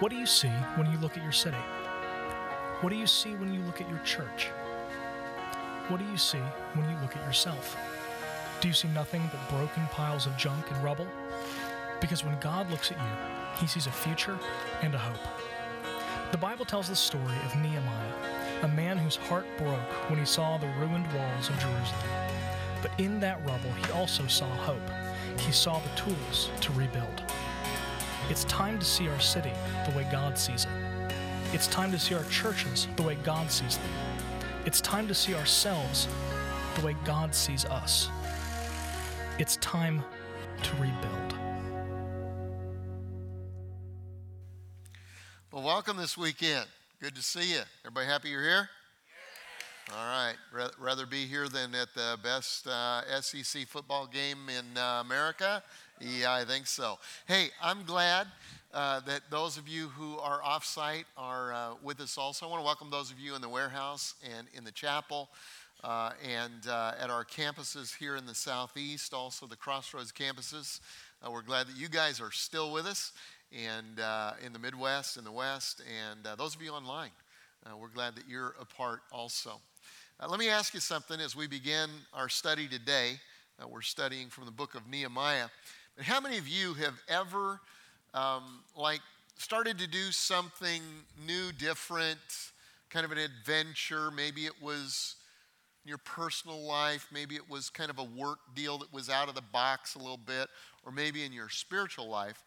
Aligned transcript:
What 0.00 0.10
do 0.10 0.16
you 0.16 0.24
see 0.24 0.48
when 0.76 0.90
you 0.90 0.96
look 0.96 1.18
at 1.18 1.22
your 1.22 1.30
city? 1.30 1.58
What 2.80 2.88
do 2.88 2.96
you 2.96 3.06
see 3.06 3.34
when 3.34 3.52
you 3.52 3.60
look 3.60 3.82
at 3.82 3.90
your 3.90 3.98
church? 3.98 4.46
What 5.88 6.00
do 6.00 6.06
you 6.06 6.16
see 6.16 6.40
when 6.72 6.88
you 6.88 6.96
look 7.02 7.14
at 7.14 7.26
yourself? 7.26 7.76
Do 8.62 8.68
you 8.68 8.72
see 8.72 8.88
nothing 8.88 9.22
but 9.30 9.54
broken 9.54 9.86
piles 9.88 10.24
of 10.24 10.34
junk 10.38 10.70
and 10.70 10.82
rubble? 10.82 11.06
Because 12.00 12.24
when 12.24 12.40
God 12.40 12.70
looks 12.70 12.90
at 12.90 12.96
you, 12.96 13.60
he 13.60 13.66
sees 13.66 13.86
a 13.86 13.92
future 13.92 14.38
and 14.80 14.94
a 14.94 14.98
hope. 14.98 15.20
The 16.32 16.38
Bible 16.38 16.64
tells 16.64 16.88
the 16.88 16.96
story 16.96 17.36
of 17.44 17.54
Nehemiah, 17.56 18.14
a 18.62 18.68
man 18.68 18.96
whose 18.96 19.16
heart 19.16 19.44
broke 19.58 20.08
when 20.08 20.18
he 20.18 20.24
saw 20.24 20.56
the 20.56 20.72
ruined 20.78 21.12
walls 21.12 21.50
of 21.50 21.58
Jerusalem. 21.58 22.08
But 22.80 22.92
in 22.96 23.20
that 23.20 23.44
rubble, 23.44 23.72
he 23.72 23.92
also 23.92 24.26
saw 24.28 24.48
hope. 24.48 24.90
He 25.40 25.52
saw 25.52 25.78
the 25.78 25.90
tools 25.94 26.48
to 26.62 26.72
rebuild. 26.72 27.22
It's 28.30 28.44
time 28.44 28.78
to 28.78 28.84
see 28.84 29.08
our 29.08 29.18
city 29.18 29.50
the 29.84 29.96
way 29.96 30.06
God 30.12 30.38
sees 30.38 30.64
it. 30.64 31.12
It's 31.52 31.66
time 31.66 31.90
to 31.90 31.98
see 31.98 32.14
our 32.14 32.22
churches 32.26 32.86
the 32.94 33.02
way 33.02 33.16
God 33.24 33.50
sees 33.50 33.76
them. 33.76 33.90
It's 34.64 34.80
time 34.80 35.08
to 35.08 35.14
see 35.16 35.34
ourselves 35.34 36.06
the 36.76 36.86
way 36.86 36.94
God 37.04 37.34
sees 37.34 37.64
us. 37.64 38.08
It's 39.40 39.56
time 39.56 40.04
to 40.62 40.70
rebuild. 40.76 41.34
Well, 45.50 45.64
welcome 45.64 45.96
this 45.96 46.16
weekend. 46.16 46.66
Good 47.02 47.16
to 47.16 47.22
see 47.22 47.54
you. 47.54 47.62
Everybody 47.84 48.06
happy 48.06 48.28
you're 48.28 48.44
here? 48.44 48.68
All 49.92 50.06
right. 50.06 50.36
Rather 50.78 51.04
be 51.04 51.26
here 51.26 51.48
than 51.48 51.74
at 51.74 51.92
the 51.96 52.16
best 52.22 52.68
uh, 52.68 53.20
SEC 53.20 53.66
football 53.66 54.06
game 54.06 54.48
in 54.48 54.78
uh, 54.78 55.00
America? 55.04 55.64
Yeah, 56.00 56.32
I 56.32 56.46
think 56.46 56.66
so. 56.66 56.98
Hey, 57.28 57.50
I'm 57.62 57.84
glad 57.84 58.26
uh, 58.72 59.00
that 59.00 59.20
those 59.30 59.58
of 59.58 59.68
you 59.68 59.88
who 59.88 60.16
are 60.18 60.42
off 60.42 60.64
site 60.64 61.04
are 61.14 61.52
uh, 61.52 61.74
with 61.82 62.00
us 62.00 62.16
also. 62.16 62.46
I 62.46 62.48
want 62.48 62.62
to 62.62 62.64
welcome 62.64 62.88
those 62.88 63.10
of 63.10 63.20
you 63.20 63.34
in 63.34 63.42
the 63.42 63.48
warehouse 63.50 64.14
and 64.34 64.46
in 64.54 64.64
the 64.64 64.72
chapel. 64.72 65.28
Uh, 65.84 66.12
and 66.26 66.66
uh, 66.68 66.92
at 66.98 67.10
our 67.10 67.22
campuses 67.24 67.94
here 67.94 68.16
in 68.16 68.24
the 68.24 68.34
southeast, 68.34 69.12
also 69.12 69.46
the 69.46 69.56
Crossroads 69.56 70.10
campuses. 70.10 70.80
we're 71.30 71.42
glad 71.42 71.66
that 71.66 71.76
you 71.76 71.88
guys 71.88 72.18
are 72.18 72.32
still 72.32 72.72
with 72.72 72.86
us, 72.86 73.12
and 73.52 73.98
in 74.44 74.54
the 74.54 74.58
Midwest, 74.58 75.18
in 75.18 75.24
the 75.24 75.32
West, 75.32 75.82
and 76.00 76.38
those 76.38 76.54
of 76.54 76.62
you 76.62 76.70
online. 76.70 77.10
we're 77.78 77.88
glad 77.88 78.14
that 78.14 78.24
you're 78.26 78.54
a 78.58 78.64
part 78.64 79.00
also. 79.12 79.60
Uh, 80.18 80.28
let 80.28 80.38
me 80.38 80.48
ask 80.48 80.72
you 80.72 80.80
something 80.80 81.20
as 81.20 81.34
we 81.34 81.46
begin 81.46 81.88
our 82.12 82.28
study 82.28 82.68
today. 82.68 83.18
Uh, 83.60 83.68
we're 83.68 83.82
studying 83.82 84.28
from 84.28 84.44
the 84.44 84.50
book 84.50 84.74
of 84.74 84.86
Nehemiah. 84.88 85.48
But 85.96 86.06
how 86.06 86.20
many 86.20 86.38
of 86.38 86.48
you 86.48 86.74
have 86.74 86.94
ever, 87.08 87.60
um, 88.14 88.62
like, 88.76 89.00
started 89.36 89.78
to 89.78 89.86
do 89.86 90.10
something 90.12 90.82
new, 91.26 91.52
different, 91.52 92.18
kind 92.88 93.04
of 93.04 93.12
an 93.12 93.18
adventure? 93.18 94.10
Maybe 94.10 94.46
it 94.46 94.62
was 94.62 95.16
in 95.84 95.88
your 95.88 95.98
personal 95.98 96.60
life, 96.60 97.06
maybe 97.10 97.36
it 97.36 97.48
was 97.48 97.70
kind 97.70 97.90
of 97.90 97.98
a 97.98 98.04
work 98.04 98.38
deal 98.54 98.78
that 98.78 98.92
was 98.92 99.08
out 99.08 99.28
of 99.28 99.34
the 99.34 99.42
box 99.42 99.94
a 99.94 99.98
little 99.98 100.18
bit, 100.18 100.48
or 100.84 100.92
maybe 100.92 101.24
in 101.24 101.32
your 101.32 101.48
spiritual 101.48 102.08
life. 102.08 102.42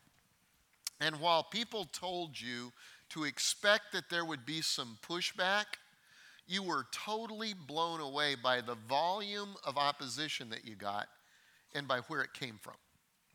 And 1.01 1.19
while 1.19 1.43
people 1.43 1.85
told 1.91 2.39
you 2.39 2.71
to 3.09 3.23
expect 3.23 3.91
that 3.93 4.09
there 4.09 4.23
would 4.23 4.45
be 4.45 4.61
some 4.61 4.97
pushback, 5.07 5.65
you 6.47 6.61
were 6.61 6.85
totally 6.91 7.53
blown 7.53 7.99
away 7.99 8.35
by 8.35 8.61
the 8.61 8.75
volume 8.87 9.55
of 9.65 9.77
opposition 9.77 10.49
that 10.49 10.65
you 10.65 10.75
got 10.75 11.07
and 11.73 11.87
by 11.87 11.99
where 12.07 12.21
it 12.21 12.33
came 12.33 12.59
from. 12.61 12.75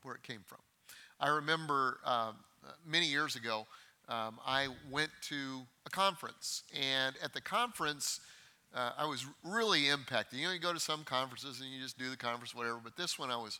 Where 0.03 0.15
it 0.15 0.23
came 0.23 0.41
from. 0.47 0.59
I 1.19 1.27
remember 1.29 1.99
uh, 2.05 2.31
many 2.85 3.05
years 3.05 3.35
ago, 3.35 3.67
um, 4.07 4.39
I 4.45 4.69
went 4.89 5.11
to 5.29 5.61
a 5.85 5.89
conference, 5.89 6.63
and 6.73 7.15
at 7.23 7.33
the 7.33 7.41
conference, 7.41 8.21
uh, 8.73 8.91
I 8.97 9.05
was 9.05 9.25
really 9.43 9.89
impacted. 9.89 10.39
You 10.39 10.47
know, 10.47 10.53
you 10.53 10.59
go 10.59 10.73
to 10.73 10.79
some 10.79 11.03
conferences 11.03 11.59
and 11.59 11.69
you 11.69 11.81
just 11.81 11.97
do 11.97 12.09
the 12.09 12.17
conference, 12.17 12.55
whatever, 12.55 12.79
but 12.83 12.95
this 12.95 13.19
one 13.19 13.29
I 13.29 13.37
was 13.37 13.59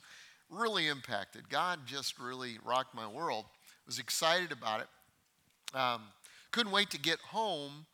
really 0.50 0.88
impacted. 0.88 1.50
God 1.50 1.80
just 1.86 2.20
really 2.20 2.58
rocked 2.64 2.96
my 2.96 3.08
world. 3.08 3.46
Was 3.86 4.00
excited 4.00 4.52
about 4.52 4.82
it. 4.82 5.78
Um, 5.78 6.02
couldn't 6.52 6.72
wait 6.72 6.90
to 6.92 7.00
get 7.00 7.20
home 7.20 7.86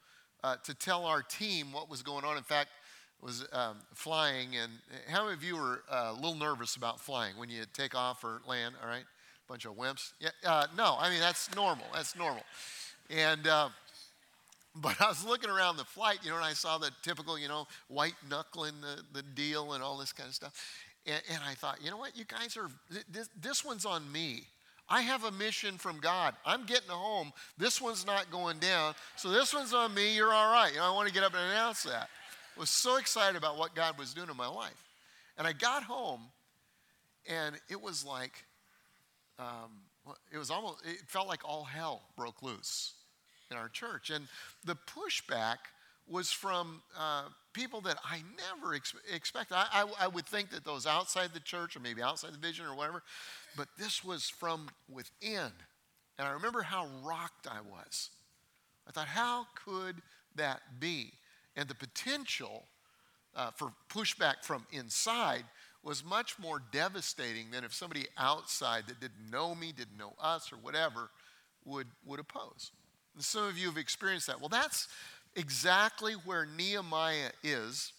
uh, 0.44 0.58
to 0.64 0.74
tell 0.74 1.06
our 1.06 1.22
team 1.22 1.72
what 1.72 1.90
was 1.90 2.02
going 2.04 2.26
on. 2.26 2.38
In 2.38 2.44
fact, 2.44 2.70
was 3.22 3.46
um, 3.54 3.78
flying, 3.94 4.56
and 4.56 4.72
how 5.08 5.24
many 5.24 5.34
of 5.34 5.44
you 5.44 5.58
were 5.58 5.82
uh, 5.92 6.12
a 6.12 6.14
little 6.14 6.36
nervous 6.36 6.76
about 6.76 7.00
flying 7.00 7.38
when 7.38 7.50
you 7.50 7.64
take 7.74 7.96
off 7.96 8.24
or 8.24 8.42
land? 8.48 8.76
All 8.82 8.88
right, 8.88 9.06
bunch 9.48 9.66
of 9.66 9.76
wimps. 9.76 10.14
Yeah, 10.20 10.30
uh, 10.46 10.68
no, 10.78 10.96
I 11.00 11.10
mean 11.10 11.20
that's 11.20 11.54
normal. 11.56 11.86
That's 11.94 12.16
normal. 12.16 12.44
And 13.10 13.48
uh, 13.48 13.70
but 14.76 15.00
I 15.02 15.08
was 15.08 15.26
looking 15.26 15.50
around 15.50 15.78
the 15.78 15.86
flight, 15.86 16.20
you 16.24 16.30
know, 16.30 16.36
and 16.36 16.46
I 16.46 16.54
saw 16.54 16.78
the 16.78 16.92
typical, 17.02 17.40
you 17.40 17.48
know, 17.48 17.68
white 17.88 18.16
knuckling 18.30 18.74
the, 18.82 19.02
the 19.14 19.24
deal 19.24 19.74
and 19.74 19.84
all 19.84 19.98
this 19.98 20.12
kind 20.12 20.28
of 20.28 20.36
stuff. 20.36 20.54
And, 21.06 21.22
and 21.32 21.40
I 21.48 21.54
thought, 21.54 21.80
you 21.82 21.92
know 21.92 21.98
what, 21.98 22.18
you 22.18 22.26
guys 22.26 22.58
are, 22.58 22.70
this, 23.10 23.30
this 23.42 23.64
one's 23.64 23.86
on 23.86 24.12
me. 24.12 24.44
I 24.88 25.02
have 25.02 25.24
a 25.24 25.32
mission 25.32 25.78
from 25.78 26.00
God. 26.00 26.36
I'm 26.46 26.66
getting 26.66 26.90
home. 26.90 27.32
This 27.58 27.82
one's 27.82 28.06
not 28.06 28.30
going 28.30 28.60
down. 28.60 28.94
So 29.16 29.30
this 29.30 29.54
one's 29.54 29.74
on 29.74 29.94
me. 29.96 30.16
You're 30.16 30.32
all 30.32 30.52
right. 30.52 30.72
You 30.72 30.78
know, 30.78 30.86
I 30.86 30.92
want 30.92 31.08
to 31.08 31.14
get 31.14 31.24
up 31.24 31.34
and 31.34 31.42
announce 31.52 31.84
that. 31.84 32.10
Was 32.58 32.70
so 32.70 32.98
excited 32.98 33.36
about 33.36 33.58
what 33.58 33.76
God 33.76 33.98
was 33.98 34.14
doing 34.14 34.30
in 34.30 34.38
my 34.38 34.48
life. 34.48 34.82
And 35.38 35.46
I 35.46 35.52
got 35.52 35.84
home, 35.84 36.22
and 37.28 37.56
it 37.70 37.82
was 37.82 38.06
like, 38.06 38.46
um, 39.38 39.72
it 40.32 40.38
was 40.38 40.50
almost, 40.50 40.86
it 40.86 41.02
felt 41.08 41.28
like 41.28 41.42
all 41.44 41.66
hell 41.66 42.04
broke 42.16 42.42
loose 42.42 42.94
in 43.52 43.58
our 43.58 43.68
church. 43.68 44.10
And 44.10 44.28
the 44.64 44.76
pushback 44.76 45.58
was 46.08 46.32
from 46.32 46.82
uh, 46.98 47.24
people 47.54 47.82
that 47.82 47.98
I 48.04 48.22
never 48.38 48.76
ex- 48.76 48.94
expected. 49.12 49.56
I, 49.56 49.68
I, 49.72 50.06
I, 50.06 50.08
would 50.08 50.28
think 50.28 50.52
that 50.52 50.64
those 50.64 50.86
outside 50.86 51.32
the 51.34 51.40
church 51.40 51.76
or 51.76 51.80
maybe 51.80 52.02
outside 52.02 52.34
the 52.34 52.38
vision 52.38 52.66
or 52.66 52.76
whatever, 52.76 53.02
but 53.58 53.68
this 53.78 54.04
was 54.04 54.30
from 54.30 54.70
within. 54.90 55.52
And 56.18 56.28
I 56.28 56.32
remember 56.32 56.62
how 56.62 56.88
rocked 57.04 57.48
I 57.48 57.60
was. 57.62 58.12
I 58.88 58.92
thought, 58.92 59.08
how 59.08 59.48
could 59.66 59.96
that 60.36 60.62
be? 60.80 61.12
And 61.56 61.68
the 61.68 61.76
potential 61.76 62.66
uh, 63.36 63.52
for 63.52 63.72
pushback 63.90 64.44
from 64.44 64.66
inside 64.72 65.44
was 65.84 66.04
much 66.04 66.40
more 66.40 66.62
devastating 66.72 67.52
than 67.52 67.64
if 67.64 67.74
somebody 67.74 68.06
outside 68.18 68.88
that 68.88 69.00
didn't 69.00 69.30
know 69.32 69.54
me, 69.54 69.72
didn't 69.72 69.98
know 69.98 70.14
us, 70.20 70.52
or 70.52 70.58
whatever 70.58 71.10
would, 71.64 71.88
would 72.06 72.20
oppose. 72.20 72.72
And 73.14 73.24
some 73.24 73.46
of 73.46 73.58
you 73.58 73.68
have 73.68 73.78
experienced 73.78 74.28
that. 74.28 74.40
Well, 74.40 74.50
that's 74.50 74.88
exactly 75.36 76.14
where 76.14 76.48
Nehemiah 76.58 77.32
is 77.44 77.94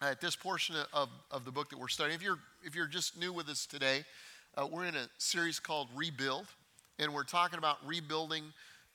at 0.00 0.20
this 0.20 0.34
portion 0.34 0.76
of, 0.92 1.08
of 1.30 1.44
the 1.44 1.50
book 1.50 1.70
that 1.70 1.78
we're 1.78 1.88
studying. 1.88 2.16
If 2.16 2.22
you're, 2.22 2.38
if 2.62 2.74
you're 2.74 2.86
just 2.86 3.18
new 3.18 3.32
with 3.32 3.48
us 3.48 3.66
today, 3.66 4.04
uh, 4.56 4.66
we're 4.66 4.84
in 4.84 4.94
a 4.94 5.08
series 5.18 5.58
called 5.58 5.88
Rebuild, 5.94 6.46
and 6.98 7.12
we're 7.12 7.24
talking 7.24 7.58
about 7.58 7.78
rebuilding 7.86 8.44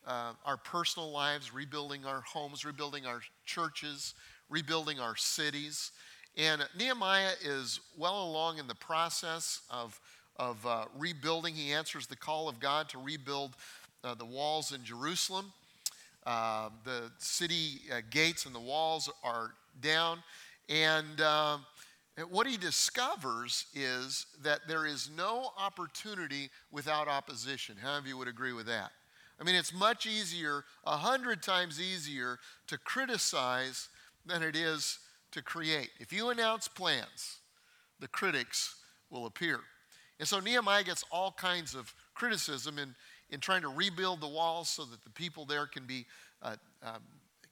uh, 0.08 0.34
our 0.46 0.58
personal 0.58 1.12
lives, 1.12 1.54
rebuilding 1.54 2.06
our 2.06 2.22
homes, 2.22 2.66
rebuilding 2.66 3.06
our 3.06 3.22
churches, 3.46 4.14
rebuilding 4.50 5.00
our 5.00 5.16
cities. 5.16 5.92
And 6.38 6.66
Nehemiah 6.78 7.34
is 7.44 7.80
well 7.98 8.24
along 8.24 8.60
in 8.60 8.68
the 8.68 8.76
process 8.76 9.62
of, 9.70 10.00
of 10.38 10.66
uh, 10.66 10.86
rebuilding. 10.98 11.54
He 11.54 11.74
answers 11.74 12.08
the 12.08 12.16
call 12.16 12.48
of 12.48 12.60
God 12.60 12.90
to 12.90 12.98
rebuild 12.98 13.56
uh, 14.04 14.16
the 14.16 14.26
walls 14.26 14.72
in 14.72 14.84
Jerusalem. 14.84 15.52
Uh, 16.26 16.70
the 16.86 17.12
city 17.18 17.82
uh, 17.92 18.02
gates 18.10 18.46
and 18.46 18.54
the 18.54 18.60
walls 18.60 19.10
are 19.24 19.52
down. 19.82 20.20
And 20.70 21.20
uh, 21.20 21.58
what 22.30 22.48
he 22.48 22.58
discovers 22.58 23.66
is 23.74 24.26
that 24.44 24.62
there 24.68 24.86
is 24.86 25.10
no 25.16 25.52
opportunity 25.58 26.50
without 26.72 27.08
opposition. 27.08 27.76
How 27.82 27.90
many 27.90 28.00
of 28.00 28.08
you 28.08 28.18
would 28.18 28.28
agree 28.28 28.54
with 28.54 28.68
that? 28.68 28.92
I 29.40 29.44
mean, 29.44 29.56
it's 29.56 29.74
much 29.74 30.06
easier, 30.06 30.66
a 30.86 30.98
hundred 30.98 31.42
times 31.42 31.80
easier, 31.80 32.40
to 32.68 32.78
criticize 32.78 33.90
than 34.26 34.44
it 34.44 34.56
is 34.56 35.00
to 35.32 35.42
create. 35.42 35.90
If 36.00 36.12
you 36.12 36.30
announce 36.30 36.68
plans, 36.68 37.38
the 38.00 38.08
critics 38.08 38.76
will 39.10 39.26
appear. 39.26 39.60
And 40.20 40.28
so 40.28 40.40
Nehemiah 40.40 40.84
gets 40.84 41.04
all 41.12 41.32
kinds 41.32 41.74
of 41.74 41.94
criticism 42.14 42.78
in, 42.78 42.94
in 43.30 43.40
trying 43.40 43.62
to 43.62 43.70
rebuild 43.70 44.20
the 44.20 44.28
walls 44.28 44.70
so 44.70 44.84
that 44.86 45.04
the 45.04 45.10
people 45.10 45.46
there 45.46 45.66
can 45.66 45.86
be 45.86 46.06
uh, 46.42 46.56
um, 46.84 47.02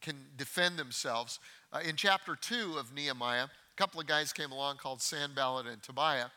can 0.01 0.16
defend 0.38 0.78
themselves. 0.78 1.40
Uh, 1.74 1.80
in 1.86 1.95
chapter 1.95 2.36
two 2.36 2.75
of 2.78 2.94
Nehemiah, 2.94 3.45
a 3.45 3.75
couple 3.75 4.00
of 4.00 4.07
guys 4.07 4.31
came 4.31 4.51
along 4.51 4.78
called 4.78 5.01
Sanballat 5.01 5.66
and 5.66 5.81
Tobiah. 5.81 6.28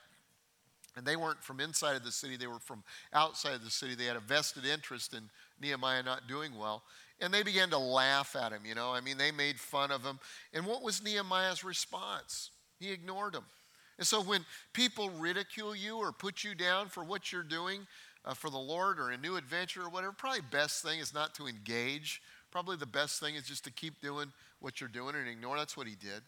And 0.97 1.07
they 1.07 1.15
weren't 1.15 1.43
from 1.43 1.61
inside 1.61 1.95
of 1.95 2.05
the 2.05 2.11
city, 2.11 2.37
they 2.37 2.49
were 2.49 2.59
from 2.59 2.83
outside 3.13 3.55
of 3.55 3.65
the 3.65 3.71
city. 3.71 3.95
They 3.95 4.07
had 4.07 4.17
a 4.17 4.21
vested 4.21 4.67
interest 4.67 5.15
in 5.15 5.31
Nehemiah 5.61 6.03
not 6.03 6.29
doing 6.29 6.57
well. 6.57 6.83
And 7.21 7.33
they 7.35 7.43
began 7.43 7.69
to 7.71 7.79
laugh 7.79 8.35
at 8.35 8.53
him, 8.53 8.63
you 8.65 8.75
know. 8.75 8.93
I 8.93 9.01
mean, 9.01 9.19
they 9.19 9.31
made 9.31 9.61
fun 9.61 9.91
of 9.91 10.03
him. 10.03 10.19
And 10.55 10.67
what 10.67 10.83
was 10.83 11.03
Nehemiah's 11.03 11.63
response? 11.63 12.51
He 12.79 12.91
ignored 12.93 13.35
them. 13.35 13.45
And 13.99 14.07
so 14.07 14.23
when 14.23 14.47
people 14.73 15.11
ridicule 15.11 15.77
you 15.77 15.99
or 15.99 16.13
put 16.13 16.43
you 16.43 16.55
down 16.55 16.89
for 16.89 17.05
what 17.05 17.31
you're 17.31 17.43
doing, 17.43 17.87
uh, 18.25 18.35
for 18.35 18.51
the 18.51 18.59
Lord 18.59 18.99
or 18.99 19.11
a 19.11 19.17
new 19.17 19.37
adventure 19.37 19.83
or 19.83 19.91
whatever, 19.91 20.13
probably 20.13 20.41
best 20.51 20.83
thing 20.83 20.99
is 20.99 21.13
not 21.13 21.35
to 21.35 21.47
engage. 21.47 22.23
Probably 22.51 22.77
the 22.77 22.87
best 22.87 23.21
thing 23.21 23.35
is 23.35 23.45
just 23.45 23.65
to 23.65 23.71
keep 23.71 24.01
doing 24.01 24.33
what 24.61 24.81
you're 24.81 24.89
doing 24.89 25.15
and 25.15 25.29
ignore. 25.29 25.57
That's 25.57 25.77
what 25.77 25.87
he 25.87 25.95
did. 25.95 26.23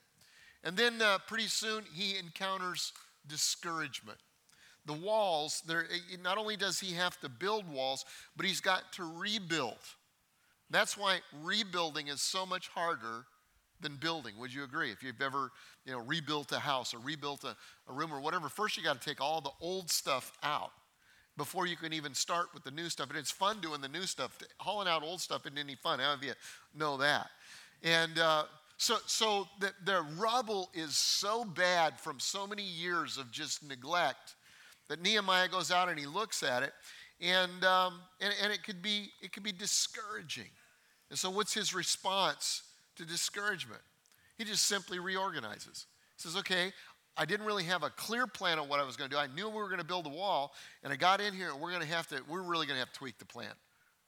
And 0.64 0.76
then 0.76 1.00
uh, 1.02 1.18
pretty 1.26 1.48
soon 1.48 1.84
he 1.92 2.16
encounters 2.18 2.92
discouragement. 3.26 4.18
The 4.86 4.92
walls, 4.92 5.62
there, 5.66 5.86
not 6.22 6.38
only 6.38 6.56
does 6.56 6.80
he 6.80 6.94
have 6.94 7.18
to 7.20 7.28
build 7.28 7.68
walls, 7.68 8.04
but 8.36 8.46
he's 8.46 8.60
got 8.60 8.92
to 8.94 9.04
rebuild. 9.04 9.78
That's 10.70 10.96
why 10.96 11.20
rebuilding 11.42 12.08
is 12.08 12.20
so 12.20 12.46
much 12.46 12.68
harder 12.68 13.26
than 13.80 13.96
building. 13.96 14.34
Would 14.38 14.54
you 14.54 14.64
agree? 14.64 14.90
If 14.90 15.02
you've 15.02 15.20
ever 15.20 15.50
you 15.84 15.92
know, 15.92 15.98
rebuilt 15.98 16.52
a 16.52 16.58
house 16.58 16.94
or 16.94 16.98
rebuilt 16.98 17.44
a, 17.44 17.56
a 17.88 17.92
room 17.92 18.12
or 18.12 18.20
whatever, 18.20 18.48
first 18.48 18.76
you 18.76 18.82
got 18.82 19.00
to 19.00 19.08
take 19.08 19.20
all 19.20 19.40
the 19.40 19.50
old 19.60 19.90
stuff 19.90 20.32
out 20.42 20.70
before 21.36 21.66
you 21.66 21.76
can 21.76 21.92
even 21.92 22.14
start 22.14 22.48
with 22.54 22.64
the 22.64 22.70
new 22.70 22.88
stuff. 22.88 23.08
And 23.10 23.18
it's 23.18 23.30
fun 23.30 23.60
doing 23.60 23.80
the 23.80 23.88
new 23.88 24.02
stuff. 24.02 24.38
Hauling 24.58 24.88
out 24.88 25.02
old 25.02 25.20
stuff 25.20 25.46
isn't 25.46 25.58
any 25.58 25.74
fun. 25.74 25.98
How 25.98 26.14
of 26.14 26.22
you 26.22 26.32
know 26.74 26.96
that? 26.98 27.28
And 27.82 28.18
uh, 28.18 28.44
so, 28.76 28.96
so 29.06 29.48
the, 29.60 29.72
the 29.84 30.04
rubble 30.18 30.70
is 30.74 30.96
so 30.96 31.44
bad 31.44 31.98
from 31.98 32.18
so 32.18 32.46
many 32.46 32.62
years 32.62 33.18
of 33.18 33.30
just 33.30 33.66
neglect 33.66 34.34
that 34.92 35.00
Nehemiah 35.00 35.48
goes 35.48 35.70
out 35.70 35.88
and 35.88 35.98
he 35.98 36.04
looks 36.04 36.42
at 36.42 36.62
it, 36.62 36.74
and, 37.18 37.64
um, 37.64 38.00
and, 38.20 38.34
and 38.42 38.52
it, 38.52 38.62
could 38.62 38.82
be, 38.82 39.08
it 39.22 39.32
could 39.32 39.42
be 39.42 39.50
discouraging. 39.52 40.50
And 41.08 41.18
so, 41.18 41.30
what's 41.30 41.54
his 41.54 41.74
response 41.74 42.62
to 42.96 43.06
discouragement? 43.06 43.80
He 44.36 44.44
just 44.44 44.66
simply 44.66 44.98
reorganizes. 44.98 45.86
He 46.16 46.20
says, 46.22 46.36
Okay, 46.36 46.72
I 47.16 47.24
didn't 47.24 47.46
really 47.46 47.64
have 47.64 47.82
a 47.82 47.88
clear 47.88 48.26
plan 48.26 48.58
on 48.58 48.68
what 48.68 48.80
I 48.80 48.84
was 48.84 48.98
going 48.98 49.08
to 49.08 49.16
do. 49.16 49.18
I 49.18 49.28
knew 49.28 49.48
we 49.48 49.54
were 49.54 49.68
going 49.68 49.80
to 49.80 49.86
build 49.86 50.04
a 50.04 50.10
wall, 50.10 50.52
and 50.82 50.92
I 50.92 50.96
got 50.96 51.22
in 51.22 51.32
here, 51.32 51.48
and 51.48 51.58
we're 51.58 51.70
going 51.70 51.82
to 51.82 51.88
have 51.88 52.06
to, 52.08 52.20
we're 52.28 52.42
really 52.42 52.66
going 52.66 52.76
to 52.76 52.80
have 52.80 52.92
to 52.92 52.98
tweak 52.98 53.18
the 53.18 53.24
plan. 53.24 53.52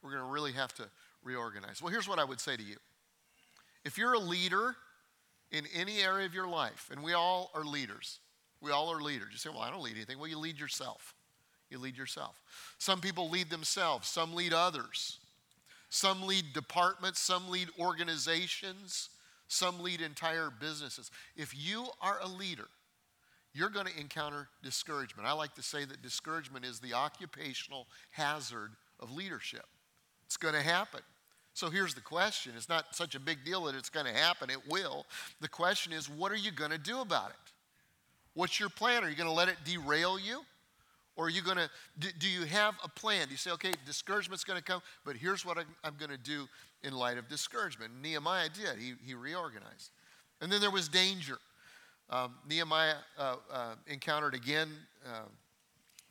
We're 0.03 0.11
going 0.11 0.23
to 0.23 0.31
really 0.31 0.53
have 0.53 0.75
to 0.75 0.85
reorganize. 1.23 1.81
Well, 1.81 1.93
here's 1.93 2.07
what 2.07 2.19
I 2.19 2.25
would 2.25 2.41
say 2.41 2.59
to 2.59 2.63
you 2.63 2.77
if 3.87 3.97
you're 3.97 4.13
a 4.13 4.19
leader 4.19 4.77
in 5.51 5.65
any 5.75 6.01
area 6.01 6.27
of 6.27 6.35
your 6.35 6.47
life, 6.47 6.91
and 6.93 7.03
we 7.03 7.15
all 7.15 7.51
are 7.55 7.65
leaders, 7.65 8.19
we 8.65 8.71
all 8.71 8.91
are 8.91 9.01
leaders. 9.01 9.29
You 9.33 9.39
say, 9.39 9.51
well, 9.51 9.61
I 9.61 9.71
don't 9.71 9.83
lead 9.83 9.97
anything. 9.97 10.19
Well, 10.19 10.29
you 10.29 10.39
lead 10.39 10.59
yourself. 10.59 11.15
You 11.71 11.79
lead 11.79 11.97
yourself. 11.97 12.41
Some 12.79 13.01
people 13.01 13.31
lead 13.31 13.51
themselves, 13.51 14.09
some 14.09 14.35
lead 14.35 14.53
others. 14.53 15.19
Some 15.91 16.27
lead 16.27 16.47
departments, 16.55 17.21
some 17.21 17.49
lead 17.49 17.69
organizations, 17.79 19.11
some 19.47 19.81
lead 19.81 20.01
entire 20.01 20.51
businesses. 20.51 21.13
If 21.37 21.55
you 21.57 21.87
are 22.01 22.19
a 22.21 22.27
leader, 22.27 22.67
you're 23.53 23.69
going 23.69 23.87
to 23.87 24.01
encounter 24.01 24.49
discouragement. 24.65 25.29
I 25.29 25.33
like 25.33 25.55
to 25.55 25.63
say 25.63 25.85
that 25.85 26.03
discouragement 26.03 26.65
is 26.65 26.81
the 26.81 26.95
occupational 26.95 27.87
hazard 28.11 28.73
of 28.99 29.13
leadership. 29.13 29.67
It's 30.27 30.37
going 30.37 30.55
to 30.55 30.63
happen. 30.63 31.01
So 31.55 31.71
here's 31.71 31.95
the 31.95 32.01
question 32.01 32.55
it's 32.57 32.69
not 32.69 32.97
such 32.97 33.15
a 33.15 33.21
big 33.21 33.45
deal 33.45 33.63
that 33.65 33.77
it's 33.77 33.89
going 33.89 34.07
to 34.07 34.13
happen, 34.13 34.51
it 34.51 34.69
will. 34.69 35.07
The 35.41 35.49
question 35.49 35.93
is, 35.93 36.11
what 36.11 36.33
are 36.33 36.37
you 36.37 36.51
going 36.51 36.73
to 36.73 36.79
do 36.79 37.01
about 37.01 37.31
it? 37.31 37.44
What's 38.35 38.59
your 38.59 38.69
plan? 38.69 39.05
Are 39.05 39.09
you 39.09 39.17
going 39.17 39.29
to 39.29 39.35
let 39.35 39.49
it 39.49 39.57
derail 39.65 40.19
you? 40.19 40.43
Or 41.17 41.27
are 41.27 41.31
you 41.31 41.43
going 41.43 41.57
to, 41.57 41.71
do, 41.99 42.09
do, 42.19 42.29
you 42.29 42.45
have 42.45 42.75
a 42.83 42.89
plan? 42.89 43.27
Do 43.27 43.33
you 43.33 43.37
say, 43.37 43.53
okay, 43.53 43.73
discouragement's 43.87 44.43
going 44.43 44.59
to 44.59 44.65
come, 44.65 44.83
but 45.05 45.17
here's 45.17 45.45
what 45.45 45.59
I'm, 45.59 45.67
I'm 45.85 45.95
going 45.97 46.11
to 46.11 46.19
do 46.19 46.49
in 46.83 46.93
light 46.93 47.19
of 47.19 47.29
discouragement? 47.29 47.93
Nehemiah 48.03 48.49
did. 48.49 48.81
He, 48.81 48.95
he 49.05 49.15
reorganized. 49.15 49.91
And 50.41 50.51
then 50.51 50.61
there 50.61 50.73
was 50.73 50.89
danger. 50.89 51.39
Um, 52.11 52.35
Nehemiah 52.49 52.97
uh, 53.17 53.37
uh, 53.51 53.75
encountered 53.87 54.35
again 54.35 54.71
uh, 55.07 55.29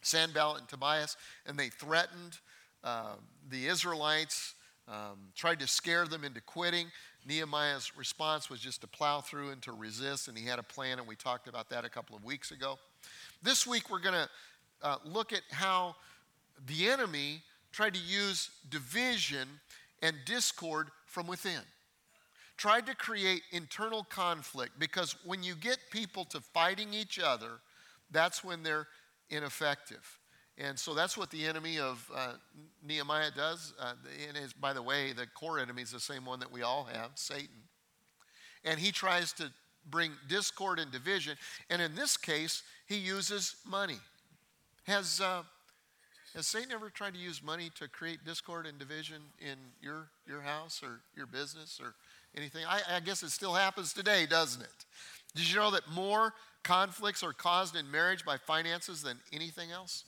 Sanballat 0.02 0.60
and 0.60 0.70
Tobias, 0.70 1.18
and 1.46 1.58
they 1.60 1.68
threatened 1.68 2.40
uh, 2.84 3.16
the 3.50 3.68
Israelites, 3.68 4.56
um, 4.88 5.32
tried 5.36 5.60
to 5.60 5.68
scare 5.68 6.08
them 6.08 6.24
into 6.24 6.42
quitting. 6.42 6.88
Nehemiah's 7.28 7.96
response 7.98 8.50
was 8.50 8.60
just 8.60 8.82
to 8.82 8.88
plow 8.88 9.22
through 9.22 9.52
and 9.52 9.62
to 9.64 9.72
resist, 9.72 10.28
and 10.28 10.38
he 10.38 10.46
had 10.46 10.60
a 10.60 10.64
plan, 10.64 11.00
and 11.00 11.08
we 11.08 11.16
talked 11.16 11.48
about 11.48 11.70
that 11.70 11.86
a 11.86 11.90
couple 11.90 12.16
of 12.16 12.24
weeks 12.24 12.52
ago. 12.52 12.78
This 13.42 13.66
week, 13.66 13.90
we're 13.90 14.00
going 14.00 14.16
to 14.16 14.30
uh, 14.82 14.98
look 15.06 15.32
at 15.34 15.42
how 15.52 15.96
the 16.68 16.90
enemy 16.90 17.42
tried 17.72 17.94
to 17.94 18.00
use 18.00 18.50
division 18.70 19.48
and 20.02 20.16
discord 20.26 20.90
from 21.06 21.28
within. 21.28 21.62
Tried 22.58 22.86
to 22.86 22.96
create 22.96 23.42
internal 23.52 24.04
conflict 24.04 24.78
because 24.78 25.16
when 25.26 25.44
you 25.44 25.56
get 25.56 25.78
people 25.92 26.26
to 26.26 26.40
fighting 26.40 26.94
each 26.94 27.20
other, 27.20 27.60
that's 28.12 28.44
when 28.44 28.64
they're 28.64 28.88
ineffective. 29.30 30.20
And 30.58 30.78
so 30.78 30.94
that's 30.94 31.18
what 31.18 31.32
the 31.32 31.46
enemy 31.46 31.80
of 31.80 32.10
uh, 32.16 32.34
Nehemiah 32.86 33.32
does. 33.36 33.74
Uh, 33.80 33.94
and 34.28 34.38
is, 34.38 34.54
by 34.54 34.74
the 34.74 34.82
way, 34.82 35.12
the 35.14 35.26
core 35.26 35.60
enemy 35.60 35.82
is 35.82 35.92
the 35.92 36.00
same 36.00 36.26
one 36.26 36.40
that 36.40 36.52
we 36.52 36.62
all 36.62 36.84
have 36.84 37.12
Satan. 37.16 37.64
And 38.64 38.80
he 38.80 38.92
tries 38.92 39.34
to 39.34 39.52
bring 39.90 40.12
discord 40.30 40.80
and 40.80 40.92
division. 40.92 41.38
And 41.70 41.82
in 41.82 41.96
this 41.96 42.18
case, 42.18 42.62
he 42.88 42.98
uses 42.98 43.56
money. 43.68 43.98
Has, 44.84 45.20
uh, 45.22 45.42
has 46.36 46.46
Satan 46.46 46.72
ever 46.72 46.90
tried 46.90 47.16
to 47.16 47.20
use 47.20 47.42
money 47.44 47.72
to 47.80 47.88
create 47.88 48.24
discord 48.24 48.68
and 48.68 48.78
division 48.78 49.22
in 49.40 49.56
your, 49.82 50.08
your 50.28 50.42
house 50.42 50.82
or 50.84 51.00
your 51.18 51.26
business 51.26 51.80
or 51.82 51.96
anything? 52.38 52.64
I, 52.68 52.82
I 52.98 53.00
guess 53.00 53.24
it 53.24 53.32
still 53.32 53.54
happens 53.54 53.92
today, 53.92 54.28
doesn't 54.30 54.62
it? 54.62 54.86
Did 55.36 55.50
you 55.50 55.60
know 55.60 55.72
that 55.72 55.90
more 55.92 56.34
conflicts 56.64 57.24
are 57.24 57.34
caused 57.34 57.76
in 57.76 57.90
marriage 57.90 58.24
by 58.24 58.38
finances 58.38 59.02
than 59.02 59.20
anything 59.34 59.72
else? 59.72 60.06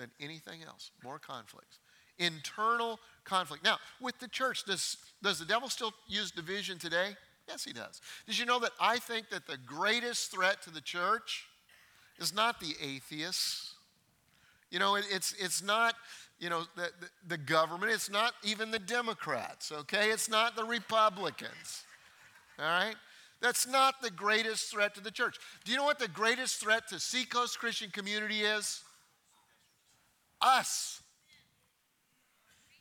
Than 0.00 0.10
anything 0.18 0.62
else. 0.66 0.92
More 1.04 1.18
conflicts. 1.18 1.78
Internal 2.18 2.98
conflict. 3.24 3.62
Now, 3.62 3.76
with 4.00 4.18
the 4.18 4.28
church, 4.28 4.64
does, 4.64 4.96
does 5.22 5.38
the 5.38 5.44
devil 5.44 5.68
still 5.68 5.92
use 6.08 6.30
division 6.30 6.78
today? 6.78 7.16
Yes, 7.46 7.64
he 7.64 7.74
does. 7.74 8.00
Did 8.26 8.38
you 8.38 8.46
know 8.46 8.58
that 8.60 8.70
I 8.80 8.98
think 8.98 9.28
that 9.28 9.46
the 9.46 9.58
greatest 9.58 10.30
threat 10.30 10.62
to 10.62 10.70
the 10.70 10.80
church 10.80 11.44
is 12.18 12.34
not 12.34 12.60
the 12.60 12.74
atheists? 12.82 13.74
You 14.70 14.78
know, 14.78 14.94
it, 14.94 15.04
it's, 15.10 15.34
it's 15.38 15.62
not, 15.62 15.96
you 16.38 16.48
know, 16.48 16.62
the, 16.76 16.88
the, 17.00 17.08
the 17.28 17.38
government, 17.38 17.92
it's 17.92 18.08
not 18.08 18.32
even 18.42 18.70
the 18.70 18.78
Democrats, 18.78 19.70
okay? 19.70 20.08
It's 20.08 20.30
not 20.30 20.56
the 20.56 20.64
Republicans, 20.64 21.84
all 22.58 22.64
right? 22.64 22.96
That's 23.42 23.66
not 23.66 24.00
the 24.00 24.10
greatest 24.10 24.70
threat 24.70 24.94
to 24.94 25.02
the 25.02 25.10
church. 25.10 25.36
Do 25.64 25.72
you 25.72 25.76
know 25.76 25.84
what 25.84 25.98
the 25.98 26.08
greatest 26.08 26.58
threat 26.58 26.88
to 26.88 26.98
Seacoast 26.98 27.58
Christian 27.58 27.90
community 27.90 28.40
is? 28.40 28.82
Us. 30.42 31.02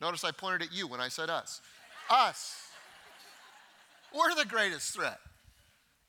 Notice 0.01 0.23
I 0.23 0.31
pointed 0.31 0.61
at 0.61 0.73
you 0.73 0.88
when 0.88 1.01
I 1.01 1.09
said 1.09 1.30
us. 1.30 1.61
Us. 2.09 2.56
We're 4.16 4.35
the 4.35 4.45
greatest 4.45 4.94
threat 4.94 5.19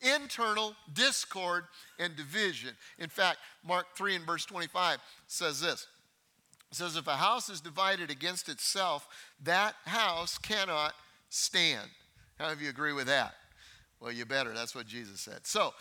internal 0.02 0.74
discord 0.92 1.64
and 1.98 2.16
division. 2.16 2.70
In 2.98 3.08
fact, 3.08 3.38
Mark 3.66 3.86
3 3.96 4.16
and 4.16 4.26
verse 4.26 4.44
25 4.44 4.98
says 5.26 5.60
this. 5.60 5.86
It 6.70 6.76
says, 6.76 6.96
If 6.96 7.06
a 7.06 7.16
house 7.16 7.50
is 7.50 7.60
divided 7.60 8.10
against 8.10 8.48
itself, 8.48 9.06
that 9.42 9.74
house 9.84 10.38
cannot 10.38 10.94
stand. 11.28 11.88
How 12.38 12.46
many 12.46 12.54
of 12.54 12.62
you 12.62 12.70
agree 12.70 12.92
with 12.92 13.06
that? 13.06 13.34
Well, 14.00 14.12
you 14.12 14.24
better. 14.24 14.54
That's 14.54 14.74
what 14.74 14.86
Jesus 14.86 15.20
said. 15.20 15.40
So, 15.46 15.74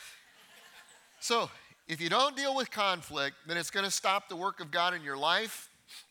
so 1.22 1.50
if 1.90 2.00
you 2.00 2.08
don't 2.08 2.38
deal 2.38 2.56
with 2.56 2.70
conflict, 2.70 3.36
then 3.48 3.58
it's 3.58 3.72
going 3.72 3.84
to 3.84 3.92
stop 3.92 4.30
the 4.30 4.36
work 4.36 4.62
of 4.62 4.70
God 4.70 4.94
in 4.94 5.04
your 5.04 5.18
life, 5.18 5.70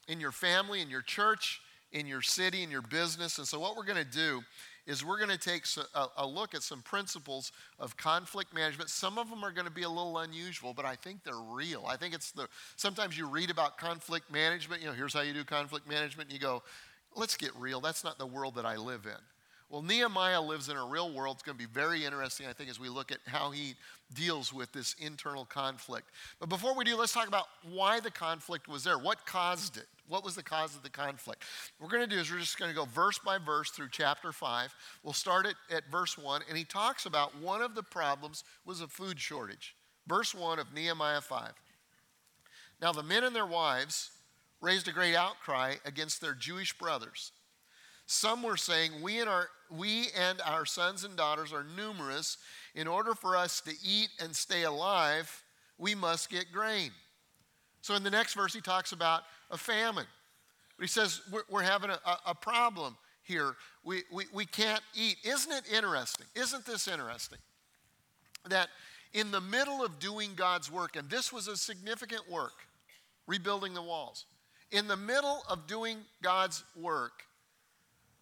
in 0.09 0.19
your 0.19 0.33
family, 0.33 0.83
in 0.83 0.91
your 0.91 1.03
church, 1.03 1.61
in 1.93 2.05
your 2.05 2.21
city, 2.21 2.65
in 2.65 2.71
your 2.71 2.83
business. 2.83 3.39
And 3.39 3.47
so, 3.47 3.61
what 3.61 3.77
we're 3.77 3.85
going 3.85 4.05
to 4.05 4.11
do 4.11 4.43
is 4.89 5.05
we're 5.05 5.19
going 5.19 5.31
to 5.31 5.39
take 5.39 5.65
a, 6.17 6.27
look 6.27 6.55
at 6.55 6.63
some 6.63 6.83
principles 6.83 7.53
of 7.79 7.97
conflict 7.97 8.53
management. 8.53 8.91
Some 8.91 9.19
of 9.19 9.31
them 9.31 9.45
are 9.45 9.53
going 9.53 9.67
to 9.67 9.73
be 9.73 9.83
a 9.83 9.89
little 9.89 10.19
unusual, 10.19 10.75
but 10.75 10.85
I 10.85 10.97
think 10.97 11.23
they're 11.23 11.35
real. 11.37 11.85
I 11.87 11.97
think 11.97 12.13
it's 12.13 12.33
the 12.33 12.49
sometimes 12.75 13.17
you 13.17 13.29
read 13.29 13.51
about 13.51 13.79
conflict 13.79 14.33
management, 14.33 14.81
you 14.81 14.89
know, 14.89 14.95
here's 14.95 15.13
how 15.15 15.21
you 15.21 15.33
do 15.33 15.45
conflict 15.45 15.89
management, 15.89 16.31
and 16.31 16.33
you 16.33 16.41
go, 16.41 16.63
let's 17.15 17.37
get 17.37 17.55
real. 17.55 17.81
That's 17.81 18.03
not 18.03 18.19
the 18.19 18.27
world 18.27 18.57
that 18.57 18.67
I 18.67 18.77
live 18.77 19.05
in. 19.05 19.38
Well, 19.71 19.83
Nehemiah 19.83 20.41
lives 20.41 20.71
in 20.71 20.77
a 20.79 20.87
real 20.87 21.13
world. 21.13 21.37
It's 21.37 21.43
going 21.43 21.59
to 21.59 21.63
be 21.63 21.71
very 21.71 22.07
interesting, 22.07 22.47
I 22.47 22.55
think, 22.55 22.71
as 22.71 22.81
we 22.81 22.89
look 22.89 23.13
at 23.13 23.19
how 23.27 23.51
he 23.51 23.75
deals 24.15 24.51
with 24.51 24.73
this 24.73 24.95
internal 24.99 25.45
conflict. 25.45 26.09
But 26.41 26.49
before 26.49 26.75
we 26.75 26.85
do, 26.85 26.97
let's 26.97 27.13
talk 27.13 27.29
about 27.29 27.49
why 27.63 28.01
the 28.01 28.11
conflict 28.11 28.67
was 28.67 28.83
there. 28.83 28.97
What 28.97 29.27
caused 29.27 29.77
it? 29.77 29.85
What 30.09 30.25
was 30.25 30.35
the 30.35 30.43
cause 30.43 30.75
of 30.75 30.83
the 30.83 30.89
conflict? 30.89 31.45
What 31.77 31.87
we're 31.87 31.99
going 31.99 32.09
to 32.09 32.17
do 32.17 32.19
is 32.19 32.31
we're 32.31 32.39
just 32.39 32.59
going 32.59 32.71
to 32.71 32.75
go 32.75 32.87
verse 32.87 33.19
by 33.19 33.37
verse 33.37 33.71
through 33.71 33.89
chapter 33.91 34.33
5. 34.33 34.75
We'll 35.03 35.13
start 35.13 35.45
it 35.45 35.57
at 35.71 35.91
verse 35.91 36.17
1, 36.17 36.43
and 36.49 36.57
he 36.57 36.65
talks 36.65 37.05
about 37.05 37.37
one 37.37 37.61
of 37.61 37.75
the 37.75 37.83
problems 37.83 38.45
was 38.65 38.81
a 38.81 38.89
food 38.89 39.21
shortage. 39.21 39.77
Verse 40.07 40.35
1 40.35 40.59
of 40.59 40.73
Nehemiah 40.73 41.21
5. 41.21 41.53
Now 42.81 42.93
the 42.93 43.03
men 43.03 43.25
and 43.25 43.37
their 43.37 43.45
wives 43.45 44.13
raised 44.63 44.89
a 44.89 44.93
great 44.93 45.15
outcry 45.15 45.75
against 45.85 46.23
their 46.23 46.33
Jewish 46.33 46.77
brothers. 46.79 47.33
Some 48.07 48.43
were 48.43 48.57
saying, 48.57 49.03
we 49.03 49.21
and, 49.21 49.29
our, 49.29 49.49
we 49.71 50.09
and 50.19 50.41
our 50.47 50.65
sons 50.65 51.05
and 51.05 51.17
daughters 51.17 51.53
are 51.53 51.65
numerous. 51.77 52.39
In 52.75 52.87
order 52.87 53.15
for 53.15 53.37
us 53.37 53.61
to 53.63 53.73
eat 53.85 54.09
and 54.21 54.35
stay 54.35 54.65
alive, 54.65 55.43
we 55.79 55.95
must 55.95 56.31
get 56.31 56.53
grain. 56.53 56.91
So 57.81 57.95
in 57.95 58.03
the 58.03 58.11
next 58.11 58.35
verse, 58.35 58.53
he 58.53 58.61
talks 58.61 58.93
about 58.93 59.23
a 59.51 59.57
famine. 59.57 60.07
But 60.77 60.85
he 60.85 60.89
says, 60.89 61.21
We're, 61.33 61.43
we're 61.49 61.63
having 61.63 61.91
a, 61.91 61.99
a, 62.27 62.35
problem 62.35 62.97
here. 63.23 63.55
We, 63.85 64.03
we, 64.13 64.25
we 64.33 64.47
can't 64.47 64.83
eat. 64.95 65.17
Isn't 65.25 65.53
it 65.53 65.65
interesting? 65.73 66.27
Isn't 66.35 66.67
this 66.67 66.89
interesting? 66.89 67.39
That 68.49 68.69
in 69.13 69.31
the 69.31 69.41
middle 69.41 69.85
of 69.85 69.99
doing 69.99 70.33
God's 70.37 70.71
work, 70.71 70.97
and 70.97 71.09
this 71.09 71.33
was 71.33 71.49
a 71.49 71.57
significant 71.57 72.31
work, 72.31 72.53
rebuilding 73.27 73.75
the 73.75 73.83
walls, 73.83 74.27
in 74.71 74.87
the 74.87 74.97
middle 74.97 75.43
of 75.49 75.67
doing 75.67 75.99
God's 76.23 76.63
work, 76.77 77.25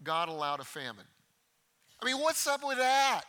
God 0.03 0.29
allowed 0.29 0.61
a 0.61 0.65
famine. 0.65 1.07
I 2.03 2.07
mean, 2.07 2.19
what's 2.21 2.47
up 2.47 2.67
with 2.67 2.79
that? 2.79 3.25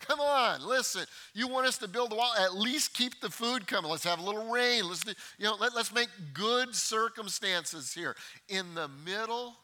Come 0.00 0.20
on, 0.20 0.66
listen. 0.66 1.06
You 1.32 1.48
want 1.48 1.66
us 1.66 1.78
to 1.78 1.88
build 1.88 2.10
the 2.10 2.16
wall? 2.16 2.32
At 2.38 2.54
least 2.54 2.92
keep 2.92 3.20
the 3.20 3.30
food 3.30 3.66
coming. 3.66 3.90
Let's 3.90 4.04
have 4.04 4.18
a 4.18 4.22
little 4.22 4.50
rain. 4.50 4.88
Let's, 4.88 5.04
you 5.38 5.44
know, 5.44 5.56
let, 5.58 5.74
let's 5.74 5.92
make 5.92 6.08
good 6.34 6.74
circumstances 6.74 7.94
here. 7.94 8.14
In 8.48 8.74
the 8.74 8.88
middle 8.88 9.56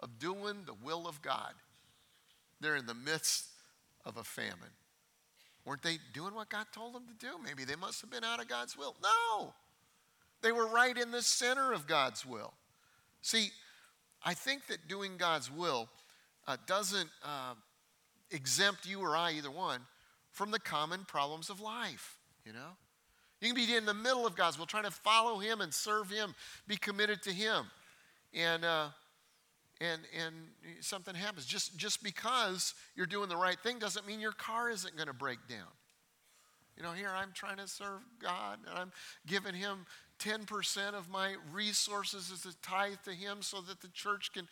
of 0.00 0.18
doing 0.18 0.64
the 0.64 0.74
will 0.82 1.06
of 1.06 1.20
God, 1.20 1.52
they're 2.60 2.76
in 2.76 2.86
the 2.86 2.94
midst 2.94 3.46
of 4.04 4.16
a 4.16 4.24
famine. 4.24 4.72
Weren't 5.64 5.82
they 5.82 5.98
doing 6.14 6.34
what 6.34 6.48
God 6.48 6.66
told 6.72 6.94
them 6.94 7.04
to 7.06 7.26
do? 7.26 7.32
Maybe 7.44 7.64
they 7.64 7.76
must 7.76 8.00
have 8.00 8.10
been 8.10 8.24
out 8.24 8.40
of 8.40 8.48
God's 8.48 8.76
will. 8.76 8.96
No, 9.02 9.52
they 10.40 10.50
were 10.50 10.66
right 10.66 10.96
in 10.96 11.10
the 11.10 11.20
center 11.20 11.72
of 11.72 11.86
God's 11.86 12.24
will. 12.24 12.54
See, 13.20 13.50
I 14.24 14.32
think 14.32 14.66
that 14.68 14.88
doing 14.88 15.18
God's 15.18 15.50
will 15.50 15.88
uh, 16.48 16.56
doesn't 16.66 17.10
uh, 17.22 17.54
exempt 18.32 18.86
you 18.86 19.00
or 19.00 19.16
I, 19.16 19.32
either 19.32 19.50
one, 19.50 19.80
from 20.32 20.50
the 20.50 20.58
common 20.58 21.04
problems 21.06 21.50
of 21.50 21.60
life, 21.60 22.16
you 22.44 22.52
know? 22.52 22.70
You 23.40 23.52
can 23.52 23.66
be 23.66 23.72
in 23.76 23.84
the 23.84 23.94
middle 23.94 24.26
of 24.26 24.34
God's 24.34 24.58
will, 24.58 24.66
trying 24.66 24.84
to 24.84 24.90
follow 24.90 25.38
Him 25.38 25.60
and 25.60 25.72
serve 25.72 26.10
Him, 26.10 26.34
be 26.66 26.76
committed 26.76 27.22
to 27.22 27.32
Him. 27.32 27.66
And, 28.34 28.64
uh, 28.64 28.88
and, 29.80 30.02
and 30.18 30.34
something 30.80 31.14
happens. 31.14 31.46
Just, 31.46 31.76
just 31.76 32.02
because 32.02 32.74
you're 32.96 33.06
doing 33.06 33.28
the 33.28 33.36
right 33.36 33.58
thing 33.60 33.78
doesn't 33.78 34.06
mean 34.06 34.18
your 34.18 34.32
car 34.32 34.70
isn't 34.70 34.96
going 34.96 35.06
to 35.06 35.14
break 35.14 35.38
down. 35.48 35.68
You 36.76 36.82
know, 36.82 36.92
here 36.92 37.10
I'm 37.14 37.32
trying 37.32 37.58
to 37.58 37.68
serve 37.68 38.00
God 38.20 38.58
and 38.68 38.78
I'm 38.78 38.92
giving 39.26 39.54
Him 39.54 39.86
10% 40.18 40.94
of 40.94 41.08
my 41.10 41.34
resources 41.52 42.32
as 42.32 42.44
a 42.44 42.56
tithe 42.60 42.98
to 43.04 43.12
Him 43.12 43.42
so 43.42 43.60
that 43.62 43.80
the 43.80 43.88
church 43.88 44.32
can, 44.32 44.48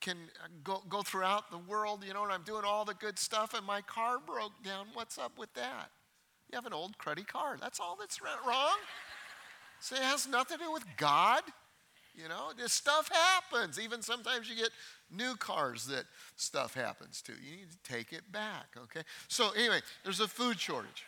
can 0.00 0.16
go, 0.64 0.82
go 0.88 1.02
throughout 1.02 1.50
the 1.50 1.58
world, 1.58 2.04
you 2.06 2.14
know, 2.14 2.24
and 2.24 2.32
I'm 2.32 2.42
doing 2.42 2.64
all 2.64 2.84
the 2.84 2.94
good 2.94 3.18
stuff 3.18 3.54
and 3.54 3.66
my 3.66 3.80
car 3.82 4.18
broke 4.24 4.62
down. 4.64 4.86
What's 4.94 5.18
up 5.18 5.38
with 5.38 5.52
that? 5.54 5.90
You 6.50 6.56
have 6.56 6.66
an 6.66 6.72
old 6.72 6.98
cruddy 6.98 7.26
car. 7.26 7.56
That's 7.60 7.80
all 7.80 7.96
that's 7.98 8.20
wrong. 8.20 8.76
So 9.80 9.96
it 9.96 10.02
has 10.02 10.28
nothing 10.28 10.58
to 10.58 10.64
do 10.64 10.72
with 10.72 10.84
God. 10.96 11.42
You 12.14 12.28
know, 12.28 12.50
this 12.56 12.72
stuff 12.72 13.08
happens. 13.10 13.80
Even 13.80 14.02
sometimes 14.02 14.48
you 14.48 14.56
get 14.56 14.70
new 15.10 15.34
cars 15.34 15.86
that 15.86 16.04
stuff 16.36 16.74
happens 16.74 17.22
to. 17.22 17.32
You 17.32 17.56
need 17.56 17.70
to 17.70 17.90
take 17.90 18.12
it 18.12 18.30
back, 18.30 18.66
okay? 18.76 19.00
So, 19.28 19.50
anyway, 19.56 19.80
there's 20.04 20.20
a 20.20 20.28
food 20.28 20.60
shortage. 20.60 21.06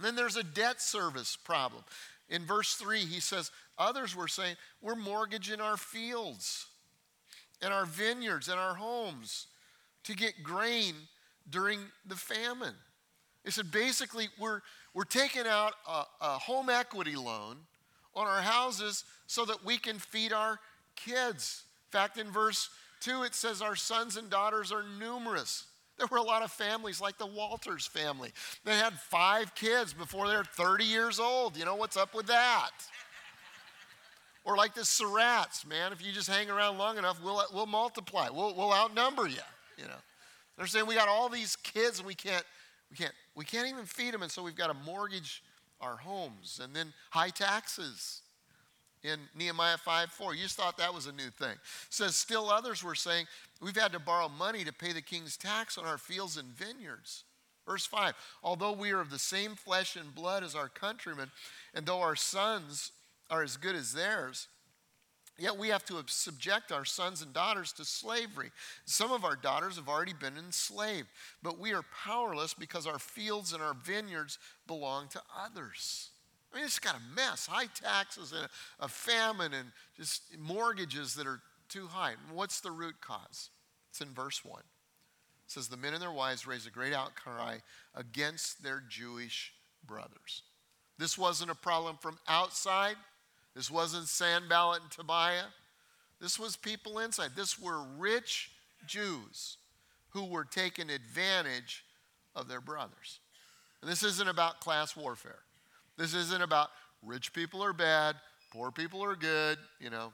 then 0.00 0.16
there's 0.16 0.36
a 0.36 0.42
debt 0.42 0.82
service 0.82 1.36
problem. 1.36 1.84
In 2.28 2.44
verse 2.44 2.74
3, 2.74 3.00
he 3.00 3.20
says, 3.20 3.52
Others 3.78 4.16
were 4.16 4.28
saying, 4.28 4.56
We're 4.82 4.96
mortgaging 4.96 5.60
our 5.60 5.76
fields 5.76 6.66
and 7.62 7.72
our 7.72 7.86
vineyards 7.86 8.48
and 8.48 8.58
our 8.58 8.74
homes 8.74 9.46
to 10.04 10.14
get 10.14 10.42
grain 10.42 10.94
during 11.48 11.80
the 12.06 12.16
famine. 12.16 12.74
They 13.44 13.50
said, 13.50 13.70
basically, 13.70 14.28
we're, 14.38 14.60
we're 14.94 15.04
taking 15.04 15.46
out 15.46 15.74
a, 15.88 16.02
a 16.20 16.38
home 16.38 16.68
equity 16.68 17.16
loan 17.16 17.56
on 18.14 18.26
our 18.26 18.42
houses 18.42 19.04
so 19.26 19.44
that 19.46 19.64
we 19.64 19.78
can 19.78 19.98
feed 19.98 20.32
our 20.32 20.58
kids. 20.96 21.64
In 21.88 21.98
fact, 21.98 22.18
in 22.18 22.30
verse 22.30 22.70
2, 23.00 23.22
it 23.22 23.34
says, 23.34 23.62
Our 23.62 23.76
sons 23.76 24.16
and 24.16 24.28
daughters 24.28 24.72
are 24.72 24.84
numerous. 24.98 25.64
There 25.96 26.06
were 26.10 26.18
a 26.18 26.22
lot 26.22 26.42
of 26.42 26.50
families, 26.50 27.00
like 27.00 27.18
the 27.18 27.26
Walters 27.26 27.86
family. 27.86 28.32
They 28.64 28.76
had 28.76 28.94
five 28.94 29.54
kids 29.54 29.92
before 29.92 30.28
they're 30.28 30.44
30 30.44 30.84
years 30.84 31.20
old. 31.20 31.56
You 31.58 31.66
know 31.66 31.74
what's 31.74 31.96
up 31.96 32.14
with 32.14 32.26
that? 32.26 32.70
Or 34.44 34.56
like 34.56 34.74
the 34.74 34.82
Surratts, 34.82 35.66
man, 35.66 35.92
if 35.92 36.04
you 36.04 36.12
just 36.12 36.28
hang 36.28 36.50
around 36.50 36.78
long 36.78 36.96
enough, 36.96 37.22
we'll, 37.22 37.42
we'll 37.52 37.66
multiply. 37.66 38.28
We'll, 38.30 38.54
we'll 38.54 38.72
outnumber 38.72 39.26
you, 39.26 39.42
you 39.76 39.84
know. 39.84 40.00
They're 40.56 40.66
saying 40.66 40.86
we 40.86 40.94
got 40.94 41.08
all 41.08 41.28
these 41.28 41.56
kids 41.56 41.98
and 41.98 42.06
we 42.06 42.14
can't, 42.14 42.44
we 42.90 42.96
can't, 42.96 43.12
we 43.34 43.44
can't 43.44 43.68
even 43.68 43.84
feed 43.84 44.14
them, 44.14 44.22
and 44.22 44.30
so 44.30 44.42
we've 44.42 44.56
got 44.56 44.68
to 44.68 44.74
mortgage 44.74 45.42
our 45.80 45.96
homes. 45.96 46.60
And 46.62 46.74
then 46.74 46.92
high 47.10 47.30
taxes 47.30 48.22
in 49.02 49.18
Nehemiah 49.36 49.78
5 49.78 50.10
4. 50.10 50.34
You 50.34 50.42
just 50.42 50.56
thought 50.56 50.76
that 50.78 50.92
was 50.92 51.06
a 51.06 51.12
new 51.12 51.30
thing. 51.30 51.52
It 51.52 51.58
says, 51.90 52.16
still 52.16 52.50
others 52.50 52.84
were 52.84 52.94
saying, 52.94 53.26
We've 53.60 53.76
had 53.76 53.92
to 53.92 53.98
borrow 53.98 54.28
money 54.28 54.64
to 54.64 54.72
pay 54.72 54.92
the 54.92 55.02
king's 55.02 55.36
tax 55.36 55.76
on 55.76 55.84
our 55.84 55.98
fields 55.98 56.36
and 56.36 56.48
vineyards. 56.48 57.24
Verse 57.66 57.86
5 57.86 58.14
Although 58.42 58.72
we 58.72 58.90
are 58.90 59.00
of 59.00 59.10
the 59.10 59.18
same 59.18 59.54
flesh 59.54 59.96
and 59.96 60.14
blood 60.14 60.42
as 60.42 60.54
our 60.54 60.68
countrymen, 60.68 61.30
and 61.74 61.86
though 61.86 62.00
our 62.00 62.16
sons 62.16 62.92
are 63.30 63.42
as 63.42 63.56
good 63.56 63.76
as 63.76 63.92
theirs, 63.92 64.48
Yet 65.40 65.56
we 65.56 65.68
have 65.68 65.86
to 65.86 66.04
subject 66.06 66.70
our 66.70 66.84
sons 66.84 67.22
and 67.22 67.32
daughters 67.32 67.72
to 67.72 67.84
slavery. 67.86 68.50
Some 68.84 69.10
of 69.10 69.24
our 69.24 69.36
daughters 69.36 69.76
have 69.76 69.88
already 69.88 70.12
been 70.12 70.36
enslaved, 70.36 71.08
but 71.42 71.58
we 71.58 71.72
are 71.72 71.82
powerless 72.04 72.52
because 72.52 72.86
our 72.86 72.98
fields 72.98 73.54
and 73.54 73.62
our 73.62 73.72
vineyards 73.72 74.38
belong 74.66 75.08
to 75.08 75.22
others. 75.42 76.10
I 76.52 76.56
mean, 76.56 76.66
it's 76.66 76.78
got 76.78 76.94
a 76.94 77.16
mess 77.16 77.46
high 77.46 77.68
taxes 77.74 78.32
and 78.32 78.48
a, 78.80 78.88
famine 78.88 79.54
and 79.54 79.72
just 79.96 80.24
mortgages 80.38 81.14
that 81.14 81.26
are 81.26 81.40
too 81.70 81.86
high. 81.86 82.14
what's 82.34 82.60
the 82.60 82.70
root 82.70 83.00
cause? 83.00 83.48
It's 83.88 84.02
in 84.02 84.08
verse 84.08 84.44
1. 84.44 84.60
It 84.60 84.64
says, 85.46 85.68
The 85.68 85.78
men 85.78 85.94
and 85.94 86.02
their 86.02 86.12
wives 86.12 86.46
raised 86.46 86.66
a 86.66 86.70
great 86.70 86.92
outcry 86.92 87.58
against 87.94 88.62
their 88.62 88.82
Jewish 88.86 89.54
brothers. 89.86 90.42
This 90.98 91.16
wasn't 91.16 91.50
a 91.50 91.54
problem 91.54 91.96
from 91.98 92.18
outside. 92.28 92.96
This 93.54 93.70
wasn't 93.70 94.08
Sanballat 94.08 94.82
and 94.82 94.90
Tobiah. 94.90 95.46
This 96.20 96.38
was 96.38 96.56
people 96.56 96.98
inside. 96.98 97.30
This 97.34 97.58
were 97.58 97.82
rich 97.98 98.50
Jews 98.86 99.56
who 100.10 100.24
were 100.24 100.44
taking 100.44 100.90
advantage 100.90 101.84
of 102.34 102.48
their 102.48 102.60
brothers. 102.60 103.20
And 103.80 103.90
this 103.90 104.02
isn't 104.02 104.28
about 104.28 104.60
class 104.60 104.96
warfare. 104.96 105.40
This 105.96 106.14
isn't 106.14 106.42
about 106.42 106.68
rich 107.02 107.32
people 107.32 107.62
are 107.62 107.72
bad, 107.72 108.16
poor 108.52 108.70
people 108.70 109.02
are 109.02 109.16
good, 109.16 109.58
you 109.80 109.90
know. 109.90 110.12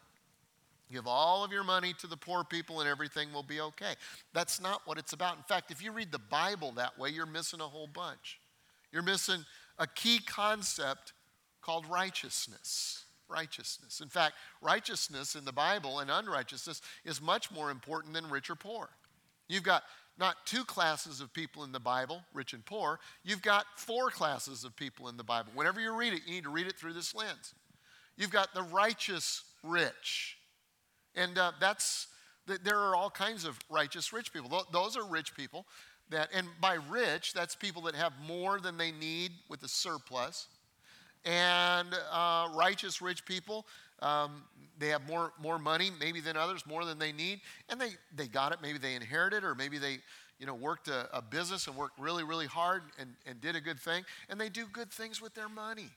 Give 0.93 1.09
all 1.09 1.45
of 1.45 1.50
your 1.50 1.64
money 1.64 1.95
to 1.99 2.07
the 2.07 2.16
poor 2.16 2.45
people 2.45 2.81
and 2.81 2.88
everything 2.88 3.33
will 3.33 3.43
be 3.43 3.61
okay. 3.61 3.95
That's 4.33 4.61
not 4.61 4.83
what 4.85 4.99
it's 4.99 5.12
about. 5.12 5.37
In 5.37 5.43
fact, 5.43 5.73
if 5.73 5.83
you 5.83 5.90
read 5.90 6.12
the 6.12 6.21
Bible 6.21 6.73
that 6.76 6.97
way, 6.97 7.11
you're 7.11 7.26
missing 7.26 7.61
a 7.61 7.64
whole 7.64 7.88
bunch. 7.88 8.38
You're 8.93 9.02
missing 9.02 9.45
a 9.81 9.88
key 9.88 10.21
concept 10.25 11.12
called 11.61 11.87
righteousness. 11.87 13.05
Righteousness. 13.28 14.00
In 14.00 14.09
fact, 14.09 14.35
righteousness 14.62 15.35
in 15.35 15.45
the 15.45 15.52
Bible 15.52 15.99
and 15.99 16.11
unrighteousness 16.11 16.80
is 17.04 17.21
much 17.21 17.50
more 17.50 17.71
important 17.71 18.14
than 18.14 18.30
rich 18.30 18.50
or 18.50 18.54
poor. 18.54 18.88
You've 19.49 19.62
got 19.62 19.83
not 20.18 20.37
two 20.47 20.64
classes 20.64 21.21
of 21.21 21.33
people 21.33 21.64
in 21.64 21.73
the 21.73 21.80
Bible, 21.80 22.23
rich 22.33 22.52
and 22.52 22.64
poor. 22.64 23.00
You've 23.25 23.42
got 23.42 23.66
four 23.76 24.11
classes 24.11 24.64
of 24.64 24.75
people 24.76 25.09
in 25.09 25.16
the 25.16 25.25
Bible. 25.25 25.52
Whenever 25.54 25.80
you 25.80 25.95
read 25.95 26.12
it, 26.12 26.23
you 26.26 26.35
need 26.35 26.45
to 26.45 26.50
read 26.50 26.66
it 26.66 26.76
through 26.76 26.95
this 26.95 27.14
lens. 27.14 27.54
You've 28.16 28.30
got 28.30 28.54
the 28.54 28.62
righteous 28.62 29.42
rich. 29.62 30.38
And 31.14 31.37
uh, 31.37 31.52
that's, 31.61 32.06
there 32.47 32.78
are 32.78 32.97
all 32.97 33.11
kinds 33.11 33.45
of 33.45 33.59
righteous 33.68 34.12
rich 34.12 34.33
people. 34.33 34.64
Those 34.73 34.97
are 34.97 35.04
rich 35.04 35.35
people 35.35 35.66
that, 36.11 36.30
and 36.33 36.47
by 36.61 36.78
rich, 36.88 37.33
that's 37.35 37.54
people 37.54 37.83
that 37.83 37.95
have 37.95 38.12
more 38.26 38.61
than 38.61 38.78
they 38.78 38.92
need 38.92 39.33
with 39.49 39.62
a 39.62 39.68
surplus. 39.68 40.49
And 41.26 41.88
uh, 42.12 42.49
righteous 42.54 43.02
rich 43.02 43.26
people, 43.26 43.66
um, 44.00 44.45
they 44.78 44.88
have 44.88 45.06
more, 45.06 45.33
more 45.40 45.59
money 45.59 45.90
maybe 45.99 46.21
than 46.21 46.37
others, 46.37 46.64
more 46.66 46.85
than 46.85 46.99
they 46.99 47.12
need, 47.12 47.40
and 47.68 47.80
they, 47.80 47.90
they 48.14 48.28
got 48.28 48.52
it. 48.52 48.59
Maybe 48.62 48.78
they 48.78 48.95
inherited, 48.95 49.42
or 49.42 49.54
maybe 49.54 49.78
they 49.78 49.99
you 50.38 50.47
know, 50.47 50.54
worked 50.54 50.88
a, 50.88 51.09
a 51.16 51.23
business 51.23 51.66
and 51.66 51.76
worked 51.76 51.99
really, 51.99 52.23
really 52.23 52.47
hard 52.47 52.83
and, 52.99 53.11
and 53.26 53.40
did 53.40 53.56
a 53.56 53.61
good 53.61 53.80
thing, 53.80 54.04
and 54.28 54.40
they 54.40 54.49
do 54.49 54.66
good 54.73 54.90
things 54.90 55.21
with 55.21 55.35
their 55.35 55.49
money. 55.49 55.88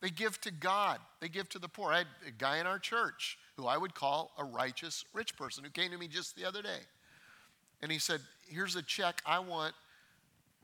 They 0.00 0.10
give 0.10 0.40
to 0.42 0.50
God, 0.50 1.00
they 1.20 1.28
give 1.28 1.48
to 1.50 1.58
the 1.58 1.68
poor. 1.68 1.92
I 1.92 1.98
had 1.98 2.06
a 2.26 2.30
guy 2.30 2.58
in 2.58 2.66
our 2.66 2.78
church 2.78 3.38
who 3.56 3.66
I 3.66 3.76
would 3.76 3.94
call 3.94 4.32
a 4.38 4.44
righteous 4.44 5.04
rich 5.14 5.36
person 5.36 5.64
who 5.64 5.70
came 5.70 5.90
to 5.90 5.98
me 5.98 6.06
just 6.06 6.36
the 6.36 6.44
other 6.44 6.62
day. 6.62 6.80
And 7.82 7.90
he 7.90 7.98
said, 7.98 8.20
Here's 8.48 8.76
a 8.76 8.82
check. 8.82 9.22
I 9.26 9.38
want 9.38 9.74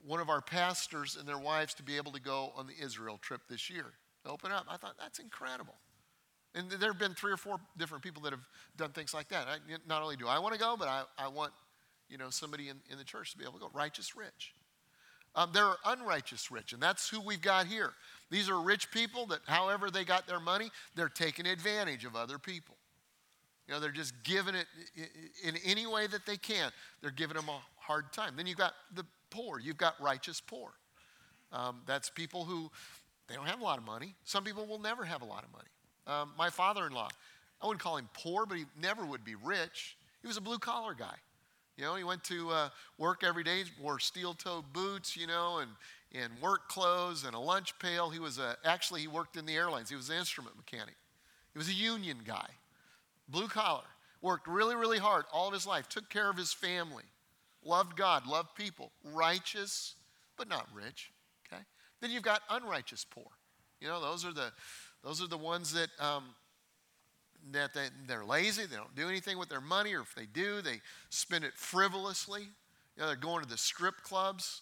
one 0.05 0.19
of 0.19 0.29
our 0.29 0.41
pastors 0.41 1.17
and 1.17 1.27
their 1.27 1.37
wives 1.37 1.73
to 1.75 1.83
be 1.83 1.97
able 1.97 2.11
to 2.11 2.21
go 2.21 2.51
on 2.55 2.67
the 2.67 2.73
Israel 2.83 3.17
trip 3.21 3.41
this 3.49 3.69
year. 3.69 3.85
Open 4.25 4.51
up. 4.51 4.65
I 4.69 4.77
thought, 4.77 4.95
That's 4.99 5.19
incredible. 5.19 5.75
And 6.55 6.69
there 6.69 6.91
have 6.91 6.99
been 6.99 7.15
three 7.15 7.31
or 7.31 7.37
four 7.37 7.57
different 7.77 8.03
people 8.03 8.21
that 8.23 8.31
have 8.31 8.47
done 8.77 8.91
things 8.91 9.13
like 9.13 9.27
that. 9.29 9.47
I, 9.47 9.57
not 9.87 10.03
only 10.03 10.15
do 10.15 10.27
I 10.27 10.37
want 10.37 10.53
to 10.53 10.59
go, 10.59 10.75
but 10.77 10.87
I, 10.87 11.03
I 11.17 11.27
want 11.27 11.51
you 12.09 12.17
know, 12.17 12.29
somebody 12.29 12.69
in, 12.69 12.77
in 12.91 12.97
the 12.97 13.03
church 13.03 13.31
to 13.31 13.37
be 13.37 13.43
able 13.43 13.53
to 13.53 13.59
go. 13.59 13.69
Righteous 13.73 14.15
rich. 14.15 14.53
Um, 15.35 15.49
there 15.51 15.65
are 15.65 15.77
unrighteous 15.85 16.51
rich, 16.51 16.73
and 16.73 16.81
that's 16.81 17.09
who 17.09 17.19
we've 17.19 17.41
got 17.41 17.65
here. 17.65 17.93
These 18.29 18.49
are 18.49 18.61
rich 18.61 18.91
people 18.91 19.25
that, 19.27 19.39
however 19.47 19.89
they 19.89 20.03
got 20.03 20.27
their 20.27 20.39
money, 20.39 20.69
they're 20.95 21.09
taking 21.09 21.47
advantage 21.47 22.05
of 22.05 22.15
other 22.15 22.37
people. 22.37 22.75
You 23.67 23.73
know, 23.73 23.79
they're 23.79 23.91
just 23.91 24.13
giving 24.23 24.53
it 24.53 24.67
in 25.43 25.55
any 25.65 25.87
way 25.87 26.05
that 26.05 26.25
they 26.27 26.37
can. 26.37 26.71
They're 27.01 27.09
giving 27.09 27.35
them 27.35 27.49
a 27.49 27.59
hard 27.77 28.13
time. 28.13 28.35
Then 28.35 28.45
you've 28.45 28.57
got 28.57 28.73
the 28.93 29.05
poor. 29.33 29.59
You've 29.59 29.77
got 29.77 29.95
righteous 29.99 30.39
poor. 30.39 30.69
Um, 31.51 31.81
that's 31.85 32.09
people 32.09 32.45
who 32.45 32.71
they 33.27 33.35
don't 33.35 33.47
have 33.47 33.61
a 33.61 33.63
lot 33.63 33.77
of 33.77 33.85
money. 33.85 34.15
Some 34.23 34.43
people 34.43 34.65
will 34.65 34.79
never 34.79 35.03
have 35.03 35.21
a 35.21 35.25
lot 35.25 35.43
of 35.43 35.51
money. 35.51 35.69
Um, 36.05 36.31
my 36.37 36.49
father-in-law, 36.49 37.09
I 37.61 37.65
wouldn't 37.65 37.81
call 37.81 37.97
him 37.97 38.09
poor, 38.13 38.45
but 38.45 38.57
he 38.57 38.65
never 38.81 39.05
would 39.05 39.23
be 39.23 39.35
rich. 39.35 39.97
He 40.21 40.27
was 40.27 40.37
a 40.37 40.41
blue-collar 40.41 40.93
guy. 40.93 41.15
You 41.77 41.85
know, 41.85 41.95
he 41.95 42.03
went 42.03 42.23
to 42.25 42.49
uh, 42.49 42.69
work 42.97 43.23
every 43.23 43.43
day, 43.43 43.63
wore 43.81 43.99
steel-toed 43.99 44.65
boots, 44.73 45.17
you 45.17 45.27
know, 45.27 45.59
and, 45.59 45.71
and 46.13 46.31
work 46.41 46.69
clothes 46.69 47.23
and 47.25 47.33
a 47.33 47.39
lunch 47.39 47.77
pail. 47.79 48.09
He 48.09 48.19
was 48.19 48.37
a, 48.37 48.57
actually, 48.63 49.01
he 49.01 49.07
worked 49.07 49.37
in 49.37 49.45
the 49.45 49.55
airlines. 49.55 49.89
He 49.89 49.95
was 49.95 50.09
an 50.09 50.17
instrument 50.17 50.55
mechanic. 50.55 50.95
He 51.53 51.57
was 51.57 51.69
a 51.69 51.73
union 51.73 52.19
guy, 52.25 52.49
blue 53.27 53.47
collar, 53.47 53.85
worked 54.21 54.47
really, 54.47 54.75
really 54.75 54.99
hard 54.99 55.25
all 55.31 55.47
of 55.47 55.53
his 55.53 55.65
life, 55.65 55.87
took 55.87 56.09
care 56.09 56.29
of 56.29 56.37
his 56.37 56.53
family, 56.53 57.03
loved 57.65 57.95
God, 57.95 58.27
loved 58.27 58.55
people, 58.55 58.91
righteous, 59.13 59.95
but 60.37 60.47
not 60.47 60.67
rich, 60.73 61.11
okay? 61.47 61.61
Then 62.01 62.11
you've 62.11 62.23
got 62.23 62.41
unrighteous 62.49 63.05
poor. 63.09 63.27
You 63.79 63.87
know, 63.87 64.01
those 64.01 64.25
are 64.25 64.33
the, 64.33 64.51
those 65.03 65.21
are 65.21 65.27
the 65.27 65.37
ones 65.37 65.73
that, 65.73 65.89
um, 65.99 66.23
that 67.51 67.73
they, 67.73 67.87
they're 68.07 68.25
lazy, 68.25 68.65
they 68.65 68.75
don't 68.75 68.95
do 68.95 69.09
anything 69.09 69.37
with 69.37 69.49
their 69.49 69.61
money, 69.61 69.93
or 69.93 70.01
if 70.01 70.15
they 70.15 70.25
do, 70.25 70.61
they 70.61 70.79
spend 71.09 71.43
it 71.43 71.53
frivolously. 71.55 72.41
You 72.95 73.01
know, 73.01 73.07
they're 73.07 73.15
going 73.15 73.43
to 73.43 73.49
the 73.49 73.57
strip 73.57 73.95
clubs, 74.03 74.61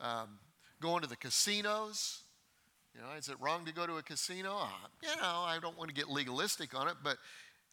um, 0.00 0.38
going 0.80 1.02
to 1.02 1.08
the 1.08 1.16
casinos. 1.16 2.20
You 2.94 3.00
know, 3.00 3.08
is 3.18 3.28
it 3.28 3.36
wrong 3.40 3.64
to 3.64 3.72
go 3.72 3.86
to 3.86 3.96
a 3.96 4.02
casino? 4.02 4.56
Uh, 4.56 4.68
you 5.02 5.08
know, 5.20 5.42
I 5.44 5.58
don't 5.60 5.76
want 5.76 5.88
to 5.88 5.94
get 5.94 6.08
legalistic 6.08 6.78
on 6.78 6.86
it, 6.86 6.94
but 7.02 7.16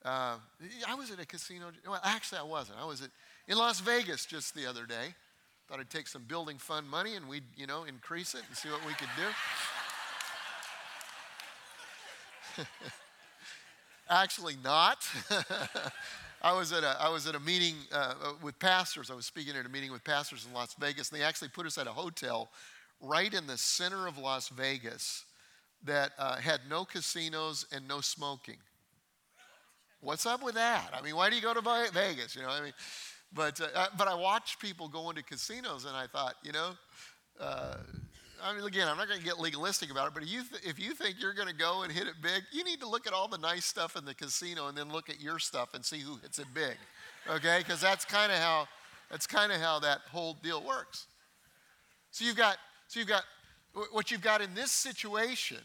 uh, 0.03 0.38
I 0.88 0.96
was 0.96 1.12
at 1.12 1.20
a 1.20 1.25
casino. 1.25 1.72
Well, 1.88 2.00
actually, 2.03 2.39
I 2.39 2.44
wasn't. 2.44 2.80
I 2.80 2.86
was 2.86 3.01
at, 3.03 3.10
in 3.51 3.58
Las 3.58 3.81
Vegas 3.81 4.25
just 4.25 4.55
the 4.55 4.65
other 4.65 4.86
day. 4.86 5.13
Thought 5.67 5.81
I'd 5.81 5.89
take 5.89 6.08
some 6.08 6.24
building 6.24 6.58
fund 6.58 6.89
money 6.89 7.15
and 7.15 7.27
we'd, 7.27 7.43
you 7.58 7.67
know, 7.67 7.84
increase 7.84 8.34
it 8.34 8.43
and 8.48 8.55
see 8.55 8.70
what 8.70 8.79
we 8.88 8.93
could 8.93 9.10
do. 12.58 12.63
Actually, 14.10 14.55
not. 14.63 15.05
I 16.41 16.58
was 16.58 16.72
at 16.72 16.84
a, 16.84 16.96
I 17.00 17.10
was 17.10 17.27
at 17.27 17.36
a 17.36 17.39
meeting 17.41 17.75
uh, 17.91 18.13
with 18.41 18.58
pastors. 18.58 19.12
I 19.12 19.15
was 19.15 19.25
speaking 19.25 19.55
at 19.55 19.65
a 19.65 19.70
meeting 19.70 19.91
with 19.91 20.03
pastors 20.05 20.46
in 20.48 20.53
Las 20.53 20.74
Vegas, 20.79 21.12
and 21.12 21.20
they 21.20 21.24
actually 21.24 21.50
put 21.50 21.65
us 21.65 21.77
at 21.77 21.88
a 21.88 21.91
hotel 21.91 22.50
right 23.01 23.34
in 23.34 23.48
the 23.48 23.58
center 23.58 24.08
of 24.08 24.17
Las 24.17 24.48
Vegas 24.48 25.25
that 25.84 26.12
uh, 26.17 26.38
had 26.38 26.62
no 26.70 26.86
casinos 26.86 27.65
and 27.72 27.86
no 27.88 28.00
smoking. 28.00 28.58
What's 30.00 30.25
up 30.25 30.41
with 30.41 30.55
that? 30.55 30.89
I 30.93 31.01
mean, 31.01 31.15
why 31.15 31.29
do 31.29 31.36
you 31.36 31.41
go 31.43 31.53
to 31.53 31.62
Vegas? 31.93 32.36
You 32.36 32.41
know, 32.41 32.50
I 32.50 32.62
mean, 32.62 32.74
but, 33.33 33.59
uh, 33.61 33.88
but 33.97 34.07
I 34.07 34.13
watched 34.13 34.59
people 34.59 34.88
go 34.88 35.09
into 35.09 35.23
casinos, 35.23 35.85
and 35.85 35.95
I 35.95 36.07
thought, 36.07 36.35
you 36.43 36.51
know, 36.51 36.71
uh, 37.39 37.77
I 38.43 38.53
mean, 38.53 38.65
again, 38.65 38.88
I'm 38.88 38.97
not 38.97 39.07
going 39.07 39.19
to 39.19 39.25
get 39.25 39.39
legalistic 39.39 39.91
about 39.91 40.07
it, 40.07 40.13
but 40.13 40.23
if 40.23 40.29
you, 40.29 40.43
th- 40.43 40.63
if 40.63 40.79
you 40.79 40.93
think 40.93 41.15
you're 41.19 41.33
going 41.33 41.47
to 41.47 41.53
go 41.53 41.83
and 41.83 41.91
hit 41.91 42.07
it 42.07 42.15
big, 42.21 42.43
you 42.51 42.63
need 42.63 42.79
to 42.79 42.88
look 42.88 43.05
at 43.05 43.13
all 43.13 43.27
the 43.27 43.38
nice 43.38 43.65
stuff 43.65 43.95
in 43.95 44.03
the 44.03 44.15
casino 44.15 44.67
and 44.67 44.77
then 44.77 44.91
look 44.91 45.09
at 45.09 45.21
your 45.21 45.38
stuff 45.39 45.73
and 45.73 45.85
see 45.85 46.00
who 46.00 46.17
hits 46.17 46.39
it 46.39 46.47
big, 46.53 46.75
okay? 47.29 47.59
Because 47.59 47.79
that's 47.79 48.03
kind 48.03 48.31
of 48.31 48.39
how 48.39 48.67
that's 49.11 49.27
kind 49.27 49.51
of 49.51 49.59
how 49.59 49.79
that 49.79 50.00
whole 50.11 50.35
deal 50.41 50.65
works. 50.65 51.05
So 52.11 52.25
you've 52.25 52.38
got 52.38 52.57
so 52.88 53.00
you've 53.00 53.09
got 53.09 53.23
what 53.91 54.09
you've 54.09 54.21
got 54.21 54.41
in 54.41 54.53
this 54.53 54.71
situation 54.71 55.59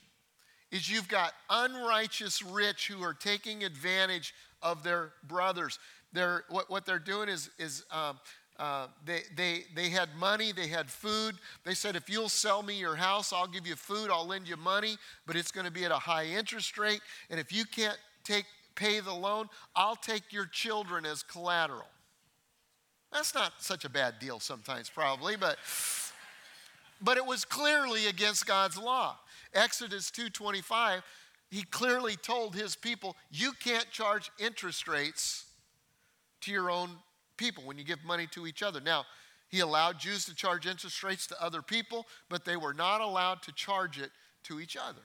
is 0.70 0.90
you've 0.90 1.08
got 1.08 1.32
unrighteous 1.48 2.42
rich 2.42 2.88
who 2.88 3.02
are 3.02 3.14
taking 3.14 3.64
advantage 3.64 4.34
of 4.62 4.82
their 4.82 5.12
brothers. 5.26 5.78
They're, 6.16 6.44
what, 6.48 6.70
what 6.70 6.86
they're 6.86 6.98
doing 6.98 7.28
is, 7.28 7.50
is 7.58 7.84
um, 7.90 8.18
uh, 8.58 8.86
they, 9.04 9.20
they, 9.36 9.64
they 9.74 9.90
had 9.90 10.08
money, 10.18 10.50
they 10.50 10.66
had 10.66 10.88
food. 10.88 11.34
They 11.62 11.74
said, 11.74 11.94
if 11.94 12.08
you'll 12.08 12.30
sell 12.30 12.62
me 12.62 12.78
your 12.78 12.96
house, 12.96 13.34
I'll 13.34 13.46
give 13.46 13.66
you 13.66 13.76
food, 13.76 14.08
I'll 14.10 14.26
lend 14.26 14.48
you 14.48 14.56
money, 14.56 14.96
but 15.26 15.36
it's 15.36 15.50
going 15.50 15.66
to 15.66 15.70
be 15.70 15.84
at 15.84 15.90
a 15.90 15.98
high 15.98 16.24
interest 16.24 16.78
rate. 16.78 17.02
And 17.28 17.38
if 17.38 17.52
you 17.52 17.66
can't 17.66 17.98
take, 18.24 18.46
pay 18.76 19.00
the 19.00 19.12
loan, 19.12 19.50
I'll 19.74 19.94
take 19.94 20.32
your 20.32 20.46
children 20.46 21.04
as 21.04 21.22
collateral. 21.22 21.90
That's 23.12 23.34
not 23.34 23.52
such 23.58 23.84
a 23.84 23.90
bad 23.90 24.18
deal 24.18 24.40
sometimes, 24.40 24.88
probably, 24.88 25.36
but, 25.36 25.58
but 27.02 27.18
it 27.18 27.26
was 27.26 27.44
clearly 27.44 28.06
against 28.06 28.46
God's 28.46 28.78
law. 28.78 29.18
Exodus 29.52 30.10
2:25, 30.10 31.02
he 31.50 31.62
clearly 31.64 32.16
told 32.16 32.54
his 32.54 32.74
people, 32.74 33.16
you 33.30 33.52
can't 33.62 33.90
charge 33.90 34.30
interest 34.38 34.88
rates 34.88 35.45
to 36.42 36.52
your 36.52 36.70
own 36.70 36.90
people 37.36 37.64
when 37.64 37.78
you 37.78 37.84
give 37.84 38.04
money 38.04 38.26
to 38.32 38.46
each 38.46 38.62
other. 38.62 38.80
Now, 38.80 39.04
he 39.48 39.60
allowed 39.60 39.98
Jews 39.98 40.24
to 40.26 40.34
charge 40.34 40.66
interest 40.66 41.02
rates 41.02 41.26
to 41.28 41.42
other 41.42 41.62
people, 41.62 42.06
but 42.28 42.44
they 42.44 42.56
were 42.56 42.74
not 42.74 43.00
allowed 43.00 43.42
to 43.42 43.52
charge 43.52 43.98
it 43.98 44.10
to 44.44 44.60
each 44.60 44.76
other. 44.76 45.02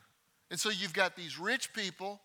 And 0.49 0.59
so 0.59 0.69
you've 0.69 0.93
got 0.93 1.15
these 1.15 1.39
rich 1.39 1.73
people 1.73 2.19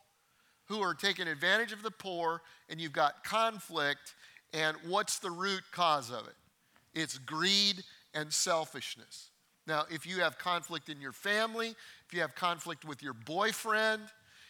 who 0.67 0.81
are 0.81 0.95
taking 0.95 1.29
advantage 1.29 1.73
of 1.73 1.83
the 1.83 1.91
poor, 1.91 2.43
and 2.69 2.81
you've 2.81 2.93
got 2.93 3.23
conflict. 3.23 4.15
And 4.53 4.77
what's 4.87 5.19
the 5.19 5.31
root 5.31 5.63
cause 5.73 6.11
of 6.11 6.27
it? 6.27 6.35
It's 6.95 7.19
greed 7.19 7.85
and 8.15 8.33
selfishness. 8.33 9.31
Now, 9.67 9.85
if 9.91 10.07
you 10.07 10.21
have 10.21 10.39
conflict 10.39 10.89
in 10.89 11.01
your 11.01 11.13
family, 11.13 11.75
if 12.07 12.15
you 12.15 12.21
have 12.21 12.35
conflict 12.35 12.85
with 12.85 13.03
your 13.03 13.13
boyfriend, 13.13 14.03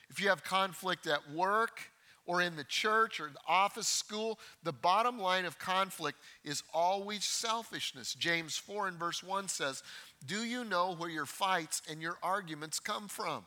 if 0.08 0.20
you 0.20 0.28
have 0.28 0.44
conflict 0.44 1.06
at 1.06 1.30
work, 1.32 1.80
or 2.26 2.42
in 2.42 2.56
the 2.56 2.64
church 2.64 3.20
or 3.20 3.30
the 3.30 3.38
office, 3.48 3.86
school, 3.86 4.38
the 4.64 4.72
bottom 4.72 5.18
line 5.18 5.44
of 5.44 5.58
conflict 5.58 6.18
is 6.44 6.62
always 6.74 7.24
selfishness. 7.24 8.14
James 8.14 8.56
4 8.56 8.88
and 8.88 8.98
verse 8.98 9.22
1 9.22 9.48
says, 9.48 9.82
Do 10.26 10.44
you 10.44 10.64
know 10.64 10.94
where 10.94 11.08
your 11.08 11.26
fights 11.26 11.82
and 11.88 12.02
your 12.02 12.18
arguments 12.22 12.80
come 12.80 13.08
from? 13.08 13.44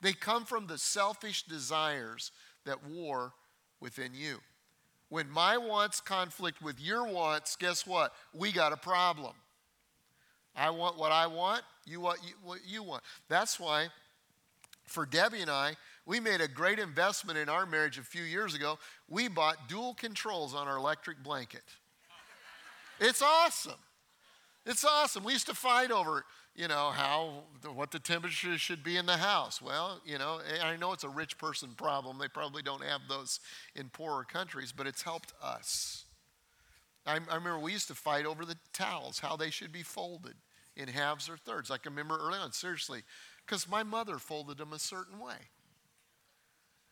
They 0.00 0.12
come 0.12 0.44
from 0.44 0.66
the 0.66 0.78
selfish 0.78 1.44
desires 1.44 2.32
that 2.64 2.86
war 2.86 3.32
within 3.80 4.12
you. 4.14 4.38
When 5.10 5.30
my 5.30 5.58
wants 5.58 6.00
conflict 6.00 6.62
with 6.62 6.80
your 6.80 7.06
wants, 7.06 7.56
guess 7.56 7.86
what? 7.86 8.14
We 8.32 8.50
got 8.50 8.72
a 8.72 8.76
problem. 8.76 9.34
I 10.56 10.70
want 10.70 10.96
what 10.96 11.12
I 11.12 11.26
want, 11.26 11.62
you 11.84 12.00
want 12.00 12.20
what 12.42 12.60
you 12.66 12.82
want. 12.82 13.02
That's 13.28 13.60
why 13.60 13.88
for 14.86 15.06
Debbie 15.06 15.40
and 15.40 15.50
I, 15.50 15.76
we 16.06 16.20
made 16.20 16.40
a 16.40 16.48
great 16.48 16.78
investment 16.78 17.38
in 17.38 17.48
our 17.48 17.66
marriage 17.66 17.98
a 17.98 18.02
few 18.02 18.22
years 18.22 18.54
ago. 18.54 18.78
We 19.08 19.28
bought 19.28 19.68
dual 19.68 19.94
controls 19.94 20.54
on 20.54 20.68
our 20.68 20.76
electric 20.76 21.22
blanket. 21.22 21.62
It's 23.00 23.22
awesome. 23.22 23.80
It's 24.66 24.84
awesome. 24.84 25.24
We 25.24 25.32
used 25.32 25.46
to 25.46 25.54
fight 25.54 25.90
over, 25.90 26.24
you 26.54 26.68
know, 26.68 26.90
how 26.90 27.44
what 27.74 27.90
the 27.90 27.98
temperature 27.98 28.56
should 28.56 28.82
be 28.82 28.96
in 28.96 29.06
the 29.06 29.16
house. 29.16 29.60
Well, 29.60 30.00
you 30.04 30.18
know, 30.18 30.40
I 30.62 30.76
know 30.76 30.92
it's 30.92 31.04
a 31.04 31.08
rich 31.08 31.36
person 31.38 31.70
problem. 31.76 32.18
They 32.18 32.28
probably 32.28 32.62
don't 32.62 32.84
have 32.84 33.02
those 33.08 33.40
in 33.74 33.88
poorer 33.88 34.24
countries, 34.24 34.72
but 34.72 34.86
it's 34.86 35.02
helped 35.02 35.32
us. 35.42 36.04
I, 37.06 37.16
I 37.30 37.34
remember 37.34 37.58
we 37.58 37.72
used 37.72 37.88
to 37.88 37.94
fight 37.94 38.24
over 38.24 38.44
the 38.44 38.56
towels, 38.72 39.18
how 39.18 39.36
they 39.36 39.50
should 39.50 39.72
be 39.72 39.82
folded 39.82 40.34
in 40.76 40.88
halves 40.88 41.28
or 41.28 41.36
thirds. 41.36 41.70
I 41.70 41.78
can 41.78 41.92
remember 41.92 42.18
early 42.18 42.38
on, 42.38 42.52
seriously, 42.52 43.02
because 43.44 43.68
my 43.68 43.82
mother 43.82 44.18
folded 44.18 44.58
them 44.58 44.72
a 44.72 44.78
certain 44.78 45.18
way. 45.18 45.36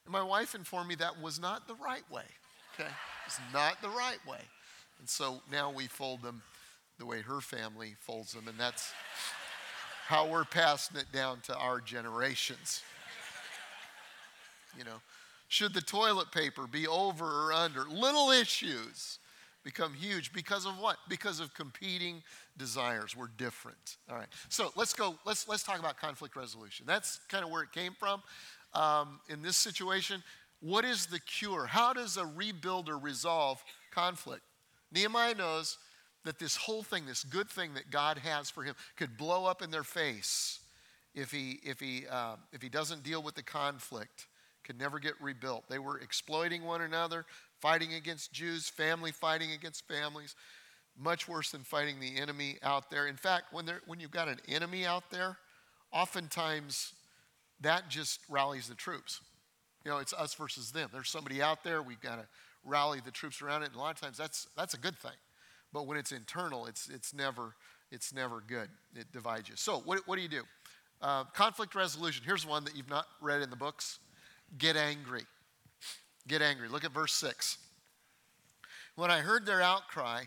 And 0.05 0.13
my 0.13 0.23
wife 0.23 0.55
informed 0.55 0.89
me 0.89 0.95
that 0.97 1.21
was 1.21 1.41
not 1.41 1.69
the 1.69 1.75
right 1.75 2.09
way. 2.11 2.25
Okay? 2.75 2.91
It's 3.27 3.39
not 3.53 3.81
the 3.83 3.89
right 3.89 4.19
way. 4.29 4.41
And 4.99 5.09
so 5.09 5.41
now 5.51 5.71
we 5.71 5.87
fold 5.87 6.23
them 6.23 6.43
the 6.99 7.07
way 7.07 7.21
her 7.21 7.41
family 7.41 7.95
folds 7.99 8.33
them, 8.33 8.47
and 8.47 8.59
that's 8.59 8.93
how 10.07 10.29
we're 10.29 10.45
passing 10.45 10.97
it 10.97 11.07
down 11.13 11.41
to 11.45 11.57
our 11.57 11.81
generations. 11.81 12.83
You 14.79 14.85
know, 14.85 15.01
should 15.49 15.75
the 15.75 15.81
toilet 15.81 16.31
paper 16.33 16.67
be 16.67 16.87
over 16.87 17.25
or 17.25 17.53
under? 17.53 17.85
Little 17.85 18.31
issues 18.31 19.19
become 19.65 19.95
huge 19.95 20.33
because 20.33 20.67
of 20.67 20.79
what? 20.79 20.97
Because 21.09 21.41
of 21.41 21.53
competing 21.55 22.23
desires. 22.57 23.17
We're 23.17 23.29
different. 23.37 23.97
All 24.11 24.17
right. 24.17 24.29
So 24.49 24.71
let's 24.77 24.93
go. 24.93 25.17
Let's 25.27 25.49
let's 25.49 25.63
talk 25.63 25.79
about 25.79 25.97
conflict 25.97 26.37
resolution. 26.37 26.87
That's 26.87 27.21
kind 27.29 27.45
of 27.45 27.51
where 27.51 27.63
it 27.63 27.73
came 27.73 27.95
from 27.99 28.23
um, 28.75 29.21
in 29.29 29.43
this 29.43 29.57
situation. 29.57 30.23
What 30.61 30.85
is 30.85 31.07
the 31.07 31.21
cure? 31.21 31.67
How 31.67 31.93
does 31.93 32.17
a 32.17 32.25
rebuilder 32.25 33.03
resolve 33.03 33.63
conflict? 33.91 34.43
Nehemiah 34.93 35.35
knows 35.35 35.79
that 36.25 36.39
this 36.39 36.57
whole 36.57 36.83
thing, 36.83 37.07
this 37.07 37.25
good 37.25 37.51
thing 37.51 37.75
that 37.75 37.91
God 37.91 38.19
has 38.19 38.49
for 38.49 38.63
him, 38.63 38.77
could 38.97 39.17
blow 39.17 39.45
up 39.45 39.61
in 39.61 39.71
their 39.71 39.83
face 39.83 40.61
if 41.15 41.33
he, 41.33 41.59
if 41.65 41.81
he, 41.81 42.05
uh, 42.09 42.37
if 42.53 42.63
he 42.63 42.69
doesn't 42.69 43.03
deal 43.03 43.23
with 43.23 43.35
the 43.35 43.43
conflict, 43.43 44.29
could 44.63 44.79
never 44.79 45.01
get 45.01 45.15
rebuilt. 45.21 45.65
They 45.69 45.81
were 45.81 45.99
exploiting 45.99 46.65
one 46.65 46.83
another, 46.83 47.27
fighting 47.61 47.95
against 47.95 48.33
Jews, 48.33 48.69
family 48.69 49.11
fighting 49.11 49.51
against 49.53 49.89
families. 49.89 50.37
much 50.99 51.29
worse 51.29 51.51
than 51.51 51.63
fighting 51.63 52.01
the 52.01 52.17
enemy 52.17 52.59
out 52.63 52.91
there. 52.91 53.07
In 53.07 53.17
fact, 53.17 53.53
when, 53.53 53.69
when 53.87 54.01
you've 54.01 54.11
got 54.11 54.29
an 54.29 54.39
enemy 54.49 54.85
out 54.85 55.11
there, 55.11 55.37
oftentimes 55.91 56.93
that 57.63 57.89
just 57.89 58.21
rallies 58.29 58.69
the 58.69 58.75
troops. 58.75 59.21
You 59.85 59.91
know, 59.91 59.99
it's 59.99 60.13
us 60.13 60.35
versus 60.35 60.71
them. 60.71 60.91
There's 60.93 61.11
somebody 61.11 61.43
out 61.43 61.65
there, 61.65 61.83
we've 61.83 62.01
got 62.01 62.17
to 62.17 62.27
rally 62.65 63.01
the 63.05 63.11
troops 63.11 63.43
around 63.43 63.63
it. 63.63 63.67
And 63.67 63.77
a 63.77 63.79
lot 63.79 63.95
of 63.95 64.01
times 64.01 64.17
that's, 64.17 64.47
that's 64.57 64.75
a 64.75 64.79
good 64.79 64.97
thing. 64.99 65.13
But 65.73 65.87
when 65.87 65.97
it's 65.97 66.13
internal, 66.13 66.67
it's, 66.67 66.89
it's, 66.89 67.15
never, 67.15 67.55
it's 67.91 68.13
never 68.13 68.43
good. 68.47 68.69
It 68.95 69.11
divides 69.13 69.49
you. 69.49 69.57
So, 69.57 69.79
what, 69.85 70.01
what 70.07 70.17
do 70.17 70.23
you 70.23 70.29
do? 70.29 70.43
Uh, 71.01 71.25
conflict 71.25 71.75
resolution. 71.75 72.23
Here's 72.25 72.47
one 72.47 72.65
that 72.65 72.77
you've 72.77 72.91
not 72.91 73.07
read 73.21 73.43
in 73.43 73.51
the 73.51 73.57
books 73.57 73.99
get 74.59 74.77
angry. 74.77 75.23
Get 76.29 76.43
angry. 76.43 76.69
Look 76.69 76.85
at 76.85 76.93
verse 76.93 77.15
6. 77.15 77.59
When 78.95 79.11
I 79.11 79.21
heard 79.21 79.47
their 79.47 79.63
outcry 79.63 80.25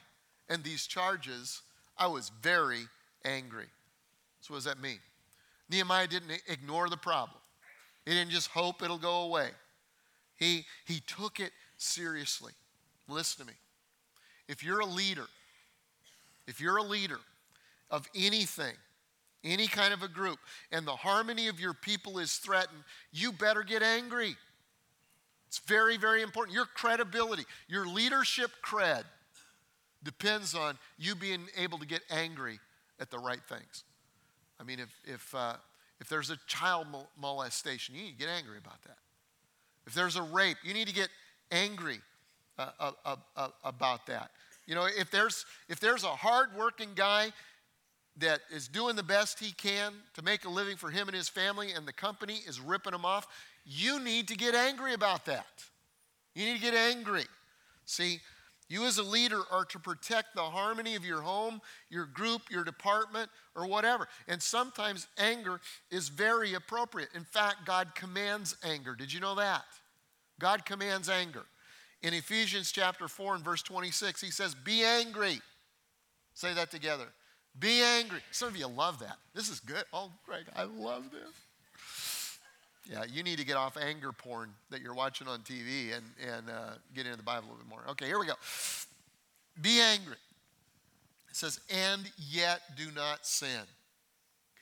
and 0.50 0.64
these 0.64 0.88
charges, 0.88 1.62
I 1.98 2.08
was 2.08 2.32
very 2.42 2.82
angry. 3.24 3.68
So, 4.42 4.54
what 4.54 4.58
does 4.58 4.66
that 4.66 4.82
mean? 4.82 5.00
Nehemiah 5.70 6.08
didn't 6.08 6.32
ignore 6.48 6.90
the 6.90 6.98
problem, 6.98 7.40
he 8.06 8.12
didn't 8.12 8.32
just 8.32 8.50
hope 8.50 8.82
it'll 8.82 8.98
go 8.98 9.24
away. 9.24 9.50
He, 10.38 10.66
he 10.86 11.02
took 11.08 11.40
it 11.40 11.52
seriously. 11.78 12.52
Listen 13.08 13.46
to 13.46 13.52
me. 13.52 13.58
If 14.48 14.64
you're 14.64 14.82
a 14.82 14.86
leader, 14.86 15.28
if 16.46 16.60
you're 16.60 16.78
a 16.78 16.84
leader 16.84 17.20
of 17.90 18.08
anything, 18.14 18.74
any 19.44 19.68
kind 19.68 19.94
of 19.94 20.04
a 20.04 20.08
group, 20.08 20.40
and 20.72 20.86
the 20.86 20.96
harmony 20.96 21.48
of 21.48 21.60
your 21.60 21.74
people 21.74 22.20
is 22.20 22.36
threatened, 22.36 22.84
you 23.12 23.32
better 23.32 23.64
get 23.64 23.82
angry. 23.82 24.36
It's 25.48 25.60
very, 25.60 25.98
very 25.98 26.22
important. 26.22 26.56
Your 26.56 26.66
credibility, 26.66 27.46
your 27.68 27.88
leadership 27.88 28.52
cred 28.64 29.04
depends 30.04 30.54
on 30.54 30.78
you 30.98 31.16
being 31.16 31.48
able 31.58 31.78
to 31.80 31.86
get 31.86 32.02
angry 32.10 32.60
at 33.00 33.10
the 33.10 33.20
right 33.20 33.42
things. 33.48 33.84
I 34.60 34.64
mean, 34.64 34.80
if, 34.80 34.90
if, 35.06 35.36
uh, 35.36 35.56
if 36.00 36.10
there's 36.10 36.30
a 36.30 36.38
child 36.48 36.88
molestation, 37.20 37.96
you 37.96 38.04
need 38.04 38.12
to 38.12 38.18
get 38.18 38.30
angry 38.30 38.58
about 38.58 38.82
that. 38.84 38.98
If 39.86 39.94
there's 39.94 40.16
a 40.16 40.22
rape, 40.22 40.58
you 40.64 40.74
need 40.74 40.88
to 40.88 40.94
get 40.94 41.10
angry 41.52 42.00
uh, 42.58 42.70
uh, 42.80 42.92
uh, 43.06 43.16
uh, 43.36 43.48
about 43.64 44.06
that. 44.08 44.32
You 44.66 44.76
know, 44.76 44.86
if 44.86 45.12
there's, 45.12 45.46
if 45.70 45.80
there's 45.80 46.04
a 46.04 46.08
hardworking 46.08 46.90
guy 46.96 47.32
that 48.18 48.40
is 48.50 48.68
doing 48.68 48.96
the 48.96 49.04
best 49.04 49.40
he 49.40 49.52
can 49.52 49.94
to 50.14 50.22
make 50.22 50.46
a 50.46 50.50
living 50.50 50.78
for 50.78 50.90
him 50.90 51.08
and 51.08 51.16
his 51.16 51.30
family, 51.30 51.74
and 51.74 51.86
the 51.86 51.94
company 51.94 52.40
is 52.48 52.60
ripping 52.60 52.94
him 52.94 53.06
off, 53.06 53.28
you 53.66 54.00
need 54.00 54.28
to 54.30 54.36
get 54.36 54.56
angry 54.56 54.94
about 54.94 55.26
that. 55.26 55.46
You 56.34 56.46
need 56.46 56.56
to 56.56 56.62
get 56.62 56.74
angry. 56.74 57.26
See, 57.86 58.20
you 58.68 58.86
as 58.86 58.98
a 58.98 59.04
leader 59.04 59.42
are 59.52 59.66
to 59.66 59.80
protect 59.80 60.36
the 60.36 60.42
harmony 60.42 60.96
of 60.96 61.06
your 61.06 61.22
home, 61.22 61.62
your 61.90 62.06
group, 62.06 62.50
your 62.50 62.64
department, 62.64 63.30
or 63.56 63.68
whatever. 63.68 64.08
And 64.28 64.42
sometimes 64.42 65.08
anger 65.18 65.62
is 65.92 66.10
very 66.10 66.56
appropriate. 66.56 67.10
In 67.14 67.24
fact, 67.24 67.66
God 67.66 67.94
commands 67.94 68.56
anger. 68.64 68.96
Did 68.96 69.14
you 69.14 69.20
know 69.20 69.36
that? 69.36 69.66
God 70.40 70.66
commands 70.66 71.10
anger. 71.10 71.46
In 72.02 72.14
Ephesians 72.14 72.72
chapter 72.72 73.08
4 73.08 73.36
and 73.36 73.46
verse 73.46 73.62
26, 73.62 74.22
he 74.22 74.32
says, 74.32 74.56
Be 74.56 74.84
angry. 74.84 75.42
Say 76.34 76.54
that 76.54 76.72
together. 76.72 77.08
Be 77.58 77.82
angry. 77.82 78.20
Some 78.32 78.50
of 78.50 78.58
you 78.58 78.68
love 78.68 79.00
that. 79.00 79.18
This 79.34 79.50
is 79.50 79.60
good. 79.60 79.84
Oh, 79.94 80.12
Greg, 80.26 80.46
I 80.56 80.64
love 80.64 81.12
this. 81.12 81.32
Yeah, 82.90 83.04
you 83.12 83.24
need 83.24 83.40
to 83.40 83.46
get 83.46 83.58
off 83.58 83.78
anger 83.78 84.12
porn 84.12 84.52
that 84.70 84.82
you're 84.82 84.94
watching 84.94 85.28
on 85.28 85.40
TV 85.40 85.96
and, 85.96 86.06
and 86.22 86.50
uh, 86.50 86.74
get 86.94 87.06
into 87.06 87.18
the 87.18 87.24
Bible 87.24 87.48
a 87.48 87.50
little 87.50 87.58
bit 87.58 87.70
more. 87.70 87.82
Okay, 87.90 88.06
here 88.06 88.20
we 88.20 88.28
go. 88.28 88.36
Be 89.62 89.80
angry. 89.80 90.18
It 91.30 91.36
says, 91.36 91.60
and 91.70 92.04
yet 92.18 92.62
do 92.78 92.86
not 92.96 93.26
sin. 93.26 93.62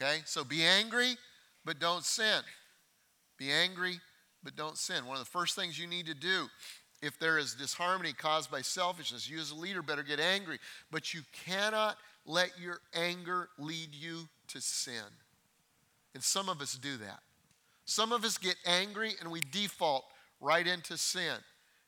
Okay, 0.02 0.20
so 0.26 0.44
be 0.44 0.64
angry, 0.64 1.16
but 1.66 1.80
don't 1.80 2.04
sin. 2.04 2.42
Be 3.38 3.52
angry, 3.52 4.00
but 4.44 4.56
don't 4.56 4.78
sin. 4.78 5.06
One 5.06 5.18
of 5.18 5.24
the 5.24 5.30
first 5.30 5.56
things 5.56 5.78
you 5.78 5.88
need 5.88 6.06
to 6.06 6.14
do 6.14 6.48
if 7.04 7.20
there 7.20 7.38
is 7.38 7.54
disharmony 7.54 8.14
caused 8.14 8.50
by 8.50 8.62
selfishness, 8.62 9.30
you 9.30 9.38
as 9.38 9.52
a 9.52 9.56
leader 9.56 9.82
better 9.82 10.04
get 10.04 10.22
angry. 10.22 10.58
But 10.90 11.14
you 11.14 11.22
cannot 11.46 11.98
let 12.26 12.58
your 12.58 12.80
anger 12.94 13.50
lead 13.60 13.90
you 13.92 14.30
to 14.48 14.62
sin. 14.62 15.04
And 16.14 16.24
some 16.24 16.48
of 16.48 16.62
us 16.62 16.76
do 16.76 16.96
that. 16.98 17.20
Some 17.86 18.12
of 18.12 18.24
us 18.24 18.38
get 18.38 18.56
angry 18.66 19.14
and 19.20 19.32
we 19.32 19.42
default 19.52 20.06
right 20.40 20.66
into 20.66 20.98
sin. 20.98 21.36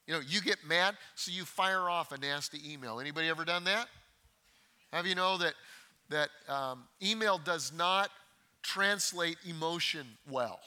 You 0.07 0.13
know, 0.13 0.19
you 0.27 0.41
get 0.41 0.57
mad, 0.67 0.95
so 1.15 1.31
you 1.31 1.45
fire 1.45 1.89
off 1.89 2.11
a 2.11 2.17
nasty 2.17 2.59
email. 2.71 2.99
Anybody 2.99 3.27
ever 3.27 3.43
done 3.43 3.63
that? 3.63 3.87
Have 4.93 5.07
you 5.07 5.15
know 5.15 5.37
that 5.37 5.53
that 6.09 6.29
um, 6.47 6.83
email 7.01 7.39
does 7.39 7.73
not 7.75 8.09
translate 8.61 9.37
emotion 9.47 10.05
well? 10.29 10.59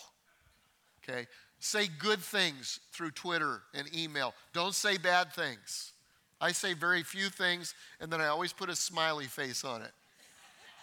Okay, 1.02 1.26
say 1.60 1.88
good 1.98 2.18
things 2.18 2.80
through 2.92 3.12
Twitter 3.12 3.62
and 3.74 3.88
email. 3.96 4.34
Don't 4.52 4.74
say 4.74 4.98
bad 4.98 5.32
things. 5.32 5.92
I 6.40 6.52
say 6.52 6.74
very 6.74 7.02
few 7.02 7.30
things, 7.30 7.74
and 8.00 8.12
then 8.12 8.20
I 8.20 8.26
always 8.26 8.52
put 8.52 8.68
a 8.68 8.76
smiley 8.76 9.26
face 9.26 9.64
on 9.64 9.82
it. 9.82 9.92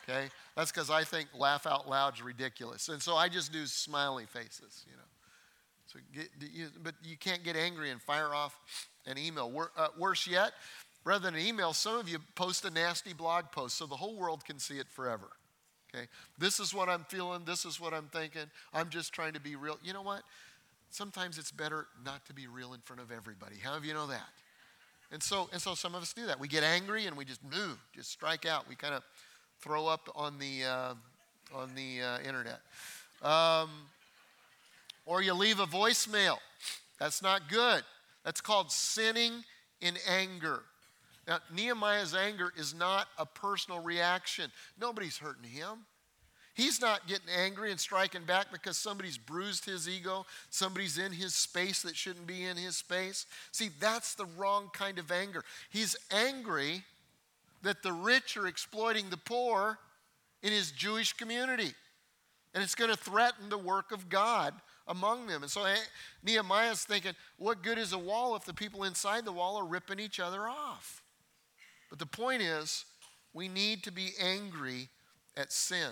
Okay? 0.04 0.30
That's 0.56 0.72
because 0.72 0.90
I 0.90 1.04
think 1.04 1.30
laugh 1.38 1.68
out 1.68 1.90
loud 1.90 2.16
is 2.16 2.24
ridiculous. 2.24 2.88
And 2.88 3.02
so 3.02 3.16
I 3.16 3.28
just 3.28 3.52
do 3.52 3.66
smiley 3.66 4.26
faces, 4.26 4.86
you 4.88 4.96
know. 4.96 5.04
So 5.88 6.00
get, 6.14 6.84
but 6.84 6.96
you 7.04 7.18
can't 7.18 7.44
get 7.44 7.56
angry 7.56 7.92
and 7.92 8.02
fire 8.02 8.34
off 8.34 8.58
an 9.06 9.18
email. 9.18 9.70
Uh, 9.78 9.88
worse 9.98 10.28
yet, 10.28 10.54
rather 11.04 11.26
than 11.26 11.36
an 11.36 11.46
email, 11.46 11.74
some 11.74 11.98
of 11.98 12.10
you 12.10 12.20
post 12.36 12.66
a 12.66 12.70
nasty 12.70 13.14
blog 13.14 13.52
post 13.52 13.78
so 13.78 13.86
the 13.86 13.96
whole 13.96 14.18
world 14.18 14.46
can 14.46 14.60
see 14.60 14.80
it 14.80 14.88
forever. 14.90 15.28
Okay? 15.94 16.08
This 16.38 16.60
is 16.60 16.74
what 16.74 16.90
I'm 16.90 17.04
feeling. 17.06 17.44
This 17.46 17.66
is 17.66 17.80
what 17.80 17.94
I'm 17.94 18.08
thinking. 18.08 18.50
I'm 18.74 18.90
just 18.90 19.14
trying 19.14 19.34
to 19.34 19.42
be 19.42 19.56
real. 19.56 19.78
You 19.84 19.94
know 19.94 20.02
what? 20.02 20.24
Sometimes 20.90 21.38
it's 21.38 21.52
better 21.52 21.88
not 22.04 22.26
to 22.28 22.34
be 22.34 22.48
real 22.48 22.74
in 22.74 22.80
front 22.82 23.02
of 23.02 23.12
everybody. 23.12 23.58
How 23.62 23.78
do 23.78 23.88
you 23.88 23.94
know 23.94 24.08
that? 24.08 24.30
And 25.12 25.22
so, 25.22 25.50
and 25.54 25.62
so 25.62 25.76
some 25.76 25.94
of 25.94 26.02
us 26.02 26.14
do 26.14 26.26
that. 26.26 26.40
We 26.40 26.48
get 26.48 26.64
angry 26.64 27.06
and 27.06 27.16
we 27.16 27.26
just 27.26 27.44
move, 27.44 27.78
just 27.94 28.12
strike 28.12 28.46
out. 28.46 28.68
We 28.68 28.76
kind 28.76 28.94
of 28.94 29.04
throw 29.66 29.88
up 29.88 30.10
on 30.16 30.38
the, 30.38 30.64
uh, 30.64 30.94
on 31.56 31.74
the 31.74 32.00
uh, 32.00 32.20
internet. 32.20 32.62
Um, 33.24 33.70
or 35.08 35.24
you 35.24 35.34
leave 35.34 35.60
a 35.60 35.66
voicemail. 35.66 36.38
That's 37.00 37.24
not 37.24 37.50
good. 37.50 37.84
That's 38.24 38.42
called 38.42 38.72
sinning 38.72 39.44
in 39.82 39.96
anger. 40.08 40.62
Now, 41.28 41.40
Nehemiah's 41.52 42.14
anger 42.14 42.54
is 42.56 42.76
not 42.76 43.08
a 43.18 43.26
personal 43.26 43.80
reaction. 43.80 44.52
Nobody's 44.80 45.18
hurting 45.18 45.50
him. 45.50 45.88
He's 46.54 46.80
not 46.80 47.08
getting 47.08 47.28
angry 47.36 47.72
and 47.72 47.80
striking 47.80 48.24
back 48.24 48.52
because 48.52 48.78
somebody's 48.78 49.18
bruised 49.18 49.66
his 49.66 49.90
ego, 49.90 50.28
somebody's 50.52 51.00
in 51.00 51.12
his 51.12 51.34
space 51.34 51.82
that 51.82 51.96
shouldn't 51.96 52.28
be 52.28 52.46
in 52.46 52.56
his 52.56 52.78
space. 52.78 53.26
See, 53.52 53.72
that's 53.80 54.14
the 54.14 54.28
wrong 54.38 54.70
kind 54.74 55.00
of 55.00 55.12
anger. 55.12 55.44
He's 55.72 55.98
angry 56.12 56.84
that 57.66 57.82
the 57.82 57.92
rich 57.92 58.38
are 58.38 58.46
exploiting 58.46 59.10
the 59.10 59.18
poor 59.18 59.80
in 60.44 60.52
his 60.52 60.72
Jewish 60.72 61.14
community. 61.14 61.74
And 62.54 62.64
it's 62.64 62.76
going 62.76 62.92
to 62.92 62.98
threaten 62.98 63.50
the 63.50 63.58
work 63.58 63.92
of 63.92 64.08
God 64.08 64.54
among 64.88 65.26
them. 65.26 65.42
And 65.42 65.52
so 65.52 65.66
eh, 65.66 65.76
Nehemiah's 66.24 66.84
thinking, 66.84 67.14
what 67.38 67.64
good 67.64 67.80
is 67.80 67.92
a 67.92 67.98
wall 67.98 68.36
if 68.36 68.46
the 68.46 68.54
people 68.54 68.84
inside 68.84 69.26
the 69.26 69.32
wall 69.32 69.58
are 69.58 69.66
ripping 69.66 70.00
each 70.00 70.20
other 70.20 70.48
off? 70.48 71.02
But 71.90 71.98
the 71.98 72.06
point 72.06 72.44
is, 72.44 72.86
we 73.34 73.48
need 73.48 73.84
to 73.84 73.92
be 73.92 74.12
angry 74.22 74.90
at 75.36 75.52
sin. 75.52 75.92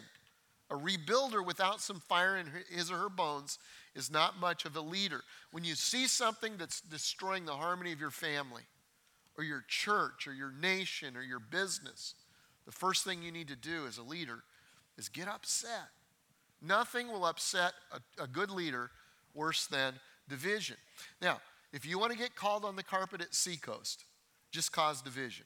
A 0.70 0.76
rebuilder 0.76 1.44
without 1.44 1.82
some 1.82 2.00
fire 2.00 2.38
in 2.38 2.48
his 2.70 2.92
or 2.92 2.98
her 2.98 3.10
bones 3.10 3.58
is 3.96 4.12
not 4.12 4.40
much 4.40 4.66
of 4.66 4.76
a 4.76 4.82
leader. 4.82 5.22
When 5.52 5.64
you 5.64 5.74
see 5.74 6.08
something 6.08 6.54
that's 6.58 6.82
destroying 6.82 7.46
the 7.46 7.54
harmony 7.54 7.92
of 7.92 8.00
your 8.00 8.12
family, 8.12 8.64
or 9.38 9.44
your 9.44 9.64
church, 9.68 10.28
or 10.28 10.34
your 10.34 10.52
nation, 10.52 11.18
or 11.18 11.24
your 11.24 11.40
business, 11.40 12.16
the 12.66 12.72
first 12.72 13.04
thing 13.04 13.22
you 13.24 13.32
need 13.32 13.48
to 13.48 13.56
do 13.56 13.86
as 13.88 13.98
a 13.98 14.04
leader 14.04 14.44
is 14.98 15.10
get 15.10 15.28
upset. 15.28 15.90
Nothing 16.62 17.10
will 17.12 17.26
upset 17.26 17.74
a, 17.92 18.24
a 18.24 18.28
good 18.28 18.50
leader 18.50 18.92
worse 19.34 19.68
than 19.68 19.96
division. 20.30 20.78
Now, 21.22 21.42
if 21.74 21.86
you 21.86 21.98
want 21.98 22.12
to 22.12 22.18
get 22.18 22.36
called 22.36 22.64
on 22.64 22.76
the 22.76 22.84
carpet 22.84 23.22
at 23.22 23.34
Seacoast, 23.34 24.06
just 24.52 24.72
cause 24.72 25.02
division. 25.02 25.46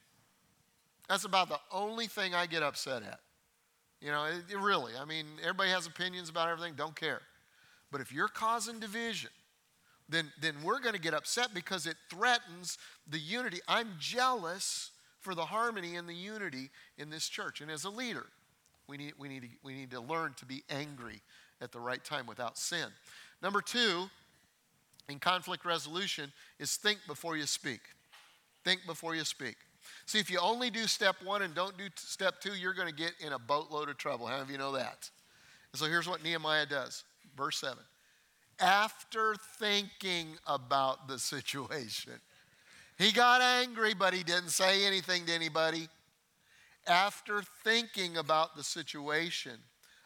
That's 1.08 1.24
about 1.24 1.48
the 1.48 1.60
only 1.72 2.08
thing 2.08 2.36
I 2.36 2.46
get 2.46 2.62
upset 2.62 3.02
at. 3.02 3.22
You 4.02 4.12
know, 4.12 4.26
it, 4.26 4.52
it 4.52 4.58
really, 4.60 4.94
I 5.00 5.06
mean, 5.06 5.26
everybody 5.42 5.72
has 5.72 5.88
opinions 5.88 6.30
about 6.30 6.50
everything, 6.50 6.74
don't 6.76 6.96
care. 6.96 7.22
But 7.92 8.02
if 8.02 8.12
you're 8.12 8.28
causing 8.28 8.80
division, 8.80 9.32
then, 10.10 10.32
then 10.42 10.56
we're 10.64 10.80
going 10.80 10.96
to 10.96 11.02
get 11.02 11.14
upset 11.14 11.54
because 11.54 11.86
it 11.86 11.96
threatens 12.10 12.78
the 13.10 13.20
unity. 13.20 13.60
I'm 13.68 13.90
jealous 14.00 14.92
for 15.20 15.36
the 15.36 15.46
harmony 15.46 15.96
and 15.96 16.08
the 16.08 16.14
unity 16.14 16.70
in 16.98 17.10
this 17.10 17.28
church. 17.28 17.62
And 17.62 17.70
as 17.70 17.84
a 17.84 17.90
leader, 17.90 18.26
we 18.88 18.98
need, 18.98 19.14
we 19.18 19.28
need, 19.28 19.42
to, 19.42 19.48
we 19.64 19.74
need 19.74 19.92
to 19.92 20.00
learn 20.00 20.34
to 20.38 20.46
be 20.46 20.64
angry 20.70 21.22
at 21.62 21.72
the 21.72 21.80
right 21.80 22.04
time 22.04 22.26
without 22.26 22.58
sin. 22.58 22.88
Number 23.42 23.62
two, 23.62 24.10
in 25.10 25.20
conflict 25.20 25.66
resolution, 25.66 26.32
is 26.60 26.76
think 26.78 27.00
before 27.08 27.36
you 27.36 27.46
speak. 27.46 27.82
Think 28.64 28.82
before 28.86 29.16
you 29.16 29.26
speak. 29.26 29.56
See, 30.06 30.20
if 30.20 30.30
you 30.30 30.40
only 30.40 30.70
do 30.70 30.88
step 30.88 31.16
one 31.24 31.42
and 31.42 31.54
don't 31.54 31.78
do 31.78 31.86
step 31.96 32.40
two, 32.42 32.54
you're 32.54 32.74
going 32.74 32.90
to 32.90 32.96
get 32.96 33.12
in 33.20 33.34
a 33.34 33.40
boatload 33.40 33.90
of 33.90 33.98
trouble. 33.98 34.28
How 34.28 34.34
many 34.34 34.44
of 34.44 34.52
you 34.52 34.58
know 34.58 34.74
that? 34.74 35.10
And 35.74 35.80
so 35.80 35.86
here's 35.86 36.08
what 36.08 36.24
Nehemiah 36.24 36.66
does. 36.66 37.04
Verse 37.36 37.60
7. 37.60 37.78
After 38.60 39.36
thinking 39.60 40.38
about 40.48 41.08
the 41.08 41.20
situation, 41.20 42.14
he 42.98 43.12
got 43.12 43.42
angry, 43.42 43.94
but 43.94 44.14
he 44.14 44.24
didn't 44.24 44.50
say 44.50 44.86
anything 44.86 45.26
to 45.26 45.34
anybody. 45.34 45.88
After 46.88 47.44
thinking 47.64 48.18
about 48.18 48.56
the 48.56 48.64
situation, 48.64 49.54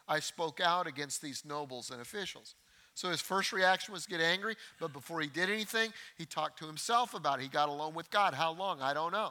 I 0.06 0.20
spoke 0.20 0.60
out 0.60 0.86
against 0.86 1.22
these 1.22 1.44
nobles 1.44 1.90
and 1.90 2.02
officials. 2.02 2.54
So 2.94 3.08
his 3.08 3.22
first 3.22 3.54
reaction 3.54 3.94
was 3.94 4.04
to 4.04 4.10
get 4.10 4.20
angry, 4.20 4.56
but 4.78 4.92
before 4.92 5.22
he 5.22 5.28
did 5.28 5.48
anything, 5.48 5.90
he 6.18 6.26
talked 6.26 6.58
to 6.58 6.66
himself 6.66 7.14
about 7.14 7.38
it. 7.38 7.44
He 7.44 7.48
got 7.48 7.70
alone 7.70 7.94
with 7.94 8.10
God. 8.10 8.34
How 8.34 8.52
long? 8.52 8.82
I 8.82 8.92
don't 8.92 9.12
know. 9.12 9.30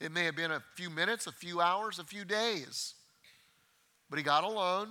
It 0.00 0.10
may 0.10 0.24
have 0.24 0.34
been 0.34 0.50
a 0.50 0.62
few 0.74 0.90
minutes, 0.90 1.28
a 1.28 1.32
few 1.32 1.60
hours, 1.60 2.00
a 2.00 2.04
few 2.04 2.24
days. 2.24 2.94
But 4.10 4.18
he 4.18 4.24
got 4.24 4.42
alone 4.42 4.88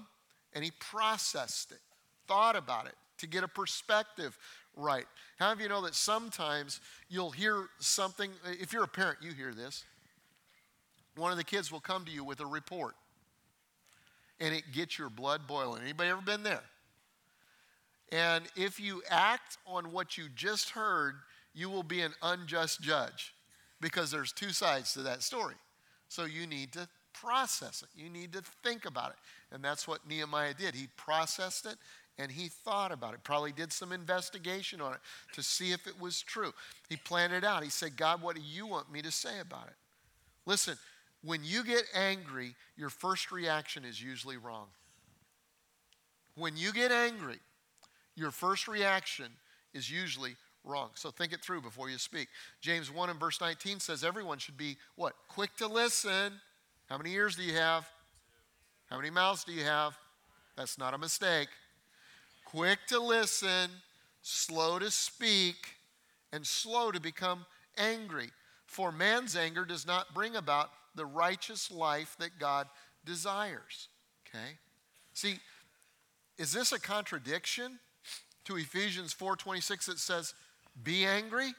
and 0.53 0.63
he 0.63 0.71
processed 0.79 1.73
it, 1.73 1.81
thought 2.25 2.55
about 2.55 2.87
it 2.87 2.95
to 3.23 3.27
get 3.27 3.43
a 3.43 3.47
perspective 3.47 4.37
right. 4.75 5.05
How 5.39 5.47
many 5.47 5.53
of 5.53 5.61
you 5.61 5.69
know 5.69 5.81
that 5.81 5.95
sometimes 5.95 6.79
you'll 7.09 7.31
hear 7.31 7.67
something? 7.79 8.29
If 8.45 8.71
you're 8.71 8.83
a 8.83 8.87
parent, 8.87 9.17
you 9.21 9.31
hear 9.31 9.53
this. 9.53 9.83
One 11.15 11.31
of 11.31 11.37
the 11.37 11.43
kids 11.43 11.71
will 11.71 11.79
come 11.79 12.05
to 12.05 12.11
you 12.11 12.23
with 12.23 12.39
a 12.39 12.45
report 12.45 12.95
and 14.39 14.53
it 14.53 14.63
gets 14.73 14.97
your 14.97 15.09
blood 15.09 15.47
boiling. 15.47 15.83
Anybody 15.83 16.09
ever 16.09 16.21
been 16.21 16.43
there? 16.43 16.63
And 18.11 18.45
if 18.55 18.79
you 18.79 19.01
act 19.09 19.57
on 19.65 19.91
what 19.91 20.17
you 20.17 20.25
just 20.35 20.71
heard, 20.71 21.15
you 21.53 21.69
will 21.69 21.83
be 21.83 22.01
an 22.01 22.13
unjust 22.21 22.81
judge 22.81 23.33
because 23.79 24.11
there's 24.11 24.31
two 24.31 24.49
sides 24.49 24.93
to 24.93 25.01
that 25.03 25.23
story. 25.23 25.55
So 26.09 26.25
you 26.25 26.45
need 26.45 26.73
to 26.73 26.87
process 27.13 27.83
it. 27.83 27.89
You 27.95 28.09
need 28.09 28.33
to 28.33 28.41
think 28.63 28.85
about 28.85 29.11
it. 29.11 29.17
And 29.53 29.63
that's 29.63 29.87
what 29.87 30.07
Nehemiah 30.07 30.53
did. 30.53 30.75
He 30.75 30.87
processed 30.97 31.65
it 31.65 31.75
and 32.17 32.31
he 32.31 32.47
thought 32.47 32.91
about 32.91 33.13
it. 33.13 33.23
Probably 33.23 33.51
did 33.51 33.71
some 33.71 33.91
investigation 33.91 34.81
on 34.81 34.93
it 34.93 34.99
to 35.33 35.41
see 35.41 35.71
if 35.71 35.87
it 35.87 35.99
was 35.99 36.21
true. 36.21 36.53
He 36.89 36.97
planned 36.97 37.33
it 37.33 37.43
out. 37.43 37.63
He 37.63 37.69
said, 37.69 37.97
God, 37.97 38.21
what 38.21 38.35
do 38.35 38.41
you 38.41 38.67
want 38.67 38.91
me 38.91 39.01
to 39.01 39.11
say 39.11 39.39
about 39.39 39.67
it? 39.67 39.73
Listen, 40.45 40.77
when 41.23 41.43
you 41.43 41.63
get 41.63 41.83
angry, 41.95 42.55
your 42.77 42.89
first 42.89 43.31
reaction 43.31 43.85
is 43.85 44.01
usually 44.01 44.37
wrong. 44.37 44.67
When 46.35 46.57
you 46.57 46.71
get 46.73 46.91
angry, 46.91 47.39
your 48.15 48.31
first 48.31 48.67
reaction 48.67 49.27
is 49.73 49.89
usually 49.89 50.35
wrong. 50.63 50.89
So 50.95 51.11
think 51.11 51.33
it 51.33 51.41
through 51.41 51.61
before 51.61 51.89
you 51.89 51.97
speak. 51.97 52.27
James 52.61 52.91
1 52.91 53.09
and 53.09 53.19
verse 53.19 53.39
19 53.41 53.79
says 53.79 54.03
everyone 54.03 54.37
should 54.37 54.57
be 54.57 54.77
what? 54.95 55.13
Quick 55.27 55.55
to 55.57 55.67
listen. 55.67 56.33
How 56.89 56.97
many 56.97 57.13
ears 57.13 57.35
do 57.35 57.43
you 57.43 57.53
have? 57.53 57.87
How 58.89 58.97
many 58.97 59.09
mouths 59.09 59.43
do 59.43 59.51
you 59.51 59.63
have? 59.63 59.97
That's 60.55 60.77
not 60.77 60.93
a 60.93 60.97
mistake. 60.97 61.47
Quick 62.53 62.79
to 62.87 62.99
listen, 62.99 63.69
slow 64.21 64.79
to 64.79 64.91
speak, 64.91 65.75
and 66.31 66.45
slow 66.45 66.91
to 66.91 66.99
become 66.99 67.45
angry. 67.77 68.29
For 68.65 68.91
man's 68.91 69.35
anger 69.35 69.65
does 69.65 69.85
not 69.87 70.13
bring 70.13 70.35
about 70.35 70.69
the 70.95 71.05
righteous 71.05 71.71
life 71.71 72.15
that 72.19 72.39
God 72.39 72.67
desires. 73.05 73.87
Okay? 74.27 74.57
See, 75.13 75.39
is 76.37 76.53
this 76.53 76.71
a 76.71 76.79
contradiction? 76.79 77.79
to 78.45 78.57
Ephesians 78.57 79.13
4:26 79.13 79.85
that 79.85 79.99
says 79.99 80.33
be 80.81 81.05
angry 81.05 81.53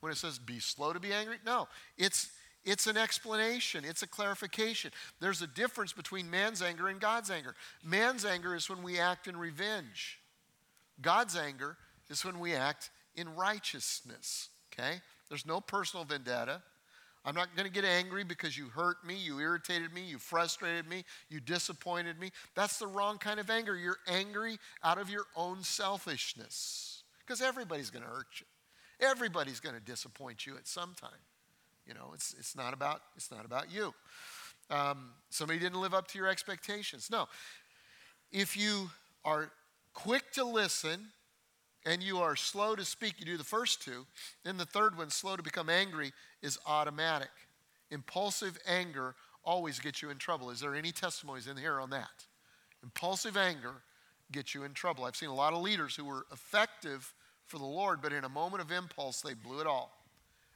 when 0.00 0.12
it 0.12 0.16
says 0.16 0.38
be 0.38 0.60
slow 0.60 0.92
to 0.92 1.00
be 1.00 1.12
angry? 1.12 1.38
No, 1.44 1.68
it's 1.96 2.30
it's 2.68 2.86
an 2.86 2.96
explanation, 2.96 3.84
it's 3.84 4.02
a 4.02 4.06
clarification. 4.06 4.90
There's 5.20 5.42
a 5.42 5.46
difference 5.46 5.92
between 5.92 6.30
man's 6.30 6.60
anger 6.60 6.88
and 6.88 7.00
God's 7.00 7.30
anger. 7.30 7.54
Man's 7.82 8.24
anger 8.24 8.54
is 8.54 8.68
when 8.68 8.82
we 8.82 8.98
act 8.98 9.26
in 9.26 9.36
revenge. 9.36 10.18
God's 11.00 11.36
anger 11.36 11.76
is 12.10 12.24
when 12.24 12.38
we 12.38 12.54
act 12.54 12.90
in 13.14 13.34
righteousness, 13.34 14.50
okay? 14.72 15.00
There's 15.28 15.46
no 15.46 15.60
personal 15.60 16.04
vendetta. 16.04 16.62
I'm 17.24 17.34
not 17.34 17.54
going 17.56 17.66
to 17.66 17.72
get 17.72 17.84
angry 17.84 18.22
because 18.24 18.56
you 18.56 18.68
hurt 18.68 19.04
me, 19.04 19.16
you 19.16 19.38
irritated 19.40 19.92
me, 19.92 20.02
you 20.02 20.18
frustrated 20.18 20.88
me, 20.88 21.04
you 21.28 21.40
disappointed 21.40 22.18
me. 22.18 22.30
That's 22.54 22.78
the 22.78 22.86
wrong 22.86 23.18
kind 23.18 23.40
of 23.40 23.50
anger. 23.50 23.76
You're 23.76 23.98
angry 24.06 24.58
out 24.84 24.98
of 24.98 25.10
your 25.10 25.24
own 25.36 25.62
selfishness 25.62 27.02
because 27.26 27.40
everybody's 27.40 27.90
going 27.90 28.04
to 28.04 28.10
hurt 28.10 28.26
you. 28.40 28.46
Everybody's 29.00 29.60
going 29.60 29.74
to 29.74 29.80
disappoint 29.80 30.46
you 30.46 30.56
at 30.56 30.66
some 30.66 30.94
time. 31.00 31.10
You 31.88 31.94
know, 31.94 32.10
it's, 32.12 32.34
it's, 32.38 32.54
not, 32.54 32.74
about, 32.74 33.00
it's 33.16 33.30
not 33.30 33.46
about 33.46 33.72
you. 33.72 33.94
Um, 34.70 35.12
somebody 35.30 35.58
didn't 35.58 35.80
live 35.80 35.94
up 35.94 36.06
to 36.08 36.18
your 36.18 36.28
expectations. 36.28 37.08
No. 37.10 37.26
If 38.30 38.56
you 38.56 38.90
are 39.24 39.50
quick 39.94 40.30
to 40.32 40.44
listen 40.44 41.06
and 41.86 42.02
you 42.02 42.18
are 42.18 42.36
slow 42.36 42.76
to 42.76 42.84
speak, 42.84 43.14
you 43.18 43.24
do 43.24 43.38
the 43.38 43.44
first 43.44 43.82
two. 43.82 44.06
Then 44.44 44.58
the 44.58 44.66
third 44.66 44.98
one, 44.98 45.08
slow 45.08 45.36
to 45.36 45.42
become 45.42 45.70
angry, 45.70 46.12
is 46.42 46.58
automatic. 46.66 47.30
Impulsive 47.90 48.58
anger 48.66 49.14
always 49.42 49.78
gets 49.78 50.02
you 50.02 50.10
in 50.10 50.18
trouble. 50.18 50.50
Is 50.50 50.60
there 50.60 50.74
any 50.74 50.92
testimonies 50.92 51.46
in 51.46 51.56
here 51.56 51.80
on 51.80 51.88
that? 51.90 52.26
Impulsive 52.82 53.38
anger 53.38 53.72
gets 54.30 54.54
you 54.54 54.64
in 54.64 54.74
trouble. 54.74 55.04
I've 55.04 55.16
seen 55.16 55.30
a 55.30 55.34
lot 55.34 55.54
of 55.54 55.62
leaders 55.62 55.96
who 55.96 56.04
were 56.04 56.26
effective 56.30 57.14
for 57.46 57.56
the 57.56 57.64
Lord, 57.64 58.02
but 58.02 58.12
in 58.12 58.24
a 58.24 58.28
moment 58.28 58.62
of 58.62 58.70
impulse, 58.70 59.22
they 59.22 59.32
blew 59.32 59.60
it 59.60 59.66
all. 59.66 59.97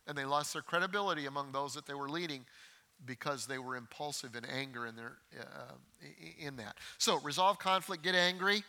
And 0.06 0.16
they 0.16 0.24
lost 0.24 0.52
their 0.52 0.62
credibility 0.62 1.26
among 1.26 1.52
those 1.52 1.74
that 1.74 1.86
they 1.86 1.94
were 1.94 2.08
leading 2.08 2.44
because 3.06 3.46
they 3.46 3.58
were 3.58 3.76
impulsive 3.76 4.36
in 4.36 4.44
anger 4.44 4.86
in, 4.86 4.96
their, 4.96 5.12
uh, 5.40 5.74
in 6.38 6.56
that. 6.56 6.76
So, 6.98 7.18
resolve 7.20 7.58
conflict, 7.58 8.02
get 8.02 8.14
angry. 8.14 8.62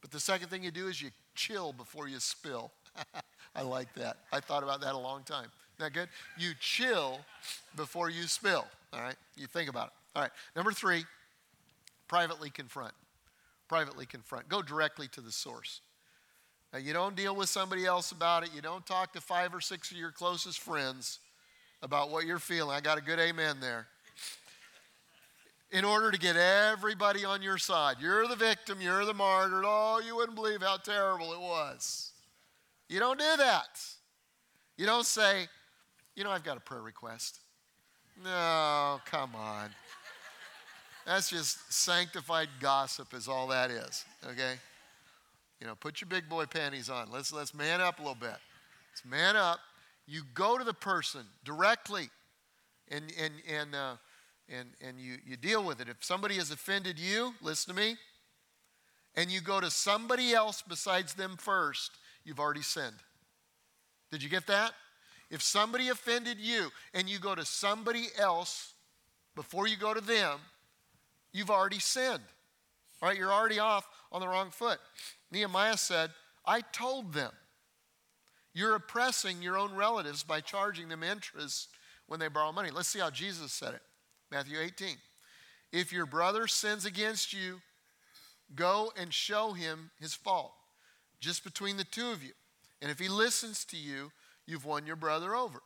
But 0.00 0.10
the 0.10 0.20
second 0.20 0.48
thing 0.48 0.62
you 0.62 0.70
do 0.70 0.86
is 0.86 1.02
you 1.02 1.10
chill 1.34 1.72
before 1.72 2.08
you 2.08 2.20
spill. 2.20 2.70
I 3.54 3.62
like 3.62 3.92
that. 3.94 4.18
I 4.32 4.40
thought 4.40 4.62
about 4.62 4.80
that 4.82 4.94
a 4.94 4.98
long 4.98 5.22
time. 5.24 5.48
Isn't 5.76 5.92
that 5.92 5.92
good? 5.92 6.08
You 6.36 6.52
chill 6.60 7.20
before 7.76 8.10
you 8.10 8.24
spill. 8.24 8.66
All 8.92 9.00
right? 9.00 9.16
You 9.36 9.46
think 9.46 9.68
about 9.68 9.88
it. 9.88 9.92
All 10.16 10.22
right. 10.22 10.30
Number 10.56 10.72
three, 10.72 11.04
privately 12.06 12.50
confront. 12.50 12.94
Privately 13.68 14.06
confront. 14.06 14.48
Go 14.48 14.62
directly 14.62 15.08
to 15.08 15.20
the 15.20 15.32
source. 15.32 15.80
Now, 16.72 16.78
you 16.78 16.92
don't 16.92 17.16
deal 17.16 17.34
with 17.34 17.48
somebody 17.48 17.86
else 17.86 18.12
about 18.12 18.42
it. 18.42 18.50
You 18.54 18.60
don't 18.60 18.84
talk 18.84 19.12
to 19.14 19.20
five 19.20 19.54
or 19.54 19.60
six 19.60 19.90
of 19.90 19.96
your 19.96 20.10
closest 20.10 20.60
friends 20.60 21.18
about 21.82 22.10
what 22.10 22.26
you're 22.26 22.38
feeling. 22.38 22.76
I 22.76 22.80
got 22.80 22.98
a 22.98 23.00
good 23.00 23.18
amen 23.18 23.56
there. 23.60 23.86
In 25.70 25.84
order 25.84 26.10
to 26.10 26.18
get 26.18 26.36
everybody 26.36 27.24
on 27.24 27.42
your 27.42 27.58
side. 27.58 27.96
You're 28.00 28.26
the 28.26 28.36
victim, 28.36 28.80
you're 28.80 29.04
the 29.04 29.14
martyr. 29.14 29.62
Oh, 29.64 30.00
you 30.04 30.16
wouldn't 30.16 30.34
believe 30.34 30.62
how 30.62 30.76
terrible 30.78 31.32
it 31.32 31.40
was. 31.40 32.12
You 32.88 33.00
don't 33.00 33.18
do 33.18 33.36
that. 33.36 33.80
You 34.76 34.86
don't 34.86 35.04
say, 35.04 35.46
you 36.14 36.24
know, 36.24 36.30
I've 36.30 36.44
got 36.44 36.56
a 36.56 36.60
prayer 36.60 36.80
request. 36.80 37.40
No, 38.24 39.00
come 39.04 39.34
on. 39.34 39.70
That's 41.06 41.30
just 41.30 41.72
sanctified 41.72 42.48
gossip, 42.60 43.14
is 43.14 43.28
all 43.28 43.48
that 43.48 43.70
is, 43.70 44.04
okay? 44.26 44.54
You 45.60 45.66
know, 45.66 45.74
put 45.74 46.00
your 46.00 46.08
big 46.08 46.28
boy 46.28 46.46
panties 46.46 46.88
on. 46.88 47.10
Let's, 47.10 47.32
let's 47.32 47.54
man 47.54 47.80
up 47.80 47.98
a 47.98 48.02
little 48.02 48.14
bit. 48.14 48.30
Let's 48.30 49.04
man 49.04 49.36
up. 49.36 49.58
You 50.06 50.22
go 50.34 50.56
to 50.56 50.64
the 50.64 50.74
person 50.74 51.22
directly 51.44 52.10
and, 52.90 53.12
and, 53.20 53.34
and, 53.48 53.74
uh, 53.74 53.96
and, 54.48 54.68
and 54.80 54.98
you, 55.00 55.16
you 55.26 55.36
deal 55.36 55.64
with 55.64 55.80
it. 55.80 55.88
If 55.88 56.02
somebody 56.02 56.36
has 56.36 56.50
offended 56.50 56.98
you, 56.98 57.34
listen 57.42 57.74
to 57.74 57.80
me, 57.80 57.96
and 59.16 59.30
you 59.30 59.40
go 59.40 59.60
to 59.60 59.70
somebody 59.70 60.32
else 60.32 60.62
besides 60.66 61.14
them 61.14 61.36
first, 61.38 61.90
you've 62.24 62.40
already 62.40 62.62
sinned. 62.62 62.96
Did 64.10 64.22
you 64.22 64.28
get 64.28 64.46
that? 64.46 64.72
If 65.30 65.42
somebody 65.42 65.88
offended 65.88 66.38
you 66.38 66.70
and 66.94 67.08
you 67.08 67.18
go 67.18 67.34
to 67.34 67.44
somebody 67.44 68.06
else 68.18 68.72
before 69.34 69.66
you 69.66 69.76
go 69.76 69.92
to 69.92 70.00
them, 70.00 70.38
you've 71.32 71.50
already 71.50 71.80
sinned. 71.80 72.22
All 73.02 73.08
right, 73.08 73.18
you're 73.18 73.32
already 73.32 73.58
off 73.58 73.86
on 74.10 74.20
the 74.20 74.28
wrong 74.28 74.50
foot. 74.50 74.78
Nehemiah 75.30 75.76
said, 75.76 76.10
I 76.46 76.60
told 76.60 77.12
them. 77.12 77.32
You're 78.54 78.74
oppressing 78.74 79.42
your 79.42 79.58
own 79.58 79.74
relatives 79.74 80.22
by 80.22 80.40
charging 80.40 80.88
them 80.88 81.02
interest 81.02 81.68
when 82.06 82.18
they 82.18 82.28
borrow 82.28 82.50
money. 82.50 82.70
Let's 82.70 82.88
see 82.88 82.98
how 82.98 83.10
Jesus 83.10 83.52
said 83.52 83.74
it. 83.74 83.82
Matthew 84.30 84.58
18. 84.58 84.96
If 85.72 85.92
your 85.92 86.06
brother 86.06 86.46
sins 86.46 86.84
against 86.84 87.32
you, 87.32 87.60
go 88.54 88.92
and 88.96 89.12
show 89.12 89.52
him 89.52 89.90
his 90.00 90.14
fault, 90.14 90.52
just 91.20 91.44
between 91.44 91.76
the 91.76 91.84
two 91.84 92.10
of 92.10 92.22
you. 92.22 92.32
And 92.80 92.90
if 92.90 92.98
he 92.98 93.08
listens 93.08 93.64
to 93.66 93.76
you, 93.76 94.10
you've 94.46 94.64
won 94.64 94.86
your 94.86 94.96
brother 94.96 95.34
over. 95.34 95.60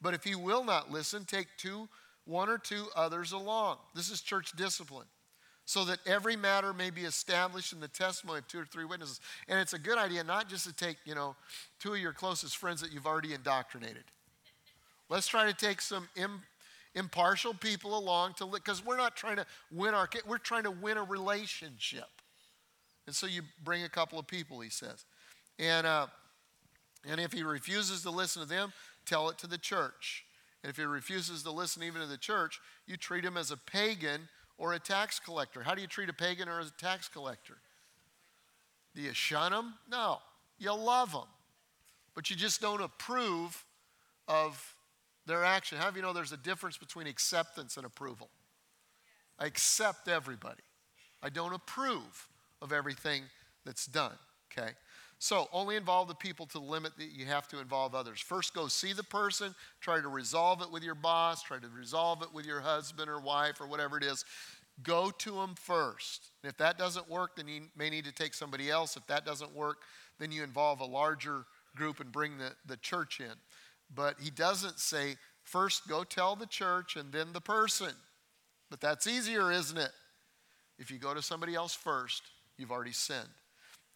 But 0.00 0.14
if 0.14 0.24
he 0.24 0.34
will 0.34 0.64
not 0.64 0.90
listen, 0.90 1.24
take 1.24 1.48
two, 1.56 1.88
one 2.24 2.48
or 2.48 2.58
two 2.58 2.86
others 2.94 3.32
along. 3.32 3.78
This 3.94 4.10
is 4.10 4.20
church 4.20 4.52
discipline. 4.56 5.06
So 5.64 5.84
that 5.84 6.00
every 6.06 6.36
matter 6.36 6.72
may 6.72 6.90
be 6.90 7.02
established 7.02 7.72
in 7.72 7.80
the 7.80 7.88
testimony 7.88 8.40
of 8.40 8.48
two 8.48 8.58
or 8.60 8.64
three 8.64 8.84
witnesses. 8.84 9.20
And 9.48 9.60
it's 9.60 9.72
a 9.72 9.78
good 9.78 9.96
idea 9.96 10.24
not 10.24 10.48
just 10.48 10.66
to 10.66 10.72
take, 10.72 10.96
you 11.04 11.14
know, 11.14 11.36
two 11.78 11.94
of 11.94 12.00
your 12.00 12.12
closest 12.12 12.56
friends 12.56 12.80
that 12.80 12.92
you've 12.92 13.06
already 13.06 13.32
indoctrinated. 13.32 14.04
Let's 15.08 15.28
try 15.28 15.46
to 15.46 15.54
take 15.54 15.80
some 15.80 16.08
Im- 16.16 16.42
impartial 16.94 17.54
people 17.54 17.96
along 17.96 18.34
to 18.34 18.46
because 18.46 18.84
we're 18.84 18.96
not 18.96 19.16
trying 19.16 19.36
to 19.36 19.46
win 19.70 19.94
our 19.94 20.08
we're 20.26 20.38
trying 20.38 20.64
to 20.64 20.70
win 20.70 20.96
a 20.96 21.04
relationship. 21.04 22.08
And 23.06 23.14
so 23.14 23.26
you 23.26 23.42
bring 23.62 23.84
a 23.84 23.88
couple 23.88 24.18
of 24.18 24.26
people, 24.26 24.60
he 24.60 24.70
says. 24.70 25.04
And, 25.58 25.86
uh, 25.86 26.06
and 27.08 27.20
if 27.20 27.32
he 27.32 27.42
refuses 27.42 28.02
to 28.02 28.10
listen 28.10 28.42
to 28.42 28.48
them, 28.48 28.72
tell 29.06 29.28
it 29.28 29.38
to 29.38 29.46
the 29.46 29.58
church. 29.58 30.24
And 30.62 30.70
if 30.70 30.76
he 30.76 30.84
refuses 30.84 31.42
to 31.42 31.50
listen 31.50 31.82
even 31.82 32.00
to 32.00 32.06
the 32.06 32.16
church, 32.16 32.60
you 32.86 32.96
treat 32.96 33.24
him 33.24 33.36
as 33.36 33.50
a 33.50 33.56
pagan 33.56 34.28
or 34.62 34.74
a 34.74 34.78
tax 34.78 35.18
collector. 35.18 35.60
How 35.60 35.74
do 35.74 35.80
you 35.80 35.88
treat 35.88 36.08
a 36.08 36.12
pagan 36.12 36.48
or 36.48 36.60
a 36.60 36.64
tax 36.78 37.08
collector? 37.08 37.56
Do 38.94 39.02
you 39.02 39.12
shun 39.12 39.50
them? 39.50 39.74
No. 39.90 40.18
You 40.56 40.72
love 40.72 41.10
them. 41.10 41.26
But 42.14 42.30
you 42.30 42.36
just 42.36 42.60
don't 42.60 42.80
approve 42.80 43.64
of 44.28 44.76
their 45.26 45.44
action. 45.44 45.78
How 45.78 45.90
do 45.90 45.96
you 45.96 46.02
know 46.02 46.12
there's 46.12 46.30
a 46.30 46.36
difference 46.36 46.78
between 46.78 47.08
acceptance 47.08 47.76
and 47.76 47.84
approval? 47.84 48.30
I 49.36 49.46
accept 49.46 50.06
everybody. 50.06 50.62
I 51.24 51.28
don't 51.28 51.54
approve 51.54 52.28
of 52.60 52.72
everything 52.72 53.24
that's 53.66 53.86
done, 53.86 54.14
okay? 54.52 54.70
So, 55.22 55.46
only 55.52 55.76
involve 55.76 56.08
the 56.08 56.16
people 56.16 56.46
to 56.46 56.58
the 56.58 56.64
limit 56.64 56.96
that 56.98 57.12
you 57.12 57.26
have 57.26 57.46
to 57.50 57.60
involve 57.60 57.94
others. 57.94 58.18
First, 58.18 58.54
go 58.54 58.66
see 58.66 58.92
the 58.92 59.04
person, 59.04 59.54
try 59.80 60.00
to 60.00 60.08
resolve 60.08 60.62
it 60.62 60.72
with 60.72 60.82
your 60.82 60.96
boss, 60.96 61.44
try 61.44 61.60
to 61.60 61.68
resolve 61.68 62.22
it 62.22 62.34
with 62.34 62.44
your 62.44 62.60
husband 62.60 63.08
or 63.08 63.20
wife 63.20 63.60
or 63.60 63.68
whatever 63.68 63.96
it 63.96 64.02
is. 64.02 64.24
Go 64.82 65.12
to 65.18 65.30
them 65.30 65.54
first. 65.54 66.30
If 66.42 66.56
that 66.56 66.76
doesn't 66.76 67.08
work, 67.08 67.36
then 67.36 67.46
you 67.46 67.68
may 67.76 67.88
need 67.88 68.04
to 68.06 68.12
take 68.12 68.34
somebody 68.34 68.68
else. 68.68 68.96
If 68.96 69.06
that 69.06 69.24
doesn't 69.24 69.54
work, 69.54 69.82
then 70.18 70.32
you 70.32 70.42
involve 70.42 70.80
a 70.80 70.86
larger 70.86 71.44
group 71.76 72.00
and 72.00 72.10
bring 72.10 72.38
the, 72.38 72.50
the 72.66 72.78
church 72.78 73.20
in. 73.20 73.36
But 73.94 74.16
he 74.20 74.28
doesn't 74.28 74.80
say, 74.80 75.14
first 75.44 75.86
go 75.86 76.02
tell 76.02 76.34
the 76.34 76.46
church 76.46 76.96
and 76.96 77.12
then 77.12 77.32
the 77.32 77.40
person. 77.40 77.92
But 78.70 78.80
that's 78.80 79.06
easier, 79.06 79.52
isn't 79.52 79.78
it? 79.78 79.92
If 80.80 80.90
you 80.90 80.98
go 80.98 81.14
to 81.14 81.22
somebody 81.22 81.54
else 81.54 81.74
first, 81.74 82.22
you've 82.58 82.72
already 82.72 82.90
sinned. 82.90 83.28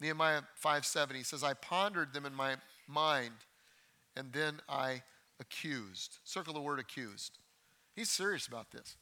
Nehemiah 0.00 0.42
5 0.56 0.84
7, 0.84 1.16
he 1.16 1.22
says, 1.22 1.42
I 1.42 1.54
pondered 1.54 2.12
them 2.12 2.26
in 2.26 2.34
my 2.34 2.56
mind 2.88 3.32
and 4.16 4.32
then 4.32 4.60
I 4.68 5.02
accused. 5.40 6.18
Circle 6.24 6.54
the 6.54 6.60
word 6.60 6.78
accused. 6.78 7.38
He's 7.94 8.10
serious 8.10 8.46
about 8.46 8.70
this. 8.70 8.96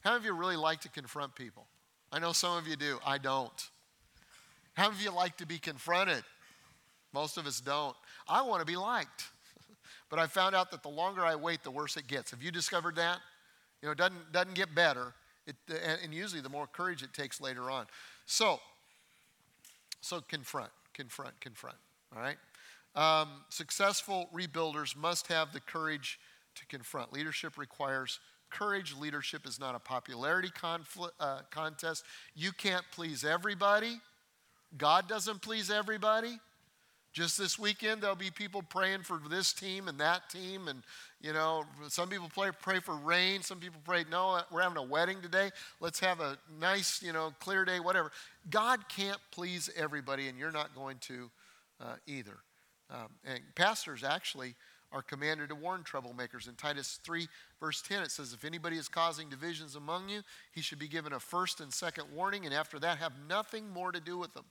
How 0.00 0.10
many 0.10 0.20
of 0.20 0.24
you 0.26 0.32
really 0.32 0.56
like 0.56 0.80
to 0.82 0.88
confront 0.88 1.34
people? 1.34 1.66
I 2.12 2.18
know 2.18 2.32
some 2.32 2.56
of 2.56 2.66
you 2.66 2.76
do. 2.76 2.98
I 3.04 3.18
don't. 3.18 3.70
How 4.74 4.84
many 4.84 4.96
of 4.96 5.02
you 5.02 5.10
like 5.10 5.36
to 5.38 5.46
be 5.46 5.58
confronted? 5.58 6.22
Most 7.12 7.36
of 7.36 7.46
us 7.46 7.60
don't. 7.60 7.96
I 8.28 8.42
want 8.42 8.60
to 8.60 8.66
be 8.66 8.76
liked. 8.76 9.24
but 10.10 10.18
I 10.18 10.26
found 10.26 10.54
out 10.54 10.70
that 10.70 10.82
the 10.82 10.88
longer 10.88 11.24
I 11.24 11.34
wait, 11.34 11.64
the 11.64 11.70
worse 11.70 11.96
it 11.96 12.06
gets. 12.06 12.30
Have 12.30 12.42
you 12.42 12.50
discovered 12.50 12.96
that? 12.96 13.18
You 13.82 13.86
know, 13.86 13.92
it 13.92 13.98
doesn't, 13.98 14.32
doesn't 14.32 14.54
get 14.54 14.74
better. 14.74 15.14
It, 15.46 15.56
and 16.02 16.12
usually 16.12 16.42
the 16.42 16.48
more 16.48 16.66
courage 16.66 17.02
it 17.02 17.12
takes 17.12 17.40
later 17.40 17.70
on. 17.70 17.86
So, 18.26 18.60
so 20.00 20.20
confront, 20.20 20.70
confront, 20.94 21.40
confront. 21.40 21.76
All 22.14 22.22
right? 22.22 22.36
Um, 22.94 23.42
successful 23.48 24.28
rebuilders 24.34 24.96
must 24.96 25.28
have 25.28 25.52
the 25.52 25.60
courage 25.60 26.18
to 26.56 26.66
confront. 26.66 27.12
Leadership 27.12 27.56
requires 27.56 28.18
courage. 28.50 28.94
Leadership 28.98 29.46
is 29.46 29.60
not 29.60 29.74
a 29.74 29.78
popularity 29.78 30.50
uh, 31.20 31.40
contest. 31.50 32.04
You 32.34 32.52
can't 32.52 32.84
please 32.92 33.24
everybody. 33.24 34.00
God 34.76 35.08
doesn't 35.08 35.42
please 35.42 35.70
everybody. 35.70 36.38
Just 37.12 37.38
this 37.38 37.58
weekend, 37.58 38.02
there'll 38.02 38.16
be 38.16 38.30
people 38.30 38.62
praying 38.62 39.02
for 39.02 39.20
this 39.30 39.52
team 39.52 39.88
and 39.88 39.98
that 39.98 40.28
team. 40.28 40.68
And, 40.68 40.82
you 41.20 41.32
know, 41.32 41.64
some 41.88 42.08
people 42.08 42.30
pray, 42.34 42.50
pray 42.60 42.80
for 42.80 42.96
rain. 42.96 43.42
Some 43.42 43.58
people 43.58 43.80
pray, 43.84 44.04
no, 44.10 44.40
we're 44.50 44.62
having 44.62 44.76
a 44.76 44.82
wedding 44.82 45.22
today. 45.22 45.50
Let's 45.80 46.00
have 46.00 46.20
a 46.20 46.38
nice, 46.60 47.02
you 47.02 47.12
know, 47.12 47.32
clear 47.40 47.64
day, 47.64 47.80
whatever. 47.80 48.12
God 48.50 48.88
can't 48.88 49.18
please 49.30 49.70
everybody, 49.74 50.28
and 50.28 50.38
you're 50.38 50.52
not 50.52 50.74
going 50.74 50.98
to 50.98 51.30
uh, 51.80 51.94
either. 52.06 52.38
Um, 52.90 53.08
and 53.24 53.40
pastors 53.54 54.04
actually 54.04 54.54
are 54.92 55.02
commanded 55.02 55.50
to 55.50 55.54
warn 55.54 55.82
troublemakers. 55.82 56.48
In 56.48 56.54
Titus 56.54 56.98
3, 57.04 57.26
verse 57.60 57.82
10, 57.82 58.02
it 58.02 58.10
says, 58.10 58.32
If 58.32 58.44
anybody 58.44 58.76
is 58.76 58.88
causing 58.88 59.28
divisions 59.28 59.76
among 59.76 60.08
you, 60.08 60.22
he 60.52 60.62
should 60.62 60.78
be 60.78 60.88
given 60.88 61.12
a 61.12 61.20
first 61.20 61.60
and 61.60 61.72
second 61.72 62.04
warning, 62.14 62.46
and 62.46 62.54
after 62.54 62.78
that, 62.78 62.98
have 62.98 63.12
nothing 63.28 63.68
more 63.70 63.92
to 63.92 64.00
do 64.00 64.16
with 64.16 64.32
them. 64.34 64.44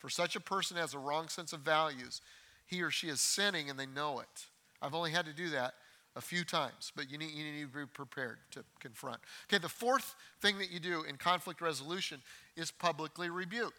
For 0.00 0.08
such 0.08 0.34
a 0.34 0.40
person 0.40 0.76
has 0.78 0.94
a 0.94 0.98
wrong 0.98 1.28
sense 1.28 1.52
of 1.52 1.60
values. 1.60 2.22
He 2.66 2.82
or 2.82 2.90
she 2.90 3.08
is 3.08 3.20
sinning 3.20 3.70
and 3.70 3.78
they 3.78 3.86
know 3.86 4.20
it. 4.20 4.46
I've 4.82 4.94
only 4.94 5.10
had 5.10 5.26
to 5.26 5.32
do 5.32 5.50
that 5.50 5.74
a 6.16 6.20
few 6.20 6.42
times, 6.42 6.90
but 6.96 7.10
you 7.10 7.18
need, 7.18 7.30
you 7.30 7.44
need 7.44 7.60
to 7.60 7.78
be 7.78 7.86
prepared 7.86 8.38
to 8.52 8.64
confront. 8.80 9.20
Okay, 9.48 9.58
the 9.58 9.68
fourth 9.68 10.16
thing 10.40 10.58
that 10.58 10.70
you 10.70 10.80
do 10.80 11.02
in 11.02 11.16
conflict 11.16 11.60
resolution 11.60 12.20
is 12.56 12.70
publicly 12.70 13.28
rebuke. 13.28 13.74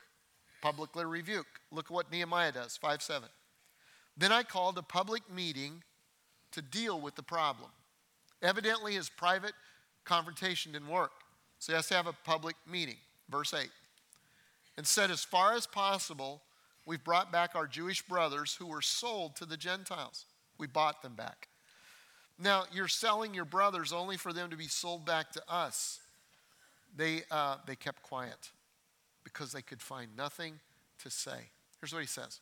Publicly 0.62 1.06
rebuke. 1.06 1.48
Look 1.72 1.86
at 1.86 1.92
what 1.92 2.12
Nehemiah 2.12 2.52
does, 2.52 2.78
5 2.78 3.02
7. 3.02 3.28
Then 4.16 4.32
I 4.32 4.44
called 4.44 4.78
a 4.78 4.84
public 4.84 5.24
meeting 5.34 5.84
to 6.52 6.62
deal 6.62 7.02
with 7.02 7.16
the 7.16 7.24
problem. 7.24 7.70
Evidently, 8.44 8.94
his 8.94 9.10
private 9.10 9.54
confrontation 10.06 10.72
didn't 10.72 10.88
work, 10.88 11.12
so 11.58 11.74
he 11.74 11.76
has 11.76 11.88
to 11.88 11.96
have 11.96 12.08
a 12.08 12.14
public 12.24 12.56
meeting. 12.70 12.98
Verse 13.30 13.54
8 13.54 13.70
and 14.82 14.88
said, 14.88 15.12
As 15.12 15.24
far 15.24 15.54
as 15.54 15.68
possible, 15.68 16.42
we've 16.88 17.04
brought 17.04 17.32
back 17.32 17.52
our 17.54 17.68
Jewish 17.68 18.02
brothers 18.02 18.56
who 18.56 18.66
were 18.66 18.82
sold 18.82 19.36
to 19.36 19.46
the 19.46 19.56
Gentiles. 19.56 20.26
We 20.58 20.66
bought 20.66 21.04
them 21.04 21.14
back. 21.14 21.50
Now, 22.40 22.64
you're 22.74 22.88
selling 22.88 23.36
your 23.36 23.46
brothers 23.46 23.94
only 23.94 24.18
for 24.18 24.34
them 24.34 24.50
to 24.50 24.58
be 24.58 24.68
sold 24.68 25.06
back 25.06 25.34
to 25.34 25.44
us. 25.48 26.00
They, 26.98 27.22
uh, 27.30 27.58
they 27.68 27.76
kept 27.76 28.02
quiet 28.02 28.50
because 29.24 29.52
they 29.52 29.62
could 29.62 29.84
find 29.84 30.18
nothing 30.18 30.60
to 31.04 31.12
say. 31.12 31.52
Here's 31.80 31.94
what 31.94 32.02
he 32.02 32.08
says 32.08 32.40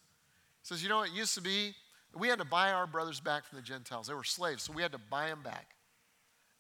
He 0.62 0.68
says, 0.68 0.82
You 0.82 0.88
know, 0.88 1.02
it 1.02 1.12
used 1.12 1.36
to 1.36 1.42
be 1.42 1.74
we 2.18 2.30
had 2.30 2.40
to 2.40 2.46
buy 2.46 2.72
our 2.72 2.88
brothers 2.88 3.20
back 3.20 3.44
from 3.44 3.58
the 3.58 3.64
Gentiles. 3.64 4.08
They 4.08 4.14
were 4.14 4.24
slaves, 4.24 4.64
so 4.64 4.72
we 4.72 4.82
had 4.82 4.94
to 4.94 5.02
buy 5.10 5.28
them 5.28 5.42
back. 5.44 5.76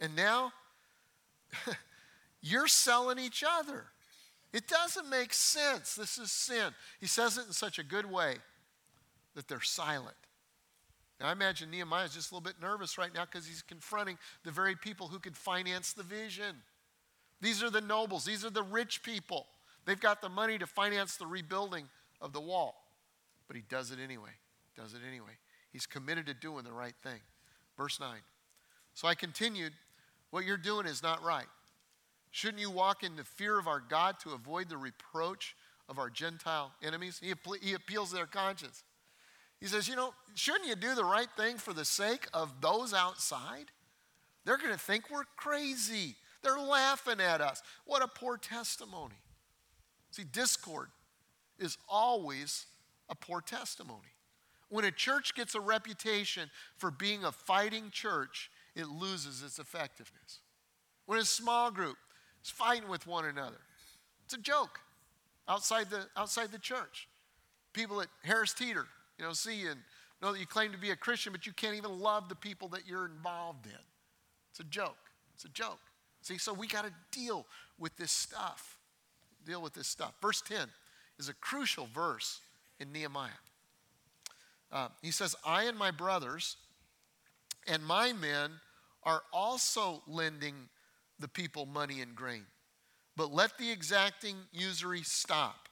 And 0.02 0.14
now, 0.14 0.52
you're 2.42 2.68
selling 2.68 3.18
each 3.18 3.46
other. 3.48 3.86
It 4.52 4.68
doesn't 4.68 5.10
make 5.10 5.34
sense. 5.34 5.96
This 5.96 6.18
is 6.18 6.32
sin. 6.32 6.74
He 7.00 7.08
says 7.08 7.38
it 7.38 7.46
in 7.48 7.54
such 7.54 7.78
a 7.78 7.84
good 7.84 8.10
way 8.10 8.36
that 9.36 9.48
they're 9.48 9.62
silent. 9.62 10.16
Now, 11.20 11.28
I 11.28 11.32
imagine 11.34 11.70
Nehemiah 11.70 12.06
is 12.06 12.14
just 12.14 12.32
a 12.32 12.36
little 12.36 12.46
bit 12.46 12.62
nervous 12.62 12.98
right 12.98 13.14
now 13.14 13.26
because 13.26 13.46
he's 13.46 13.62
confronting 13.62 14.18
the 14.44 14.52
very 14.52 14.76
people 14.76 15.08
who 15.08 15.20
could 15.20 15.36
finance 15.36 15.94
the 15.94 16.04
vision. 16.04 16.56
These 17.42 17.62
are 17.62 17.70
the 17.70 17.82
nobles, 17.82 18.26
these 18.26 18.46
are 18.46 18.50
the 18.50 18.64
rich 18.64 19.04
people. 19.04 19.48
They've 19.86 20.00
got 20.00 20.22
the 20.22 20.30
money 20.30 20.58
to 20.58 20.68
finance 20.68 21.16
the 21.18 21.26
rebuilding 21.26 21.86
of 22.22 22.34
the 22.34 22.42
wall. 22.42 22.76
But 23.48 23.56
he 23.56 23.64
does 23.70 23.92
it 23.92 24.00
anyway. 24.04 24.32
Does 24.76 24.94
it 24.94 25.02
anyway. 25.08 25.32
He's 25.72 25.86
committed 25.86 26.26
to 26.28 26.34
doing 26.34 26.64
the 26.64 26.72
right 26.72 26.96
thing. 27.04 27.20
Verse 27.78 28.00
9. 28.00 28.18
So 28.94 29.08
I 29.08 29.16
continued, 29.16 29.74
What 30.32 30.46
you're 30.46 30.58
doing 30.58 30.86
is 30.86 31.02
not 31.02 31.24
right. 31.24 31.48
Shouldn't 32.32 32.62
you 32.62 32.70
walk 32.70 33.04
in 33.04 33.16
the 33.16 33.24
fear 33.24 33.58
of 33.58 33.68
our 33.68 33.80
God 33.80 34.20
to 34.22 34.32
avoid 34.32 34.70
the 34.70 34.78
reproach 34.78 35.56
of 35.88 35.98
our 35.98 36.10
Gentile 36.10 36.72
enemies? 36.84 37.20
He, 37.22 37.34
he 37.62 37.74
appeals 37.74 38.10
to 38.10 38.16
their 38.16 38.26
conscience. 38.26 38.84
He 39.60 39.68
says, 39.68 39.88
You 39.88 39.96
know, 39.96 40.14
shouldn't 40.36 40.68
you 40.68 40.76
do 40.76 40.96
the 40.96 41.04
right 41.04 41.30
thing 41.36 41.58
for 41.58 41.74
the 41.74 41.86
sake 41.86 42.28
of 42.34 42.62
those 42.62 42.94
outside? 42.94 43.66
They're 44.46 44.58
going 44.58 44.74
to 44.74 44.80
think 44.80 45.10
we're 45.10 45.26
crazy. 45.36 46.16
They're 46.42 46.60
laughing 46.60 47.20
at 47.20 47.42
us. 47.42 47.62
What 47.86 48.02
a 48.02 48.08
poor 48.08 48.38
testimony. 48.38 49.16
See, 50.12 50.24
discord 50.24 50.90
is 51.60 51.78
always 51.90 52.66
a 53.10 53.16
poor 53.16 53.42
testimony. 53.42 54.14
When 54.70 54.86
a 54.86 54.92
church 54.92 55.36
gets 55.36 55.56
a 55.56 55.60
reputation 55.60 56.50
for 56.78 56.92
being 56.92 57.26
a 57.26 57.32
fighting 57.32 57.90
church, 57.92 58.50
it 58.76 58.88
loses 58.88 59.44
its 59.44 59.60
effectiveness. 59.60 60.40
When 61.06 61.20
a 61.20 61.26
small 61.26 61.72
group 61.72 61.98
is 62.44 62.50
fighting 62.50 62.90
with 62.90 63.08
one 63.08 63.26
another. 63.26 63.60
It's 64.26 64.34
a 64.34 64.38
joke 64.38 64.80
outside 65.48 65.90
the, 65.90 66.06
outside 66.16 66.52
the 66.52 66.60
church. 66.60 67.08
People 67.74 68.02
at 68.02 68.08
Harris 68.24 68.54
Teeter, 68.54 68.86
you 69.18 69.26
know, 69.26 69.34
see 69.34 69.62
you 69.62 69.72
and 69.72 69.80
know 70.22 70.32
that 70.32 70.40
you 70.40 70.46
claim 70.46 70.72
to 70.72 70.78
be 70.78 70.92
a 70.92 70.96
Christian, 70.96 71.32
but 71.32 71.46
you 71.46 71.54
can't 71.54 71.76
even 71.76 72.00
love 72.00 72.30
the 72.30 72.36
people 72.36 72.68
that 72.70 72.88
you're 72.88 73.06
involved 73.06 73.66
in. 73.66 73.72
It's 74.52 74.60
a 74.60 74.64
joke. 74.64 74.98
It's 75.36 75.46
a 75.46 75.50
joke. 75.50 75.80
See, 76.22 76.38
so 76.38 76.54
we 76.54 76.68
got 76.68 76.86
to 76.86 76.92
deal 77.12 77.46
with 77.78 77.96
this 77.98 78.12
stuff. 78.12 78.78
Deal 79.46 79.62
with 79.62 79.74
this 79.74 79.88
stuff. 79.88 80.14
Verse 80.22 80.42
10 80.42 80.68
is 81.18 81.30
a 81.30 81.34
crucial 81.34 81.88
verse 81.94 82.42
in 82.80 82.92
Nehemiah. 82.92 83.30
Uh, 84.72 84.90
he 85.02 85.12
says, 85.12 85.36
I 85.46 85.64
and 85.64 85.78
my 85.78 85.92
brothers 85.92 86.58
and 87.68 87.84
my 87.84 88.14
men 88.14 88.52
are 89.04 89.22
also 89.32 90.04
lending 90.08 90.70
the 91.20 91.28
people 91.28 91.66
money 91.66 92.02
and 92.02 92.16
grain. 92.16 92.46
But 93.16 93.34
let 93.34 93.58
the 93.58 93.72
exacting 93.72 94.38
usury 94.52 95.02
stop. 95.04 95.68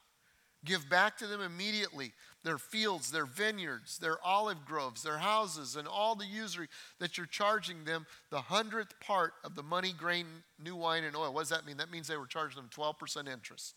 Give 0.64 0.88
back 0.90 1.16
to 1.18 1.26
them 1.26 1.40
immediately 1.40 2.12
their 2.44 2.58
fields, 2.58 3.10
their 3.10 3.26
vineyards, 3.26 3.98
their 3.98 4.18
olive 4.24 4.64
groves, 4.64 5.02
their 5.02 5.18
houses, 5.18 5.76
and 5.76 5.86
all 5.86 6.14
the 6.14 6.26
usury 6.26 6.68
that 6.98 7.16
you're 7.16 7.26
charging 7.26 7.84
them, 7.84 8.06
the 8.30 8.40
hundredth 8.40 8.98
part 9.00 9.34
of 9.44 9.54
the 9.54 9.62
money, 9.62 9.92
grain, 9.96 10.26
new 10.62 10.74
wine, 10.74 11.04
and 11.04 11.14
oil. 11.16 11.32
What 11.32 11.42
does 11.42 11.48
that 11.50 11.66
mean? 11.66 11.76
That 11.76 11.90
means 11.90 12.08
they 12.08 12.16
were 12.16 12.26
charging 12.26 12.56
them 12.56 12.70
12% 12.74 13.28
interest. 13.28 13.74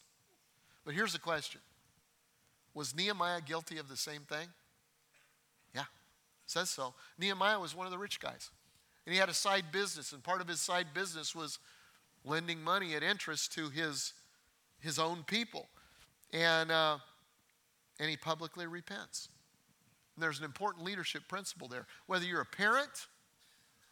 But 0.86 0.93
here's 0.93 1.13
the 1.13 1.19
question 1.19 1.61
Was 2.74 2.95
Nehemiah 2.95 3.41
guilty 3.41 3.78
of 3.78 3.88
the 3.88 3.97
same 3.97 4.22
thing? 4.22 4.47
Yeah, 5.76 5.86
says 6.45 6.69
so. 6.69 6.93
Nehemiah 7.19 7.59
was 7.59 7.76
one 7.76 7.86
of 7.86 7.91
the 7.91 7.99
rich 7.99 8.19
guys. 8.19 8.49
And 9.06 9.14
he 9.14 9.20
had 9.20 9.30
a 9.30 9.34
side 9.34 9.66
business, 9.72 10.14
and 10.14 10.24
part 10.24 10.41
of 10.41 10.47
his 10.47 10.62
side 10.62 10.88
business 10.93 11.34
was 11.36 11.60
lending 12.24 12.64
money 12.64 12.93
at 12.93 13.02
interest 13.02 13.54
to 13.54 13.70
his, 13.70 14.14
his 14.80 14.99
own 14.99 15.24
people 15.26 15.68
and, 16.34 16.72
uh, 16.72 16.97
and 17.99 18.10
he 18.10 18.18
publicly 18.18 18.68
repents. 18.68 19.30
And 20.16 20.24
there's 20.24 20.39
an 20.39 20.45
important 20.45 20.86
leadership 20.86 21.24
principle 21.28 21.68
there. 21.68 21.86
Whether 22.08 22.26
you're 22.26 22.41
a 22.41 22.45
parent, 22.45 23.08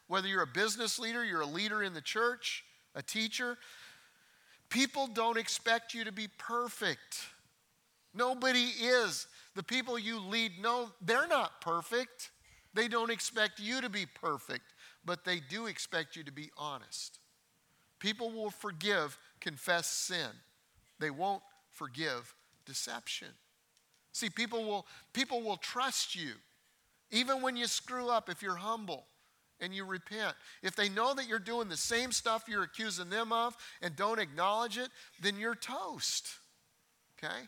whether 0.07 0.27
you're 0.27 0.43
a 0.43 0.47
business 0.47 0.99
leader, 0.99 1.23
you're 1.23 1.41
a 1.41 1.45
leader 1.45 1.83
in 1.83 1.93
the 1.93 2.01
church, 2.01 2.63
a 2.95 3.01
teacher, 3.01 3.57
people 4.69 5.07
don't 5.07 5.37
expect 5.37 5.93
you 5.93 6.03
to 6.03 6.11
be 6.11 6.27
perfect. 6.37 7.25
Nobody 8.13 8.65
is. 8.79 9.27
The 9.55 9.63
people 9.63 9.99
you 9.99 10.19
lead, 10.19 10.53
no, 10.61 10.89
they're 11.01 11.27
not 11.27 11.61
perfect. 11.61 12.31
They 12.73 12.87
don't 12.87 13.11
expect 13.11 13.59
you 13.59 13.81
to 13.81 13.89
be 13.89 14.05
perfect, 14.05 14.73
but 15.05 15.25
they 15.25 15.39
do 15.39 15.67
expect 15.67 16.15
you 16.15 16.23
to 16.23 16.31
be 16.31 16.51
honest. 16.57 17.19
People 17.99 18.31
will 18.31 18.49
forgive, 18.49 19.17
confess 19.39 19.87
sin. 19.87 20.29
They 20.99 21.09
won't 21.09 21.43
forgive 21.71 22.33
deception. 22.65 23.29
See, 24.11 24.29
people 24.29 24.63
will, 24.63 24.85
people 25.13 25.41
will 25.41 25.57
trust 25.57 26.15
you 26.15 26.33
even 27.11 27.41
when 27.41 27.55
you 27.55 27.67
screw 27.67 28.09
up 28.09 28.29
if 28.29 28.41
you're 28.41 28.55
humble 28.55 29.05
and 29.61 29.73
you 29.73 29.85
repent. 29.85 30.35
If 30.61 30.75
they 30.75 30.89
know 30.89 31.13
that 31.13 31.27
you're 31.27 31.39
doing 31.39 31.69
the 31.69 31.77
same 31.77 32.11
stuff 32.11 32.45
you're 32.47 32.63
accusing 32.63 33.09
them 33.09 33.31
of 33.31 33.57
and 33.81 33.95
don't 33.95 34.19
acknowledge 34.19 34.77
it, 34.77 34.89
then 35.21 35.37
you're 35.37 35.55
toast. 35.55 36.27
Okay? 37.17 37.47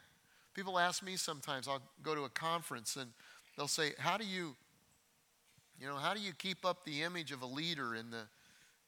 People 0.53 0.77
ask 0.77 1.03
me 1.03 1.15
sometimes, 1.15 1.67
I'll 1.67 1.81
go 2.03 2.15
to 2.15 2.23
a 2.23 2.29
conference 2.29 2.95
and 2.95 3.11
they'll 3.57 3.67
say, 3.67 3.91
How 3.97 4.17
do 4.17 4.25
you, 4.25 4.55
you 5.82 5.88
know, 5.88 5.95
how 5.95 6.13
do 6.13 6.21
you 6.21 6.32
keep 6.38 6.63
up 6.63 6.86
the 6.86 7.01
image 7.01 7.32
of 7.32 7.41
a 7.41 7.45
leader 7.45 7.95
in 7.95 8.11
the, 8.11 8.23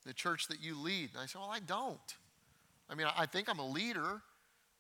the 0.06 0.14
church 0.14 0.48
that 0.50 0.62
you 0.62 0.80
lead? 0.80 1.10
And 1.14 1.24
I 1.24 1.26
say, 1.26 1.39
Well, 1.39 1.50
I 1.52 1.60
don't. 1.60 2.16
I 2.89 2.96
mean, 2.96 3.08
I 3.18 3.26
think 3.26 3.50
I'm 3.50 3.60
a 3.60 3.68
leader, 3.68 4.22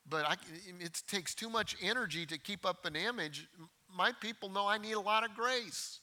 but 0.07 0.25
I, 0.25 0.35
it 0.79 1.01
takes 1.07 1.33
too 1.33 1.49
much 1.49 1.75
energy 1.81 2.25
to 2.27 2.37
keep 2.37 2.65
up 2.65 2.85
an 2.85 2.95
image. 2.95 3.47
My 3.95 4.11
people 4.11 4.49
know 4.49 4.67
I 4.67 4.77
need 4.77 4.91
a 4.91 4.99
lot 4.99 5.23
of 5.23 5.33
grace. 5.33 5.99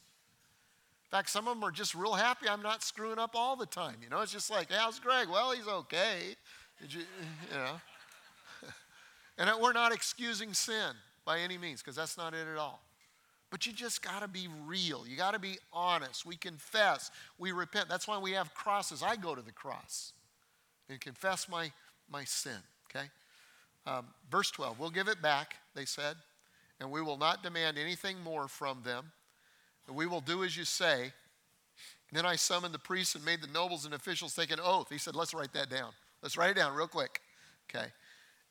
In 1.04 1.16
fact, 1.16 1.30
some 1.30 1.46
of 1.46 1.54
them 1.56 1.62
are 1.62 1.70
just 1.70 1.94
real 1.94 2.14
happy 2.14 2.48
I'm 2.48 2.62
not 2.62 2.82
screwing 2.82 3.18
up 3.18 3.32
all 3.34 3.54
the 3.54 3.66
time. 3.66 3.96
You 4.02 4.08
know, 4.08 4.20
it's 4.20 4.32
just 4.32 4.50
like, 4.50 4.70
how's 4.70 4.98
Greg? 4.98 5.28
Well, 5.28 5.52
he's 5.52 5.66
okay. 5.66 6.36
You, 6.80 7.00
you, 7.00 7.56
know. 7.56 7.80
and 9.38 9.50
we're 9.61 9.72
not 9.72 9.92
excusing 9.92 10.54
sin 10.54 10.92
by 11.24 11.40
any 11.40 11.58
means, 11.58 11.82
because 11.82 11.96
that's 11.96 12.16
not 12.16 12.32
it 12.32 12.48
at 12.48 12.56
all. 12.56 12.82
But 13.51 13.66
you 13.66 13.72
just 13.72 14.03
got 14.03 14.22
to 14.22 14.28
be 14.28 14.48
real. 14.64 15.05
You 15.07 15.16
got 15.16 15.34
to 15.34 15.40
be 15.40 15.59
honest. 15.72 16.24
We 16.24 16.36
confess. 16.36 17.11
We 17.38 17.53
repent. 17.53 17.88
That's 17.88 18.07
why 18.07 18.18
we 18.18 18.32
have 18.32 18.55
crosses. 18.55 19.03
I 19.03 19.16
go 19.16 19.34
to 19.34 19.42
the 19.42 19.53
cross 19.53 20.12
and 20.88 21.01
confess 21.01 21.48
my, 21.48 21.72
my 22.11 22.24
sin, 22.24 22.59
okay? 22.88 23.07
Um, 23.86 24.07
verse 24.30 24.51
12, 24.51 24.78
we'll 24.78 24.90
give 24.90 25.09
it 25.09 25.20
back, 25.20 25.57
they 25.74 25.84
said, 25.84 26.16
and 26.80 26.90
we 26.90 27.03
will 27.03 27.16
not 27.16 27.42
demand 27.42 27.78
anything 27.78 28.20
more 28.22 28.46
from 28.48 28.82
them. 28.84 29.12
And 29.86 29.96
we 29.96 30.07
will 30.07 30.20
do 30.20 30.44
as 30.44 30.57
you 30.57 30.64
say. 30.64 31.03
And 31.03 31.12
then 32.12 32.26
I 32.26 32.36
summoned 32.36 32.74
the 32.74 32.78
priests 32.78 33.14
and 33.14 33.24
made 33.24 33.40
the 33.40 33.48
nobles 33.48 33.84
and 33.84 33.94
officials 33.94 34.34
take 34.34 34.51
an 34.53 34.61
oath. 34.62 34.88
He 34.90 34.98
said, 34.98 35.16
let's 35.16 35.34
write 35.34 35.53
that 35.55 35.70
down. 35.70 35.90
Let's 36.22 36.36
write 36.36 36.51
it 36.51 36.57
down 36.57 36.74
real 36.74 36.88
quick. 36.88 37.20
Okay. 37.68 37.86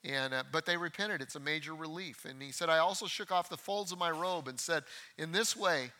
And, 0.04 0.34
uh, 0.34 0.44
but 0.52 0.66
they 0.66 0.78
repented. 0.78 1.22
It's 1.22 1.36
a 1.36 1.42
major 1.42 1.76
relief. 1.76 2.26
And 2.26 2.42
he 2.42 2.52
said, 2.52 2.70
I 2.70 2.78
also 2.78 3.06
shook 3.06 3.32
off 3.32 3.50
the 3.50 3.58
folds 3.58 3.92
of 3.92 4.00
my 4.00 4.12
robe 4.12 4.48
and 4.48 4.60
said, 4.60 4.84
In 5.18 5.32
this 5.32 5.58
way, 5.58 5.92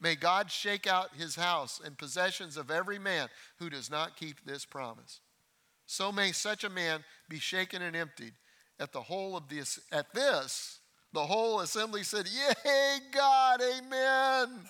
may 0.00 0.14
God 0.14 0.50
shake 0.50 0.86
out 0.86 1.16
his 1.16 1.36
house 1.36 1.80
and 1.82 1.96
possessions 1.96 2.56
of 2.56 2.70
every 2.70 2.98
man 2.98 3.28
who 3.58 3.70
does 3.70 3.90
not 3.90 4.16
keep 4.16 4.44
this 4.44 4.64
promise. 4.64 5.20
So 5.86 6.12
may 6.12 6.32
such 6.32 6.64
a 6.64 6.70
man 6.70 7.02
be 7.28 7.38
shaken 7.38 7.82
and 7.82 7.96
emptied 7.96 8.34
at 8.78 8.92
the 8.92 9.00
whole 9.02 9.36
of 9.36 9.48
this, 9.48 9.80
at 9.90 10.12
this, 10.14 10.80
the 11.12 11.20
whole 11.20 11.60
assembly 11.60 12.02
said, 12.02 12.28
Yay, 12.28 12.98
God, 13.12 13.60
amen. 13.60 14.60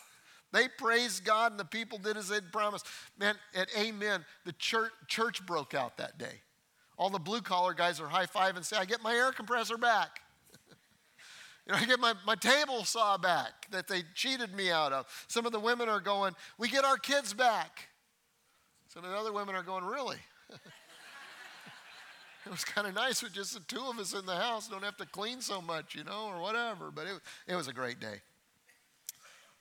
They 0.53 0.67
praised 0.69 1.25
God 1.25 1.53
and 1.53 1.61
the 1.61 1.65
people 1.65 1.99
did 1.99 2.17
as 2.17 2.29
they'd 2.29 2.51
promised. 2.53 2.87
Man, 3.19 3.37
at 3.55 3.69
amen, 3.79 4.25
the 4.45 4.53
church, 4.53 4.91
church 5.07 5.45
broke 5.47 5.75
out 5.75 5.99
that 5.99 6.19
day. 6.19 6.41
All 7.01 7.09
the 7.09 7.19
blue 7.19 7.41
collar 7.41 7.73
guys 7.73 7.99
are 7.99 8.09
high 8.09 8.27
five 8.27 8.57
and 8.57 8.65
say, 8.65 8.77
I 8.77 8.85
get 8.85 9.03
my 9.03 9.15
air 9.15 9.33
compressor 9.33 9.79
back. 9.79 10.21
you 11.67 11.73
know, 11.73 11.79
I 11.79 11.87
get 11.87 11.99
my, 11.99 12.13
my 12.27 12.35
table 12.35 12.85
saw 12.85 13.17
back 13.17 13.71
that 13.71 13.89
they 13.89 14.03
cheated 14.15 14.55
me 14.55 14.71
out 14.71 14.93
of. 14.93 15.07
Some 15.27 15.47
of 15.47 15.53
the 15.53 15.61
women 15.61 15.89
are 15.89 16.01
going, 16.01 16.35
We 16.59 16.69
get 16.69 16.85
our 16.85 16.99
kids 16.99 17.33
back. 17.33 17.89
Some 18.89 19.03
of 19.03 19.11
the 19.11 19.17
other 19.17 19.33
women 19.33 19.55
are 19.55 19.63
going, 19.63 19.85
Really? 19.85 20.19
it 22.45 22.51
was 22.51 22.67
kind 22.67 22.87
of 22.87 22.95
nice 22.95 23.23
with 23.23 23.33
just 23.33 23.55
the 23.55 23.61
two 23.61 23.81
of 23.81 23.99
us 23.99 24.13
in 24.13 24.27
the 24.27 24.37
house. 24.37 24.69
Don't 24.69 24.85
have 24.85 24.99
to 24.99 25.07
clean 25.07 25.41
so 25.41 25.63
much, 25.63 25.95
you 25.95 26.05
know, 26.05 26.31
or 26.31 26.43
whatever. 26.43 26.91
But 26.95 27.07
it, 27.07 27.19
it 27.49 27.55
was 27.55 27.67
a 27.67 27.73
great 27.73 27.99
day. 27.99 28.21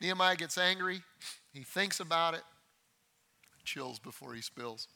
Nehemiah 0.02 0.36
gets 0.36 0.58
angry. 0.58 1.04
He 1.54 1.62
thinks 1.64 2.02
about 2.02 2.34
it. 2.34 2.44
Chills 3.64 3.98
before 3.98 4.34
he 4.34 4.42
spills. 4.42 4.90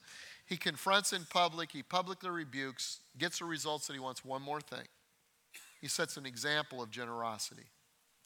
He 0.53 0.57
confronts 0.57 1.13
in 1.13 1.25
public. 1.31 1.71
He 1.71 1.81
publicly 1.81 2.29
rebukes, 2.29 2.99
gets 3.17 3.39
the 3.39 3.45
results 3.45 3.87
that 3.87 3.93
he 3.93 3.99
wants. 3.99 4.23
One 4.23 4.43
more 4.43 4.61
thing. 4.61 4.85
He 5.81 5.87
sets 5.87 6.15
an 6.15 6.27
example 6.27 6.79
of 6.79 6.91
generosity. 6.91 7.65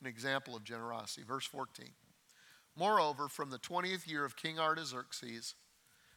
An 0.02 0.08
example 0.08 0.54
of 0.54 0.66
generosity. 0.66 1.26
Verse 1.26 1.46
14. 1.46 1.88
Moreover, 2.76 3.30
from 3.30 3.50
the 3.50 3.60
20th 3.60 4.10
year 4.10 4.26
of 4.26 4.36
King 4.36 4.60
Artaxerxes, 4.60 5.54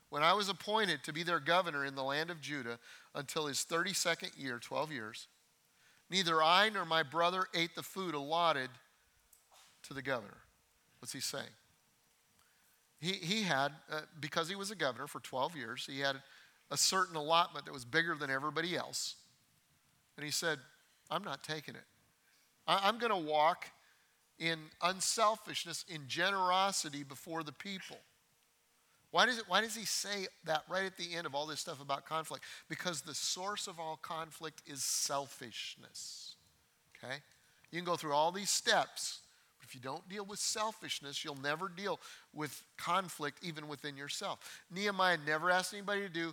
when 0.09 0.25
I 0.25 0.33
was 0.33 0.49
appointed 0.49 1.05
to 1.05 1.13
be 1.13 1.23
their 1.23 1.39
governor 1.39 1.85
in 1.85 1.95
the 1.95 2.03
land 2.03 2.29
of 2.29 2.41
Judah 2.41 2.81
until 3.15 3.47
his 3.47 3.59
32nd 3.59 4.37
year, 4.37 4.59
12 4.59 4.91
years, 4.91 5.29
neither 6.11 6.43
I 6.43 6.71
nor 6.71 6.85
my 6.85 7.05
brother 7.05 7.47
ate 7.55 7.77
the 7.77 7.85
food 7.85 8.17
allotted 8.17 8.71
to 9.85 9.95
the 9.95 10.03
governor. 10.03 10.39
What's 10.99 11.13
he 11.13 11.21
saying? 11.21 11.55
He, 13.01 13.13
he 13.13 13.43
had, 13.43 13.73
uh, 13.91 14.01
because 14.21 14.49
he 14.49 14.55
was 14.55 14.71
a 14.71 14.75
governor 14.75 15.07
for 15.07 15.21
12 15.21 15.57
years, 15.57 15.89
he 15.91 16.01
had 16.01 16.17
a 16.71 16.77
certain 16.77 17.17
allotment 17.17 17.65
that 17.65 17.73
was 17.73 17.85
bigger 17.85 18.15
than 18.15 18.31
everybody 18.31 18.77
else. 18.77 19.17
And 20.17 20.25
he 20.25 20.31
said, 20.31 20.59
I'm 21.11 21.25
not 21.25 21.43
taking 21.43 21.75
it. 21.75 21.85
I, 22.67 22.81
I'm 22.85 22.99
going 22.99 23.11
to 23.11 23.31
walk 23.31 23.67
in 24.39 24.59
unselfishness, 24.83 25.85
in 25.89 26.03
generosity 26.09 27.03
before 27.03 27.43
the 27.43 27.53
people. 27.53 27.99
Why 29.11 29.27
does, 29.27 29.39
it, 29.39 29.45
why 29.49 29.61
does 29.61 29.75
he 29.75 29.85
say 29.85 30.29
that 30.45 30.63
right 30.69 30.85
at 30.85 30.97
the 30.97 31.15
end 31.15 31.27
of 31.27 31.35
all 31.35 31.47
this 31.47 31.61
stuff 31.61 31.81
about 31.81 32.07
conflict? 32.07 32.45
Because 32.69 33.01
the 33.01 33.15
source 33.15 33.67
of 33.67 33.81
all 33.81 33.99
conflict 34.01 34.63
is 34.67 34.85
selfishness. 34.85 36.37
Okay? 36.97 37.17
You 37.71 37.79
can 37.79 37.85
go 37.85 37.97
through 37.97 38.13
all 38.13 38.31
these 38.31 38.51
steps, 38.51 39.21
if 39.71 39.75
you 39.77 39.81
don't 39.81 40.09
deal 40.09 40.25
with 40.25 40.41
selfishness, 40.41 41.25
you'll 41.25 41.41
never 41.41 41.69
deal 41.69 42.01
with 42.35 42.65
conflict 42.77 43.39
even 43.41 43.69
within 43.69 43.97
yourself. 43.97 44.65
Nehemiah 44.75 45.17
never 45.25 45.49
asked 45.49 45.73
anybody 45.73 46.01
to 46.01 46.09
do 46.09 46.33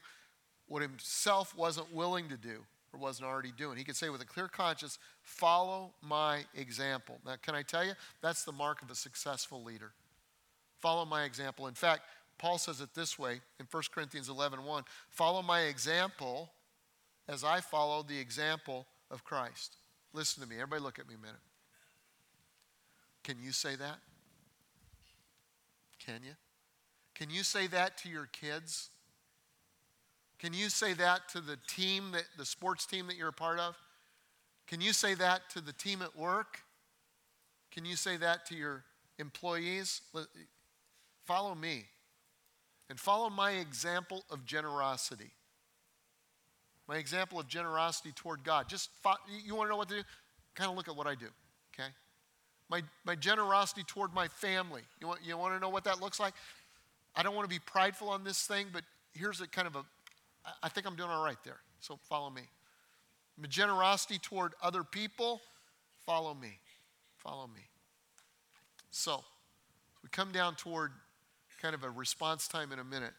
what 0.68 0.82
himself 0.82 1.56
wasn't 1.56 1.94
willing 1.94 2.30
to 2.30 2.36
do 2.36 2.66
or 2.92 3.00
wasn't 3.00 3.28
already 3.28 3.52
doing. 3.56 3.78
He 3.78 3.84
could 3.84 3.96
say 3.96 4.10
with 4.10 4.24
a 4.24 4.26
clear 4.26 4.48
conscience, 4.48 4.98
follow 5.22 5.94
my 6.02 6.46
example. 6.56 7.20
Now, 7.28 7.36
can 7.40 7.54
I 7.54 7.62
tell 7.62 7.86
you? 7.86 7.92
That's 8.24 8.44
the 8.44 8.52
mark 8.52 8.82
of 8.82 8.90
a 8.90 8.96
successful 8.96 9.62
leader. 9.64 9.92
Follow 10.80 11.06
my 11.06 11.24
example. 11.24 11.68
In 11.68 11.76
fact, 11.76 12.02
Paul 12.40 12.58
says 12.58 12.82
it 12.82 12.96
this 12.96 13.20
way 13.20 13.42
in 13.60 13.68
1 13.70 13.84
Corinthians 13.94 14.30
11 14.30 14.64
1 14.64 14.84
Follow 15.12 15.44
my 15.44 15.62
example 15.62 16.50
as 17.28 17.44
I 17.44 17.62
follow 17.62 18.02
the 18.02 18.18
example 18.18 18.88
of 19.12 19.24
Christ. 19.24 19.78
Listen 20.12 20.42
to 20.42 20.50
me. 20.50 20.56
Everybody, 20.56 20.82
look 20.82 20.98
at 20.98 21.08
me 21.08 21.14
a 21.14 21.22
minute. 21.22 21.42
Can 23.28 23.36
you 23.44 23.52
say 23.52 23.76
that? 23.76 23.98
Can 26.00 26.22
you? 26.24 26.32
Can 27.14 27.30
you 27.30 27.44
say 27.44 27.68
that 27.68 27.98
to 27.98 28.10
your 28.10 28.28
kids? 28.28 28.90
Can 30.40 30.54
you 30.54 30.70
say 30.70 30.94
that 30.94 31.28
to 31.34 31.42
the 31.42 31.58
team 31.68 32.12
that 32.14 32.24
the 32.38 32.46
sports 32.46 32.86
team 32.86 33.06
that 33.08 33.18
you're 33.18 33.28
a 33.28 33.34
part 33.34 33.60
of? 33.60 33.76
Can 34.66 34.80
you 34.80 34.94
say 34.94 35.14
that 35.16 35.50
to 35.50 35.60
the 35.60 35.74
team 35.74 36.02
at 36.02 36.16
work? 36.16 36.60
Can 37.70 37.84
you 37.84 37.98
say 37.98 38.16
that 38.16 38.46
to 38.46 38.56
your 38.56 38.86
employees? 39.20 40.00
Follow 41.26 41.54
me 41.54 41.84
and 42.90 42.98
follow 42.98 43.30
my 43.30 43.52
example 43.52 44.24
of 44.32 44.46
generosity. 44.46 45.32
My 46.88 46.96
example 46.96 47.42
of 47.42 47.50
generosity 47.50 48.14
toward 48.16 48.46
God. 48.46 48.70
Just 48.70 48.90
you 49.44 49.54
want 49.54 49.68
to 49.68 49.72
know 49.72 49.78
what 49.78 49.90
to 49.90 49.96
do? 49.96 50.04
kind 50.56 50.72
of 50.72 50.78
look 50.78 50.88
at 50.88 50.96
what 50.96 51.08
I 51.08 51.16
do, 51.16 51.28
okay? 51.74 51.90
My, 52.70 52.82
my 53.06 53.16
generosity 53.16 53.84
toward 53.86 54.14
my 54.14 54.28
family. 54.28 54.82
You 55.00 55.08
want, 55.08 55.20
you 55.24 55.38
want 55.38 55.54
to 55.54 55.60
know 55.60 55.70
what 55.70 55.86
that 55.86 56.02
looks 56.02 56.20
like? 56.20 56.34
I 57.16 57.24
don't 57.24 57.36
want 57.36 57.50
to 57.50 57.56
be 57.56 57.60
prideful 57.60 58.10
on 58.10 58.24
this 58.24 58.46
thing, 58.46 58.68
but 58.72 58.84
here's 59.14 59.42
a 59.42 59.48
kind 59.48 59.68
of 59.68 59.76
a, 59.76 59.86
I 60.62 60.70
think 60.70 60.86
I'm 60.86 60.96
doing 60.96 61.10
all 61.10 61.24
right 61.24 61.38
there. 61.44 61.60
So 61.80 61.98
follow 62.10 62.30
me. 62.30 62.44
My 63.40 63.48
generosity 63.48 64.18
toward 64.20 64.54
other 64.62 64.84
people, 64.84 65.42
follow 66.06 66.34
me. 66.34 66.60
Follow 67.18 67.48
me. 67.48 67.62
So, 68.92 69.24
we 70.04 70.10
come 70.10 70.32
down 70.32 70.56
toward 70.56 70.92
kind 71.62 71.76
of 71.76 71.84
a 71.84 71.90
response 71.90 72.48
time 72.48 72.72
in 72.72 72.80
a 72.80 72.84
minute. 72.84 73.14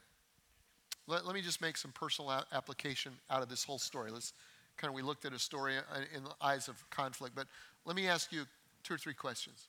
Let, 1.06 1.26
let 1.26 1.34
me 1.34 1.40
just 1.40 1.60
make 1.60 1.76
some 1.76 1.92
personal 1.92 2.44
application 2.52 3.12
out 3.30 3.42
of 3.42 3.48
this 3.48 3.64
whole 3.64 3.78
story. 3.78 4.10
Let's 4.10 4.32
kind 4.76 4.90
of, 4.90 4.94
we 4.94 5.02
looked 5.02 5.24
at 5.24 5.32
a 5.32 5.38
story 5.38 5.76
uh, 5.76 6.00
in 6.14 6.24
the 6.24 6.30
eyes 6.40 6.68
of 6.68 6.88
conflict, 6.90 7.34
but 7.34 7.46
let 7.84 7.96
me 7.96 8.08
ask 8.08 8.32
you 8.32 8.44
two 8.88 8.94
or 8.94 8.98
three 8.98 9.12
questions. 9.12 9.68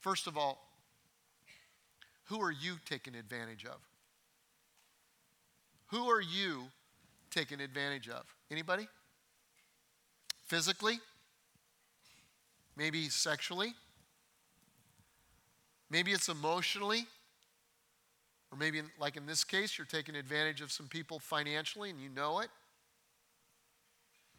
First 0.00 0.26
of 0.26 0.36
all, 0.36 0.66
who 2.24 2.40
are 2.42 2.50
you 2.50 2.74
taking 2.84 3.14
advantage 3.14 3.64
of? 3.64 3.78
Who 5.88 6.10
are 6.10 6.20
you 6.20 6.64
taking 7.30 7.60
advantage 7.60 8.08
of? 8.08 8.24
Anybody? 8.50 8.88
Physically? 10.46 10.98
Maybe 12.76 13.08
sexually? 13.08 13.74
Maybe 15.88 16.10
it's 16.10 16.28
emotionally? 16.28 17.06
Or 18.50 18.58
maybe, 18.58 18.82
like 18.98 19.16
in 19.16 19.24
this 19.26 19.44
case, 19.44 19.78
you're 19.78 19.86
taking 19.86 20.16
advantage 20.16 20.62
of 20.62 20.72
some 20.72 20.88
people 20.88 21.20
financially 21.20 21.90
and 21.90 22.00
you 22.00 22.08
know 22.08 22.40
it. 22.40 22.48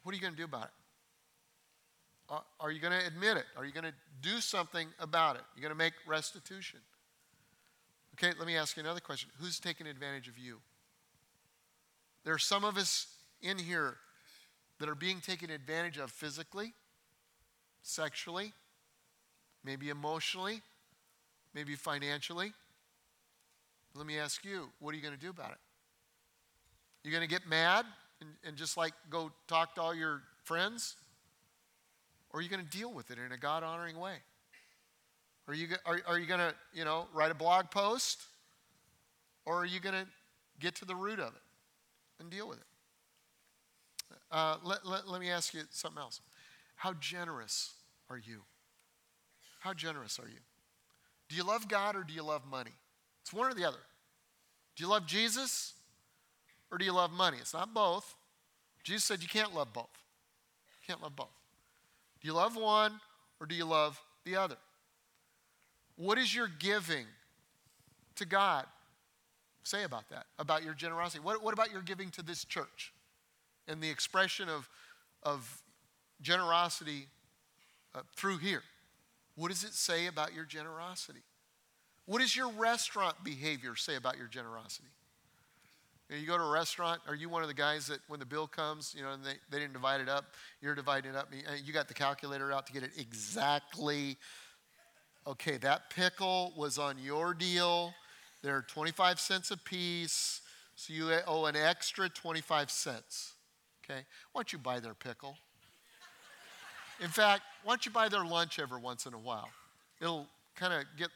What 0.04 0.12
are 0.12 0.16
you 0.16 0.22
going 0.22 0.34
to 0.34 0.38
do 0.38 0.44
about 0.44 0.66
it? 0.66 0.83
Are 2.60 2.72
you 2.72 2.80
going 2.80 2.98
to 2.98 3.06
admit 3.06 3.38
it? 3.38 3.46
Are 3.58 3.66
you 3.66 3.72
going 3.72 3.86
to 3.86 3.94
do 4.22 4.40
something 4.40 4.88
about 5.00 5.36
it? 5.36 5.42
You're 5.56 5.62
going 5.62 5.78
to 5.78 5.84
make 5.84 5.94
restitution. 6.08 6.80
Okay, 8.16 8.34
let 8.38 8.48
me 8.48 8.56
ask 8.56 8.78
you 8.78 8.84
another 8.84 9.00
question. 9.00 9.30
Who's 9.40 9.60
taking 9.60 9.88
advantage 9.88 10.28
of 10.28 10.38
you? 10.38 10.60
There 12.24 12.34
are 12.34 12.40
some 12.40 12.64
of 12.64 12.78
us 12.78 13.08
in 13.42 13.58
here 13.58 13.98
that 14.80 14.88
are 14.88 14.96
being 14.96 15.20
taken 15.20 15.50
advantage 15.50 15.98
of 15.98 16.12
physically, 16.12 16.74
sexually, 17.82 18.54
maybe 19.64 19.90
emotionally, 19.90 20.62
maybe 21.54 21.76
financially. 21.76 22.54
Let 23.96 24.08
me 24.08 24.18
ask 24.18 24.44
you, 24.46 24.70
what 24.80 24.94
are 24.94 24.96
you 24.96 25.04
going 25.04 25.14
to 25.14 25.20
do 25.20 25.30
about 25.30 25.52
it? 25.52 25.58
You're 27.04 27.12
going 27.14 27.28
to 27.28 27.34
get 27.34 27.48
mad 27.48 27.86
and, 28.22 28.30
and 28.46 28.56
just 28.56 28.78
like 28.78 28.94
go 29.10 29.32
talk 29.48 29.76
to 29.76 29.82
all 29.82 29.94
your 29.94 30.22
friends? 30.44 30.96
Or 32.34 32.40
are 32.40 32.42
you 32.42 32.50
going 32.50 32.66
to 32.66 32.78
deal 32.78 32.92
with 32.92 33.12
it 33.12 33.20
in 33.24 33.32
a 33.32 33.38
God 33.38 33.64
honoring 33.64 34.00
way? 34.00 34.16
Are 35.48 35.54
you, 35.54 35.68
are, 35.86 36.00
are 36.08 36.20
you 36.20 36.26
going 36.26 36.40
to, 36.40 36.54
you 36.74 36.84
know, 36.84 37.06
write 37.14 37.32
a 37.32 37.36
blog 37.36 37.70
post? 37.70 38.24
Or 39.46 39.58
are 39.58 39.66
you 39.66 39.80
going 39.80 39.96
to 39.96 40.08
get 40.60 40.76
to 40.76 40.86
the 40.86 40.96
root 40.96 41.20
of 41.20 41.36
it 41.36 41.42
and 42.20 42.30
deal 42.30 42.48
with 42.48 42.58
it? 42.58 42.66
Uh, 44.32 44.58
let, 44.64 44.86
let, 44.86 45.08
let 45.08 45.22
me 45.22 45.30
ask 45.30 45.54
you 45.54 45.62
something 45.70 46.02
else. 46.02 46.22
How 46.76 46.94
generous 46.94 47.74
are 48.10 48.18
you? 48.18 48.42
How 49.60 49.74
generous 49.74 50.20
are 50.20 50.28
you? 50.28 50.40
Do 51.30 51.36
you 51.36 51.44
love 51.44 51.68
God 51.68 51.96
or 51.96 52.04
do 52.04 52.14
you 52.14 52.24
love 52.24 52.42
money? 52.50 52.72
It's 53.22 53.32
one 53.32 53.52
or 53.52 53.54
the 53.54 53.66
other. 53.66 53.78
Do 54.76 54.84
you 54.84 54.90
love 54.90 55.06
Jesus 55.06 55.74
or 56.72 56.78
do 56.78 56.86
you 56.86 56.94
love 56.94 57.12
money? 57.12 57.38
It's 57.40 57.54
not 57.54 57.74
both. 57.74 58.16
Jesus 58.84 59.04
said 59.04 59.22
you 59.22 59.30
can't 59.30 59.54
love 59.54 59.72
both. 59.72 59.90
You 60.82 60.88
can't 60.88 61.02
love 61.02 61.16
both. 61.16 61.43
Do 62.24 62.28
you 62.28 62.34
love 62.34 62.56
one 62.56 63.00
or 63.40 63.46
do 63.46 63.54
you 63.54 63.66
love 63.66 64.02
the 64.24 64.38
other? 64.38 64.56
What 65.98 66.18
is 66.18 66.34
your 66.34 66.48
giving 66.48 67.06
to 68.16 68.26
God 68.26 68.66
say 69.64 69.84
about 69.84 70.10
that, 70.10 70.26
about 70.40 70.64
your 70.64 70.74
generosity? 70.74 71.22
What, 71.22 71.44
what 71.44 71.54
about 71.54 71.72
your 71.72 71.82
giving 71.82 72.10
to 72.12 72.22
this 72.22 72.46
church 72.46 72.94
and 73.68 73.82
the 73.82 73.90
expression 73.90 74.48
of, 74.48 74.70
of 75.22 75.62
generosity 76.22 77.08
uh, 77.94 78.02
through 78.16 78.38
here? 78.38 78.64
What 79.36 79.50
does 79.50 79.66
it 79.66 79.74
say 79.74 80.08
about 80.08 80.34
your 80.34 80.46
generosity? 80.46 81.24
What 82.06 82.20
does 82.20 82.36
your 82.36 82.52
restaurant 82.52 83.24
behavior 83.24 83.76
say 83.76 83.96
about 83.96 84.18
your 84.18 84.28
generosity? 84.28 84.90
You, 86.14 86.20
know, 86.20 86.22
you 86.22 86.28
go 86.28 86.38
to 86.38 86.44
a 86.44 86.52
restaurant, 86.52 87.02
are 87.08 87.16
you 87.16 87.28
one 87.28 87.42
of 87.42 87.48
the 87.48 87.56
guys 87.56 87.88
that 87.88 88.00
when 88.08 88.20
the 88.20 88.26
bill 88.26 88.46
comes, 88.46 88.94
you 88.96 89.02
know, 89.02 89.14
and 89.14 89.26
they, 89.26 89.34
they 89.50 89.58
didn't 89.58 89.74
divide 89.74 90.00
it 90.00 90.08
up, 90.08 90.26
you're 90.62 90.76
dividing 90.76 91.12
it 91.12 91.18
up, 91.18 91.34
you 91.64 91.74
got 91.74 91.88
the 91.88 91.94
calculator 91.94 92.52
out 92.52 92.68
to 92.68 92.74
get 92.74 92.84
it 92.84 92.92
exactly 92.98 94.18
okay, 95.26 95.58
that 95.58 95.90
pickle 95.90 96.54
was 96.58 96.78
on 96.78 96.98
your 96.98 97.34
deal. 97.34 97.94
They're 98.42 98.62
25 98.62 99.20
cents 99.20 99.52
a 99.52 99.58
piece, 99.58 100.42
so 100.76 100.94
you 100.94 101.12
owe 101.28 101.46
an 101.46 101.56
extra 101.56 102.10
25 102.10 102.70
cents. 102.70 103.34
Okay? 103.84 104.02
Why 104.32 104.40
don't 104.40 104.52
you 104.52 104.60
buy 104.60 104.80
their 104.80 104.94
pickle? 104.94 105.38
In 107.00 107.10
fact, 107.10 107.44
why 107.64 107.72
don't 107.72 107.86
you 107.86 107.92
buy 107.92 108.10
their 108.10 108.26
lunch 108.26 108.60
every 108.60 108.80
once 108.80 109.06
in 109.06 109.14
a 109.14 109.18
while? 109.18 109.50
It'll 110.02 110.28
kind 110.56 110.74
of 110.74 110.84
get 110.98 111.10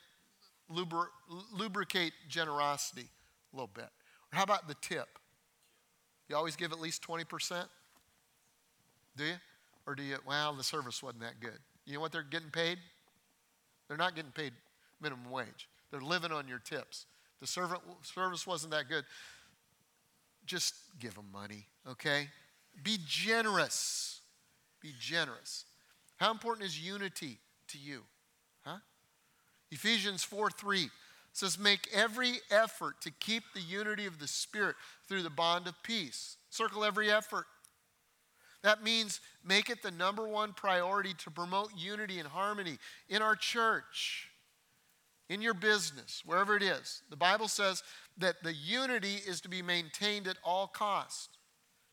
lubri- 0.73 1.07
lubricate 1.53 2.13
generosity 2.29 3.09
a 3.53 3.55
little 3.55 3.69
bit. 3.73 3.89
How 4.31 4.43
about 4.43 4.67
the 4.67 4.75
tip? 4.81 5.07
You 6.29 6.35
always 6.35 6.55
give 6.55 6.71
at 6.71 6.79
least 6.79 7.05
20%? 7.07 7.65
Do 9.15 9.23
you? 9.23 9.33
Or 9.85 9.95
do 9.95 10.03
you, 10.03 10.17
well, 10.27 10.53
the 10.53 10.63
service 10.63 11.01
wasn't 11.01 11.21
that 11.21 11.39
good. 11.39 11.57
You 11.85 11.93
know 11.95 12.01
what 12.01 12.11
they're 12.11 12.23
getting 12.23 12.49
paid? 12.49 12.77
They're 13.87 13.97
not 13.97 14.15
getting 14.15 14.31
paid 14.31 14.51
minimum 15.01 15.31
wage. 15.31 15.69
They're 15.91 16.01
living 16.01 16.31
on 16.31 16.47
your 16.47 16.59
tips. 16.59 17.05
The 17.39 17.47
servant, 17.47 17.81
service 18.01 18.45
wasn't 18.45 18.71
that 18.71 18.89
good. 18.89 19.05
Just 20.45 20.75
give 20.99 21.15
them 21.15 21.27
money, 21.31 21.65
okay? 21.89 22.27
Be 22.83 22.97
generous. 23.07 24.21
Be 24.81 24.93
generous. 24.99 25.65
How 26.17 26.31
important 26.31 26.65
is 26.65 26.79
unity 26.79 27.39
to 27.69 27.77
you? 27.77 28.03
Huh? 28.65 28.77
Ephesians 29.71 30.23
4 30.23 30.49
3 30.49 30.89
says, 31.37 31.59
Make 31.59 31.87
every 31.93 32.33
effort 32.49 32.99
to 33.01 33.11
keep 33.11 33.43
the 33.53 33.61
unity 33.61 34.05
of 34.05 34.19
the 34.19 34.27
Spirit 34.27 34.75
through 35.07 35.21
the 35.21 35.29
bond 35.29 35.67
of 35.67 35.81
peace. 35.83 36.37
Circle 36.49 36.83
every 36.83 37.11
effort. 37.11 37.45
That 38.63 38.83
means 38.83 39.21
make 39.45 39.69
it 39.69 39.83
the 39.83 39.91
number 39.91 40.27
one 40.27 40.53
priority 40.53 41.13
to 41.19 41.31
promote 41.31 41.69
unity 41.77 42.17
and 42.17 42.27
harmony 42.27 42.79
in 43.07 43.21
our 43.21 43.35
church, 43.35 44.29
in 45.29 45.41
your 45.43 45.53
business, 45.53 46.23
wherever 46.25 46.55
it 46.57 46.63
is. 46.63 47.03
The 47.11 47.15
Bible 47.15 47.47
says 47.47 47.83
that 48.17 48.41
the 48.43 48.53
unity 48.53 49.19
is 49.27 49.39
to 49.41 49.49
be 49.49 49.61
maintained 49.61 50.27
at 50.27 50.37
all 50.43 50.65
costs. 50.65 51.29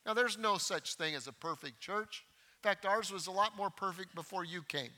Now, 0.06 0.14
there's 0.14 0.38
no 0.38 0.56
such 0.56 0.94
thing 0.94 1.14
as 1.14 1.26
a 1.26 1.32
perfect 1.32 1.80
church. 1.80 2.24
In 2.62 2.68
fact, 2.70 2.86
ours 2.86 3.12
was 3.12 3.26
a 3.26 3.30
lot 3.30 3.56
more 3.56 3.70
perfect 3.70 4.14
before 4.14 4.44
you 4.44 4.62
came, 4.62 4.90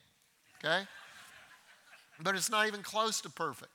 okay? 0.64 0.86
But 2.20 2.36
it's 2.36 2.50
not 2.50 2.68
even 2.68 2.82
close 2.82 3.20
to 3.22 3.30
perfect. 3.30 3.70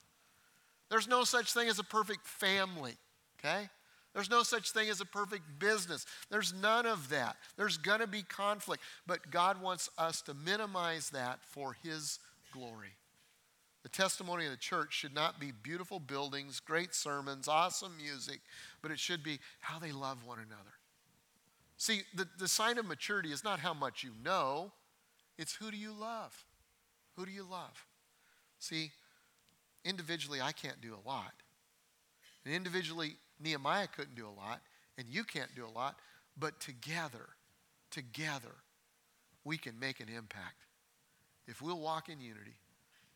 There's 0.92 1.08
no 1.08 1.24
such 1.24 1.54
thing 1.54 1.70
as 1.70 1.80
a 1.80 1.86
perfect 1.86 2.28
family, 2.28 2.96
okay? 3.40 3.70
There's 4.14 4.30
no 4.30 4.44
such 4.44 4.72
thing 4.72 4.90
as 4.90 5.00
a 5.00 5.06
perfect 5.06 5.44
business. 5.58 6.06
There's 6.30 6.54
none 6.54 6.86
of 6.86 7.10
that. 7.10 7.38
There's 7.56 7.78
going 7.78 8.02
to 8.02 8.08
be 8.08 8.24
conflict, 8.24 8.84
but 9.08 9.32
God 9.32 9.62
wants 9.62 9.90
us 9.98 10.22
to 10.24 10.34
minimize 10.34 11.12
that 11.12 11.40
for 11.44 11.78
His 11.82 12.20
glory. 12.52 12.90
The 13.84 13.90
testimony 13.90 14.44
of 14.44 14.52
the 14.52 14.58
church 14.58 14.94
should 14.94 15.16
not 15.16 15.40
be 15.40 15.54
beautiful 15.64 15.98
buildings, 15.98 16.60
great 16.60 16.94
sermons, 16.94 17.48
awesome 17.48 17.96
music, 17.96 18.42
but 18.82 18.92
it 18.92 19.00
should 19.00 19.24
be 19.24 19.40
how 19.62 19.80
they 19.80 19.94
love 19.94 20.26
one 20.26 20.40
another. 20.40 20.74
See, 21.78 22.02
the, 22.14 22.28
the 22.38 22.50
sign 22.50 22.78
of 22.78 22.86
maturity 22.86 23.32
is 23.32 23.46
not 23.46 23.62
how 23.62 23.74
much 23.74 24.04
you 24.04 24.12
know, 24.24 24.74
it's 25.38 25.56
who 25.56 25.72
do 25.72 25.78
you 25.78 25.94
love? 25.94 26.46
Who 27.16 27.26
do 27.26 27.32
you 27.32 27.46
love? 27.50 27.86
See, 28.60 28.92
individually, 29.86 30.40
I 30.42 30.52
can't 30.52 30.82
do 30.82 30.94
a 30.94 31.08
lot. 31.08 31.34
And 32.46 32.54
individually, 32.54 33.16
Nehemiah 33.40 33.88
couldn't 33.88 34.16
do 34.16 34.28
a 34.28 34.36
lot, 34.36 34.62
and 34.98 35.08
you 35.10 35.24
can't 35.24 35.54
do 35.56 35.66
a 35.66 35.70
lot, 35.70 36.00
but 36.38 36.60
together, 36.60 37.30
together, 37.90 38.56
we 39.44 39.58
can 39.58 39.80
make 39.80 40.00
an 40.00 40.08
impact. 40.10 40.66
If 41.48 41.62
we'll 41.62 41.80
walk 41.80 42.10
in 42.10 42.20
unity, 42.22 42.56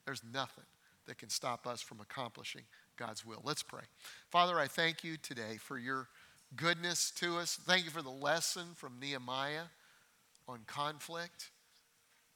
there's 0.05 0.21
nothing 0.33 0.65
that 1.07 1.17
can 1.17 1.29
stop 1.29 1.67
us 1.67 1.81
from 1.81 1.99
accomplishing 1.99 2.63
God's 2.97 3.25
will. 3.25 3.41
Let's 3.43 3.63
pray. 3.63 3.83
Father, 4.31 4.59
I 4.59 4.67
thank 4.67 5.03
you 5.03 5.17
today 5.17 5.57
for 5.59 5.77
your 5.77 6.07
goodness 6.55 7.11
to 7.11 7.37
us. 7.37 7.59
Thank 7.65 7.85
you 7.85 7.91
for 7.91 8.01
the 8.01 8.09
lesson 8.09 8.63
from 8.75 8.99
Nehemiah 8.99 9.65
on 10.47 10.59
conflict 10.67 11.51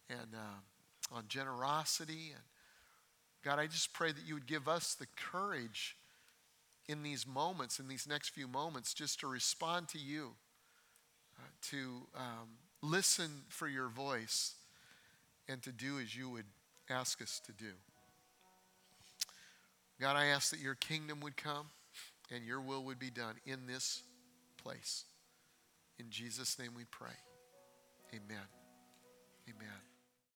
and 0.10 0.34
uh, 0.34 1.16
on 1.16 1.24
generosity. 1.28 2.32
And 2.34 2.44
God, 3.44 3.60
I 3.60 3.68
just 3.68 3.94
pray 3.94 4.12
that 4.12 4.26
you 4.26 4.34
would 4.34 4.48
give 4.48 4.68
us 4.68 4.96
the 4.96 5.08
courage 5.16 5.96
in 6.88 7.04
these 7.04 7.26
moments, 7.28 7.80
in 7.80 7.88
these 7.88 8.08
next 8.08 8.30
few 8.30 8.48
moments, 8.48 8.94
just 8.94 9.20
to 9.22 9.28
respond 9.28 9.88
to 9.90 9.98
you, 9.98 10.32
uh, 11.38 11.48
to 11.70 12.08
um, 12.16 12.50
listen 12.82 13.30
for 13.50 13.68
your 13.68 13.88
voice, 13.88 14.56
and 15.48 15.62
to 15.64 15.72
do 15.72 16.00
as 16.00 16.16
you 16.16 16.30
would 16.30 16.46
ask 16.90 17.22
us 17.22 17.42
to 17.46 17.52
do. 17.52 17.72
God, 20.00 20.16
I 20.16 20.28
ask 20.28 20.52
that 20.52 20.60
your 20.60 20.76
kingdom 20.76 21.20
would 21.22 21.36
come 21.36 21.68
and 22.32 22.44
your 22.46 22.62
will 22.62 22.84
would 22.86 23.00
be 23.00 23.10
done 23.10 23.36
in 23.46 23.68
this 23.68 24.04
place. 24.62 25.06
In 25.98 26.10
Jesus' 26.10 26.58
name 26.58 26.72
we 26.76 26.86
pray. 26.86 27.18
Amen. 28.14 28.48
Amen. 29.50 29.89